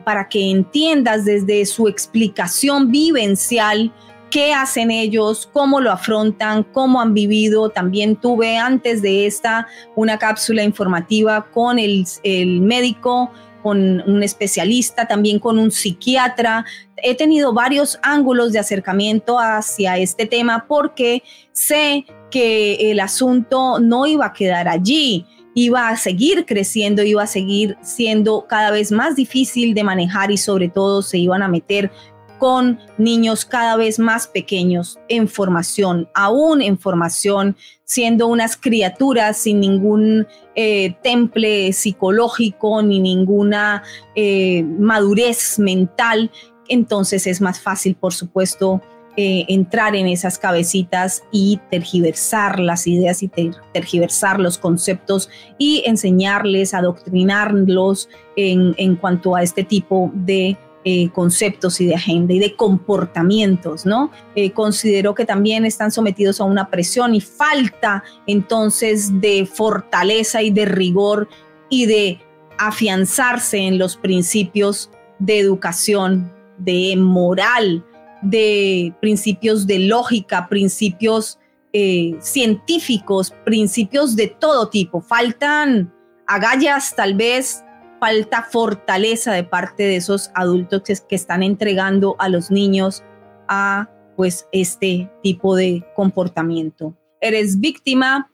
para 0.03 0.27
que 0.27 0.51
entiendas 0.51 1.23
desde 1.23 1.65
su 1.65 1.87
explicación 1.87 2.91
vivencial 2.91 3.89
qué 4.29 4.53
hacen 4.53 4.91
ellos, 4.91 5.49
cómo 5.53 5.79
lo 5.79 5.93
afrontan, 5.93 6.63
cómo 6.63 6.99
han 6.99 7.13
vivido. 7.13 7.69
También 7.69 8.17
tuve 8.17 8.57
antes 8.57 9.01
de 9.01 9.25
esta 9.25 9.65
una 9.95 10.19
cápsula 10.19 10.61
informativa 10.61 11.49
con 11.53 11.79
el, 11.79 12.05
el 12.23 12.59
médico 12.59 13.31
con 13.63 14.01
un 14.07 14.21
especialista, 14.21 15.07
también 15.07 15.39
con 15.39 15.57
un 15.57 15.71
psiquiatra. 15.71 16.65
He 17.07 17.13
tenido 17.13 17.53
varios 17.53 17.99
ángulos 18.01 18.51
de 18.51 18.57
acercamiento 18.57 19.37
hacia 19.37 19.95
este 19.99 20.25
tema 20.25 20.65
porque 20.67 21.21
sé 21.51 22.03
que 22.31 22.89
el 22.89 22.99
asunto 22.99 23.79
no 23.79 24.07
iba 24.07 24.25
a 24.25 24.33
quedar 24.33 24.67
allí, 24.67 25.23
iba 25.53 25.87
a 25.87 25.97
seguir 25.97 26.47
creciendo, 26.47 27.03
iba 27.03 27.21
a 27.21 27.27
seguir 27.27 27.77
siendo 27.83 28.47
cada 28.47 28.71
vez 28.71 28.91
más 28.91 29.15
difícil 29.15 29.75
de 29.75 29.83
manejar 29.83 30.31
y 30.31 30.37
sobre 30.37 30.67
todo 30.67 31.03
se 31.03 31.19
iban 31.19 31.43
a 31.43 31.47
meter 31.47 31.91
con 32.39 32.79
niños 32.97 33.45
cada 33.45 33.75
vez 33.77 33.99
más 33.99 34.27
pequeños 34.27 34.99
en 35.07 35.27
formación, 35.27 36.09
aún 36.15 36.61
en 36.63 36.77
formación, 36.77 37.55
siendo 37.83 38.27
unas 38.27 38.57
criaturas 38.57 39.37
sin 39.37 39.59
ningún 39.59 40.27
eh, 40.55 40.95
temple 41.03 41.71
psicológico 41.71 42.81
ni 42.81 42.99
ninguna 42.99 43.83
eh, 44.15 44.63
madurez 44.63 45.59
mental. 45.59 46.31
Entonces 46.67 47.27
es 47.27 47.41
más 47.41 47.59
fácil, 47.59 47.95
por 47.95 48.13
supuesto, 48.13 48.81
eh, 49.17 49.45
entrar 49.47 49.95
en 49.95 50.07
esas 50.07 50.37
cabecitas 50.37 51.23
y 51.31 51.61
tergiversar 51.71 52.59
las 52.59 52.85
ideas 52.85 53.23
y 53.23 53.31
tergiversar 53.73 54.41
los 54.41 54.57
conceptos 54.57 55.29
y 55.57 55.83
enseñarles, 55.85 56.73
adoctrinarlos 56.73 58.09
en, 58.35 58.75
en 58.77 58.97
cuanto 58.97 59.35
a 59.35 59.41
este 59.41 59.63
tipo 59.63 60.11
de 60.13 60.57
eh, 60.87 61.09
conceptos 61.13 61.81
y 61.81 61.87
de 61.87 61.95
agenda 61.95 62.31
y 62.35 62.37
de 62.37 62.55
comportamientos, 62.55 63.87
¿no? 63.87 64.11
Eh, 64.35 64.51
considero 64.51 65.15
que 65.15 65.25
también 65.25 65.65
están 65.65 65.89
sometidos 65.89 66.39
a 66.39 66.43
una 66.43 66.69
presión 66.69 67.15
y 67.15 67.21
falta 67.21 68.03
entonces 68.27 69.19
de 69.19 69.47
fortaleza 69.51 70.43
y 70.43 70.51
de 70.51 70.65
rigor 70.65 71.27
y 71.69 71.87
de 71.87 72.19
afianzarse 72.59 73.57
en 73.57 73.79
los 73.79 73.97
principios 73.97 74.91
de 75.17 75.39
educación, 75.39 76.31
de 76.57 76.95
moral, 76.97 77.85
de 78.21 78.93
principios 79.01 79.67
de 79.67 79.79
lógica, 79.79 80.47
principios 80.49 81.39
eh, 81.73 82.15
científicos, 82.19 83.33
principios 83.43 84.15
de 84.15 84.27
todo 84.27 84.69
tipo. 84.69 85.01
Faltan 85.01 85.93
agallas 86.27 86.95
tal 86.95 87.15
vez 87.15 87.63
falta 87.99 88.43
fortaleza 88.43 89.33
de 89.33 89.43
parte 89.43 89.83
de 89.83 89.95
esos 89.95 90.31
adultos 90.35 90.81
que, 91.07 91.15
están 91.15 91.43
entregando 91.43 92.15
a 92.19 92.29
los 92.29 92.51
niños 92.51 93.03
a 93.47 93.89
pues 94.15 94.47
este 94.51 95.11
tipo 95.23 95.55
de 95.55 95.83
comportamiento. 95.95 96.95
Eres 97.19 97.59
víctima 97.59 98.31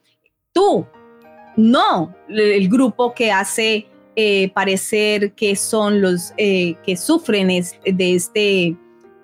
tú, 0.52 0.86
no 1.56 2.14
el 2.28 2.68
grupo 2.68 3.14
que 3.14 3.32
hace 3.32 3.88
eh, 4.16 4.50
parecer 4.54 5.32
que 5.32 5.56
son 5.56 6.00
los 6.00 6.34
eh, 6.36 6.74
que 6.84 6.96
sufren 6.96 7.48
de 7.48 8.14
este 8.14 8.76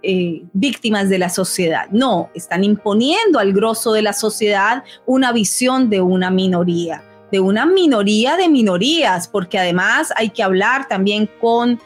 eh, 0.03 0.43
víctimas 0.53 1.09
de 1.09 1.19
la 1.19 1.29
sociedad. 1.29 1.89
No, 1.91 2.31
están 2.35 2.65
imponiendo 2.65 3.39
al 3.39 3.53
grosso 3.53 3.93
de 3.93 4.03
la 4.03 4.13
sociedad 4.13 4.85
una 5.05 5.33
visión 5.33 5.91
de 5.91 6.01
una 6.01 6.31
minoría 6.31 7.05
de 7.31 7.41
una 7.41 7.67
minoría 7.67 8.39
de 8.39 8.49
minorías, 8.49 9.29
porque 9.29 9.59
además 9.59 10.15
hay 10.17 10.31
que 10.31 10.43
hablar 10.43 10.89
también 10.89 11.29
con 11.43 11.79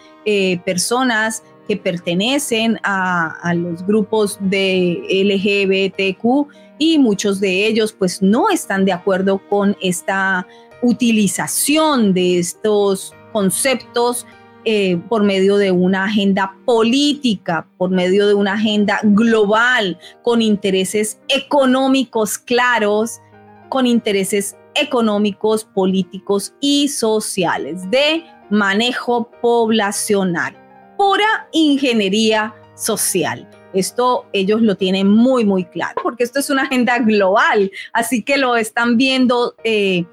personas 0.64 1.42
que 1.66 1.76
pertenecen 1.76 2.78
a, 2.84 3.52
los 3.56 3.84
grupos 3.84 4.38
de 4.40 5.02
LGBTQ 5.10 6.48
y 6.78 6.98
muchos 6.98 7.40
de 7.40 7.66
ellos 7.66 7.92
pues 7.92 8.22
no 8.22 8.50
están 8.50 8.84
de 8.84 8.92
acuerdo 8.92 9.40
con 9.48 9.76
esta 9.80 10.46
utilización 10.82 12.12
de 12.12 12.38
estos 12.38 13.14
conceptos 13.32 14.26
eh, 14.64 15.00
por 15.08 15.24
medio 15.24 15.56
de 15.56 15.72
una 15.72 16.04
agenda 16.04 16.54
política, 16.64 17.66
por 17.78 17.90
medio 17.90 18.28
de 18.28 18.34
una 18.34 18.52
agenda 18.52 19.00
global, 19.02 19.98
con 20.22 20.40
intereses 20.40 21.18
económicos 21.28 22.38
claros, 22.38 23.20
con 23.68 23.86
intereses 23.86 24.56
económicos, 24.76 25.64
políticos 25.64 26.54
y 26.60 26.88
sociales 26.88 27.90
de 27.90 28.24
manejo 28.50 29.30
poblacional. 29.40 30.56
Pura 30.96 31.48
ingeniería 31.52 32.54
social. 32.76 33.48
Esto 33.72 34.26
ellos 34.32 34.62
lo 34.62 34.76
tienen 34.76 35.08
muy, 35.08 35.44
muy 35.44 35.64
claro, 35.64 36.00
porque 36.02 36.22
esto 36.24 36.38
es 36.38 36.50
una 36.50 36.64
agenda 36.64 36.98
global, 36.98 37.70
así 37.92 38.22
que 38.22 38.36
lo 38.36 38.56
están 38.56 38.96
viendo. 38.96 39.54
Eh, 39.64 40.04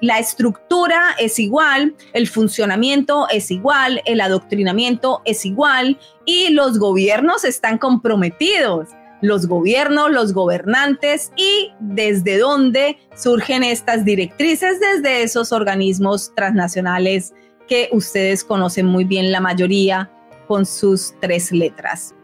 la 0.00 0.18
estructura 0.18 1.14
es 1.18 1.38
igual, 1.38 1.94
el 2.12 2.28
funcionamiento 2.28 3.26
es 3.30 3.50
igual, 3.50 4.02
el 4.04 4.20
adoctrinamiento 4.20 5.22
es 5.24 5.44
igual 5.46 5.98
y 6.24 6.50
los 6.50 6.78
gobiernos 6.78 7.44
están 7.44 7.78
comprometidos 7.78 8.88
los 9.22 9.46
gobiernos, 9.46 10.10
los 10.10 10.32
gobernantes 10.32 11.32
y 11.36 11.72
desde 11.80 12.38
dónde 12.38 12.98
surgen 13.14 13.64
estas 13.64 14.04
directrices 14.04 14.78
desde 14.78 15.22
esos 15.22 15.52
organismos 15.52 16.32
transnacionales 16.34 17.32
que 17.66 17.88
ustedes 17.92 18.44
conocen 18.44 18.86
muy 18.86 19.04
bien 19.04 19.32
la 19.32 19.40
mayoría 19.40 20.10
con 20.46 20.66
sus 20.66 21.14
tres 21.20 21.50
letras. 21.50 22.14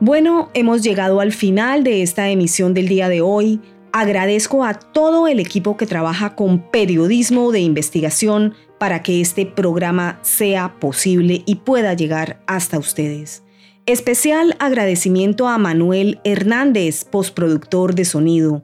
Bueno, 0.00 0.50
hemos 0.54 0.82
llegado 0.82 1.20
al 1.20 1.32
final 1.32 1.84
de 1.84 2.02
esta 2.02 2.28
emisión 2.28 2.74
del 2.74 2.88
día 2.88 3.08
de 3.08 3.20
hoy. 3.20 3.60
Agradezco 3.92 4.64
a 4.64 4.72
todo 4.72 5.28
el 5.28 5.38
equipo 5.38 5.76
que 5.76 5.86
trabaja 5.86 6.34
con 6.34 6.70
periodismo 6.70 7.52
de 7.52 7.60
investigación 7.60 8.54
para 8.78 9.02
que 9.02 9.20
este 9.20 9.44
programa 9.44 10.18
sea 10.22 10.80
posible 10.80 11.42
y 11.44 11.56
pueda 11.56 11.92
llegar 11.92 12.42
hasta 12.46 12.78
ustedes. 12.78 13.42
Especial 13.84 14.56
agradecimiento 14.60 15.46
a 15.46 15.58
Manuel 15.58 16.20
Hernández, 16.24 17.04
postproductor 17.04 17.94
de 17.94 18.06
sonido. 18.06 18.62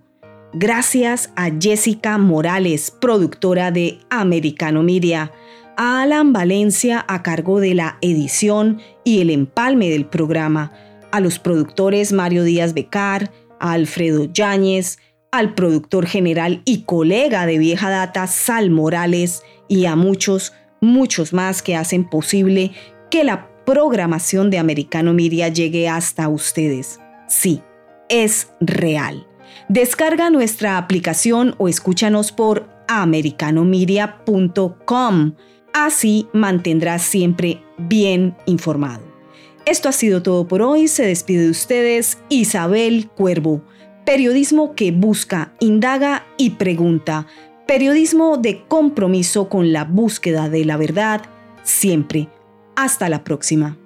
Gracias 0.55 1.31
a 1.37 1.51
Jessica 1.51 2.17
Morales, 2.17 2.91
productora 2.91 3.71
de 3.71 3.99
Americano 4.09 4.83
Media. 4.83 5.31
A 5.77 6.03
Alan 6.03 6.33
Valencia 6.33 7.05
a 7.07 7.23
cargo 7.23 7.61
de 7.61 7.75
la 7.75 7.99
edición 8.01 8.81
y 9.05 9.21
el 9.21 9.29
empalme 9.29 9.91
del 9.91 10.07
programa. 10.07 10.73
A 11.13 11.21
los 11.21 11.39
productores 11.39 12.13
Mario 12.13 12.45
Díaz 12.45 12.73
Becar, 12.73 13.31
a 13.61 13.73
Alfredo 13.73 14.25
Yáñez, 14.33 14.99
al 15.31 15.55
productor 15.55 16.07
general 16.07 16.63
y 16.65 16.83
colega 16.83 17.47
de 17.47 17.59
vieja 17.59 17.91
data 17.91 18.27
Sal 18.27 18.71
Morales 18.71 19.43
y 19.69 19.87
a 19.87 19.97
muchos, 19.97 20.53
muchos 20.81 21.33
más 21.33 21.63
que 21.63 21.77
hacen 21.77 22.09
posible 22.09 22.73
que 23.11 23.25
la 23.25 23.49
programación 23.65 24.51
de 24.51 24.59
Americano 24.59 25.13
Media 25.13 25.49
llegue 25.49 25.89
hasta 25.89 26.29
ustedes. 26.29 27.01
Sí, 27.29 27.63
es 28.09 28.49
real. 28.61 29.27
Descarga 29.69 30.31
nuestra 30.31 30.79
aplicación 30.79 31.55
o 31.59 31.69
escúchanos 31.69 32.33
por 32.33 32.67
americanomedia.com. 32.89 35.35
Así 35.75 36.27
mantendrás 36.33 37.03
siempre 37.03 37.63
bien 37.77 38.35
informado. 38.47 39.03
Esto 39.67 39.91
ha 39.91 39.93
sido 39.93 40.23
todo 40.23 40.49
por 40.49 40.63
hoy. 40.63 40.89
Se 40.89 41.05
despide 41.05 41.43
de 41.43 41.51
ustedes 41.51 42.17
Isabel 42.31 43.11
Cuervo. 43.15 43.61
Periodismo 44.09 44.75
que 44.75 44.91
busca, 44.91 45.53
indaga 45.61 46.25
y 46.39 46.53
pregunta. 46.53 47.27
Periodismo 47.67 48.39
de 48.39 48.65
compromiso 48.67 49.51
con 49.51 49.71
la 49.71 49.85
búsqueda 49.85 50.49
de 50.49 50.65
la 50.65 50.79
verdad 50.79 51.21
siempre 51.63 52.31
Hasta 52.75 53.11
la 53.11 53.23
próxima. 53.23 53.77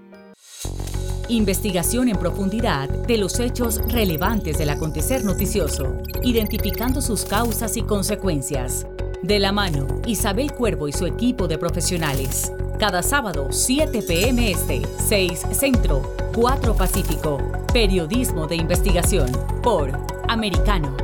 Investigación 1.26 2.08
en 2.08 2.18
profundidad 2.18 2.88
de 2.88 3.16
los 3.16 3.40
hechos 3.40 3.80
relevantes 3.88 4.58
del 4.58 4.70
acontecer 4.70 5.24
noticioso, 5.24 5.96
identificando 6.22 7.02
sus 7.02 7.24
causas 7.24 7.76
y 7.76 7.82
consecuencias. 7.82 8.86
De 9.22 9.38
la 9.38 9.52
mano, 9.52 9.86
Isabel 10.04 10.50
Cuervo 10.50 10.88
y 10.88 10.92
su 10.92 11.06
equipo 11.06 11.46
de 11.46 11.56
profesionales. 11.56 12.52
Cada 12.80 13.04
sábado, 13.04 13.48
7 13.52 14.02
p.m. 14.02 14.50
Este, 14.50 14.82
6 14.98 15.46
Centro, 15.52 16.02
4 16.34 16.74
Pacífico. 16.74 17.38
Periodismo 17.72 18.48
de 18.48 18.56
investigación 18.56 19.30
por 19.62 19.92
Americano. 20.26 20.96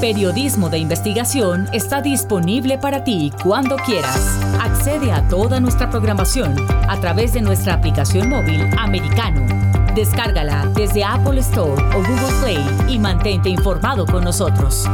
Periodismo 0.00 0.70
de 0.70 0.78
investigación 0.78 1.68
está 1.72 2.02
disponible 2.02 2.78
para 2.78 3.04
ti 3.04 3.30
cuando 3.44 3.76
quieras. 3.76 4.40
Accede 4.60 5.12
a 5.12 5.28
toda 5.28 5.60
nuestra 5.60 5.88
programación 5.88 6.56
a 6.88 6.98
través 7.00 7.32
de 7.32 7.42
nuestra 7.42 7.74
aplicación 7.74 8.28
móvil 8.28 8.68
americano. 8.76 9.69
Descárgala 9.94 10.66
desde 10.74 11.04
Apple 11.04 11.38
Store 11.40 11.80
o 11.94 12.02
Google 12.02 12.32
Play 12.40 12.58
y 12.88 12.98
mantente 12.98 13.48
informado 13.48 14.06
con 14.06 14.24
nosotros. 14.24 14.86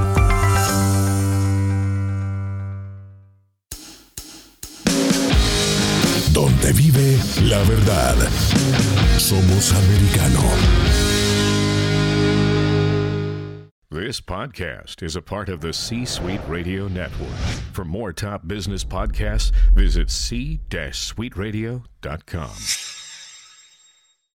Donde 6.32 6.72
vive 6.72 7.18
la 7.44 7.62
verdad. 7.64 8.16
Somos 9.18 9.72
americano. 9.72 10.40
This 13.90 14.20
podcast 14.20 15.02
is 15.02 15.16
a 15.16 15.22
part 15.22 15.48
of 15.48 15.60
the 15.60 15.72
C 15.72 16.04
Suite 16.04 16.40
Radio 16.46 16.86
Network. 16.86 17.34
For 17.72 17.84
more 17.84 18.12
top 18.12 18.46
business 18.46 18.84
podcasts, 18.84 19.50
visit 19.74 20.10
c-suiteradio.com. 20.10 22.95